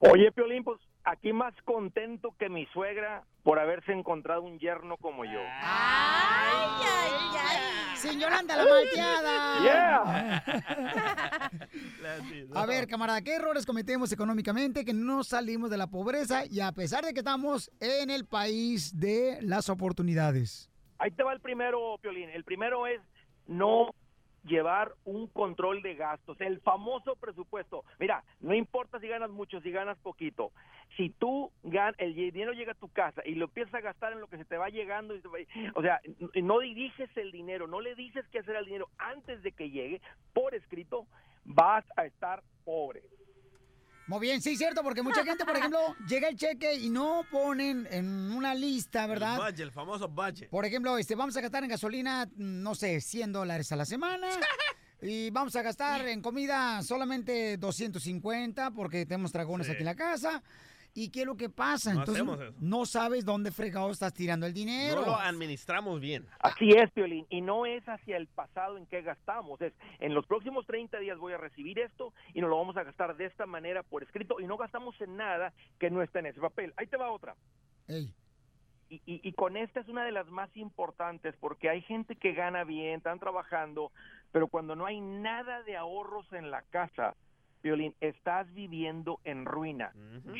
Oye, 0.00 0.32
Piolín, 0.32 0.64
pues 0.64 0.80
aquí 1.04 1.32
más 1.32 1.54
contento 1.64 2.34
que 2.36 2.48
mi 2.48 2.66
suegra 2.66 3.24
por 3.44 3.60
haberse 3.60 3.92
encontrado 3.92 4.42
un 4.42 4.58
yerno 4.58 4.96
como 4.96 5.24
yo. 5.24 5.38
¡Ay, 5.62 6.82
ay, 6.82 7.12
ay! 7.38 7.96
Sin 7.96 8.18
Yolanda 8.18 8.56
la 8.56 8.66
malteada. 8.66 10.44
A 12.54 12.66
ver, 12.66 12.88
camarada, 12.88 13.22
¿qué 13.22 13.36
errores 13.36 13.64
cometemos 13.64 14.10
económicamente 14.12 14.84
que 14.84 14.92
no 14.92 15.22
salimos 15.22 15.70
de 15.70 15.76
la 15.76 15.86
pobreza 15.86 16.44
y 16.44 16.60
a 16.60 16.72
pesar 16.72 17.04
de 17.04 17.14
que 17.14 17.20
estamos 17.20 17.70
en 17.80 18.10
el 18.10 18.26
país 18.26 18.98
de 18.98 19.38
las 19.42 19.68
oportunidades? 19.68 20.70
Ahí 21.04 21.10
te 21.10 21.22
va 21.22 21.34
el 21.34 21.40
primero, 21.40 21.98
Piolín. 22.00 22.30
El 22.30 22.44
primero 22.44 22.86
es 22.86 22.98
no 23.46 23.94
llevar 24.42 24.94
un 25.04 25.26
control 25.26 25.82
de 25.82 25.96
gastos, 25.96 26.40
el 26.40 26.62
famoso 26.62 27.14
presupuesto. 27.16 27.84
Mira, 27.98 28.24
no 28.40 28.54
importa 28.54 28.98
si 29.00 29.08
ganas 29.08 29.28
mucho, 29.28 29.60
si 29.60 29.70
ganas 29.70 29.98
poquito. 29.98 30.50
Si 30.96 31.10
tú 31.10 31.52
gan 31.62 31.94
el 31.98 32.14
dinero 32.14 32.54
llega 32.54 32.72
a 32.72 32.76
tu 32.76 32.88
casa 32.88 33.20
y 33.22 33.34
lo 33.34 33.44
empiezas 33.44 33.74
a 33.74 33.80
gastar 33.82 34.14
en 34.14 34.20
lo 34.20 34.28
que 34.28 34.38
se 34.38 34.46
te 34.46 34.56
va 34.56 34.70
llegando, 34.70 35.14
y 35.14 35.20
va- 35.20 35.72
o 35.74 35.82
sea, 35.82 36.00
no 36.42 36.60
diriges 36.60 37.14
el 37.18 37.32
dinero, 37.32 37.66
no 37.66 37.82
le 37.82 37.94
dices 37.94 38.24
qué 38.32 38.38
hacer 38.38 38.56
al 38.56 38.64
dinero 38.64 38.88
antes 38.96 39.42
de 39.42 39.52
que 39.52 39.68
llegue 39.68 40.00
por 40.32 40.54
escrito, 40.54 41.06
vas 41.44 41.84
a 41.98 42.06
estar 42.06 42.42
pobre. 42.64 43.02
Muy 44.06 44.20
bien, 44.20 44.42
sí, 44.42 44.56
cierto, 44.56 44.82
porque 44.82 45.02
mucha 45.02 45.24
gente, 45.24 45.44
por 45.44 45.56
ejemplo, 45.56 45.78
llega 46.08 46.28
el 46.28 46.36
cheque 46.36 46.74
y 46.74 46.90
no 46.90 47.22
ponen 47.30 47.88
en 47.90 48.06
una 48.32 48.54
lista, 48.54 49.06
¿verdad? 49.06 49.34
El 49.36 49.40
budget, 49.40 49.60
el 49.60 49.72
famoso 49.72 50.08
budget. 50.08 50.50
Por 50.50 50.64
ejemplo, 50.66 50.98
este, 50.98 51.14
vamos 51.14 51.36
a 51.36 51.40
gastar 51.40 51.64
en 51.64 51.70
gasolina, 51.70 52.28
no 52.36 52.74
sé, 52.74 53.00
100 53.00 53.32
dólares 53.32 53.72
a 53.72 53.76
la 53.76 53.84
semana. 53.84 54.28
Y 55.02 55.28
vamos 55.28 55.54
a 55.54 55.60
gastar 55.60 56.08
en 56.08 56.22
comida 56.22 56.82
solamente 56.82 57.58
250 57.58 58.70
porque 58.70 59.04
tenemos 59.04 59.32
dragones 59.32 59.66
Sí. 59.66 59.72
aquí 59.74 59.80
en 59.82 59.86
la 59.86 59.94
casa. 59.96 60.42
¿Y 60.96 61.10
qué 61.10 61.22
es 61.22 61.26
lo 61.26 61.36
que 61.36 61.50
pasa? 61.50 61.92
No 61.92 62.00
Entonces, 62.00 62.22
hacemos 62.22 62.40
eso. 62.40 62.54
no 62.60 62.86
sabes 62.86 63.24
dónde 63.24 63.50
fregado 63.50 63.90
estás 63.90 64.14
tirando 64.14 64.46
el 64.46 64.54
dinero. 64.54 65.00
No 65.00 65.06
lo 65.06 65.16
administramos 65.18 66.00
bien. 66.00 66.24
Así 66.38 66.68
es, 66.70 66.88
Piolín, 66.92 67.26
y 67.30 67.40
no 67.40 67.66
es 67.66 67.82
hacia 67.88 68.16
el 68.16 68.28
pasado 68.28 68.78
en 68.78 68.86
que 68.86 69.02
gastamos, 69.02 69.60
es 69.60 69.72
en 69.98 70.14
los 70.14 70.24
próximos 70.26 70.64
30 70.66 70.98
días 71.00 71.18
voy 71.18 71.32
a 71.32 71.36
recibir 71.38 71.80
esto 71.80 72.14
y 72.32 72.40
nos 72.40 72.48
lo 72.48 72.58
vamos 72.58 72.76
a 72.76 72.84
gastar 72.84 73.16
de 73.16 73.26
esta 73.26 73.44
manera 73.44 73.82
por 73.82 74.04
escrito 74.04 74.38
y 74.38 74.46
no 74.46 74.56
gastamos 74.56 74.94
en 75.00 75.16
nada 75.16 75.52
que 75.80 75.90
no 75.90 76.00
está 76.00 76.20
en 76.20 76.26
ese 76.26 76.40
papel. 76.40 76.72
Ahí 76.76 76.86
te 76.86 76.96
va 76.96 77.10
otra. 77.10 77.34
Ey. 77.88 78.14
Y, 78.88 78.96
y- 79.06 79.20
y 79.28 79.32
con 79.32 79.56
esta 79.56 79.80
es 79.80 79.88
una 79.88 80.04
de 80.04 80.12
las 80.12 80.28
más 80.28 80.54
importantes 80.56 81.34
porque 81.40 81.68
hay 81.70 81.82
gente 81.82 82.14
que 82.14 82.34
gana 82.34 82.62
bien, 82.62 82.98
están 82.98 83.18
trabajando, 83.18 83.90
pero 84.30 84.46
cuando 84.46 84.76
no 84.76 84.86
hay 84.86 85.00
nada 85.00 85.62
de 85.64 85.76
ahorros 85.76 86.32
en 86.32 86.52
la 86.52 86.62
casa, 86.70 87.16
Violín, 87.64 87.94
estás 88.00 88.52
viviendo 88.52 89.20
en 89.24 89.46
ruina. 89.46 89.92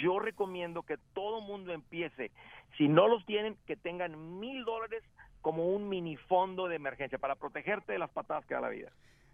Yo 0.03 0.19
recomiendo 0.19 0.83
que 0.83 0.99
todo 1.15 1.41
mundo 1.41 1.73
empiece, 1.73 2.31
si 2.77 2.87
no 2.87 3.09
los 3.09 3.25
tienen, 3.25 3.57
que 3.67 3.77
tengan 3.77 4.39
mil 4.39 4.65
dólares 4.67 5.03
como 5.41 5.69
un 5.71 5.89
mini 5.89 6.17
fondo 6.17 6.69
de 6.69 6.77
emergencia 6.77 7.19
para 7.19 7.35
protegerte 7.37 7.93
de 7.93 7.99
las 7.99 8.11
patadas 8.11 8.45
que 8.45 8.55
da 8.55 8.61
la 8.61 8.69
vida. 8.69 8.93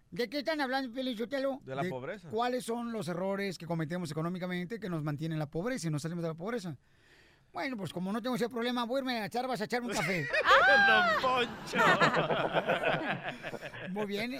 ¿De 0.09 0.29
qué 0.29 0.39
están 0.39 0.61
hablando, 0.61 0.93
Pelichotelo? 0.93 1.59
De 1.63 1.75
la 1.75 1.83
pobreza. 1.83 2.29
¿Cuáles 2.29 2.65
son 2.65 2.93
los 2.93 3.07
errores 3.09 3.57
que 3.57 3.65
cometemos 3.65 4.09
económicamente 4.09 4.79
que 4.79 4.89
nos 4.89 5.03
mantienen 5.03 5.35
en 5.35 5.39
la 5.39 5.49
pobreza 5.49 5.87
y 5.87 5.91
nos 5.91 6.01
salimos 6.01 6.23
de 6.23 6.29
la 6.29 6.35
pobreza? 6.35 6.77
Bueno, 7.53 7.75
pues 7.75 7.91
como 7.91 8.13
no 8.13 8.21
tengo 8.21 8.37
ese 8.37 8.47
problema, 8.47 8.85
voy 8.85 8.97
a 8.97 8.99
irme 9.01 9.19
a 9.19 9.25
echar, 9.25 9.45
vas 9.45 9.59
a 9.59 9.65
echarme 9.65 9.89
un 9.89 9.93
café. 9.93 10.25
Don 11.21 11.49
Muy 13.93 14.05
bien. 14.05 14.33
eh, 14.35 14.39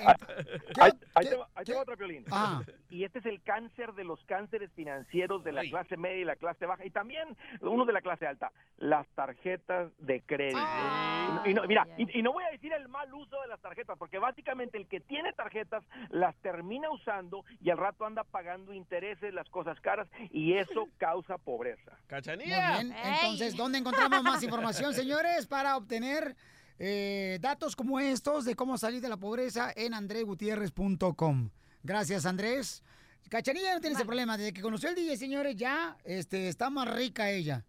Ahí, 0.79 0.91
ahí 1.15 1.25
te 1.27 1.35
va, 1.35 1.49
ahí 1.55 1.65
te 1.65 1.73
va 1.73 1.81
otra, 1.81 1.97
Piolín. 1.97 2.23
Ah. 2.31 2.61
Y 2.89 3.03
este 3.03 3.19
es 3.19 3.25
el 3.25 3.41
cáncer 3.43 3.91
de 3.93 4.05
los 4.05 4.23
cánceres 4.25 4.71
financieros 4.73 5.43
de 5.43 5.51
la 5.51 5.61
clase 5.71 5.97
media 5.97 6.21
y 6.21 6.25
la 6.25 6.37
clase 6.37 6.65
baja. 6.65 6.85
Y 6.85 6.89
también 6.89 7.35
uno 7.59 7.83
de 7.85 7.91
la 7.93 8.01
clase 8.01 8.25
alta, 8.27 8.51
las 8.77 9.05
tarjetas 9.09 9.91
de 9.99 10.21
crédito. 10.21 10.57
Y 10.59 11.33
no- 11.33 11.47
y 11.47 11.53
no- 11.53 11.63
mira, 11.67 11.85
y, 11.97 12.19
y 12.19 12.21
no 12.21 12.31
voy 12.31 12.45
a 12.45 12.51
decir 12.51 12.71
el 12.71 12.87
mal 12.87 13.13
uso 13.13 13.41
de 13.41 13.47
las 13.49 13.59
tarjetas, 13.59 13.97
porque 13.97 14.19
básicamente 14.19 14.77
el 14.77 14.87
que 14.87 15.01
tiene 15.01 15.33
tarjetas 15.33 15.83
las 16.09 16.33
termina 16.37 16.89
usando 16.91 17.43
y 17.59 17.69
al 17.71 17.77
rato 17.77 18.05
anda 18.05 18.23
pagando 18.23 18.73
intereses, 18.73 19.33
las 19.33 19.49
cosas 19.49 19.79
caras, 19.81 20.07
y 20.31 20.53
eso 20.53 20.87
causa 20.97 21.37
pobreza. 21.37 21.91
Muy 22.75 22.85
bien. 22.85 22.93
Entonces, 23.03 23.55
¿dónde 23.55 23.77
encontramos 23.79 24.23
más 24.23 24.41
información, 24.43 24.93
señores, 24.95 25.47
para 25.47 25.77
obtener 25.77 26.35
eh, 26.79 27.37
datos 27.41 27.75
como 27.75 27.99
estos 27.99 28.45
de 28.45 28.55
cómo 28.55 28.77
salir 28.77 29.01
de 29.01 29.09
la 29.09 29.17
pobreza 29.17 29.71
en 29.75 29.93
andregutierrez.com? 29.93 31.49
Gracias, 31.83 32.25
Andrés. 32.25 32.83
Cachanilla 33.29 33.73
no 33.75 33.79
tiene 33.81 33.95
ese 33.95 34.05
problema. 34.05 34.37
Desde 34.37 34.51
que 34.53 34.61
conoció 34.61 34.89
el 34.89 34.95
DJ, 34.95 35.15
señores, 35.17 35.55
ya 35.55 35.95
este, 36.03 36.49
está 36.49 36.69
más 36.69 36.87
rica 36.93 37.29
ella. 37.29 37.63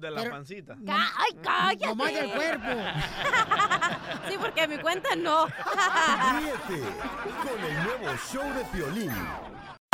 De 0.00 0.10
la 0.10 0.20
Pero- 0.20 0.32
pancita. 0.32 0.76
¡Ay, 0.86 1.36
cállate! 1.42 1.86
Nomás 1.86 2.12
del 2.12 2.30
cuerpo. 2.32 2.66
Sí, 4.28 4.34
porque 4.38 4.60
a 4.62 4.66
mi 4.68 4.78
cuenta 4.78 5.14
no. 5.16 5.46
Ríete 5.46 6.82
con 7.42 7.64
el 7.64 7.74
nuevo 7.84 8.16
show 8.30 8.42
de 8.54 8.64
Piolín. 8.66 9.10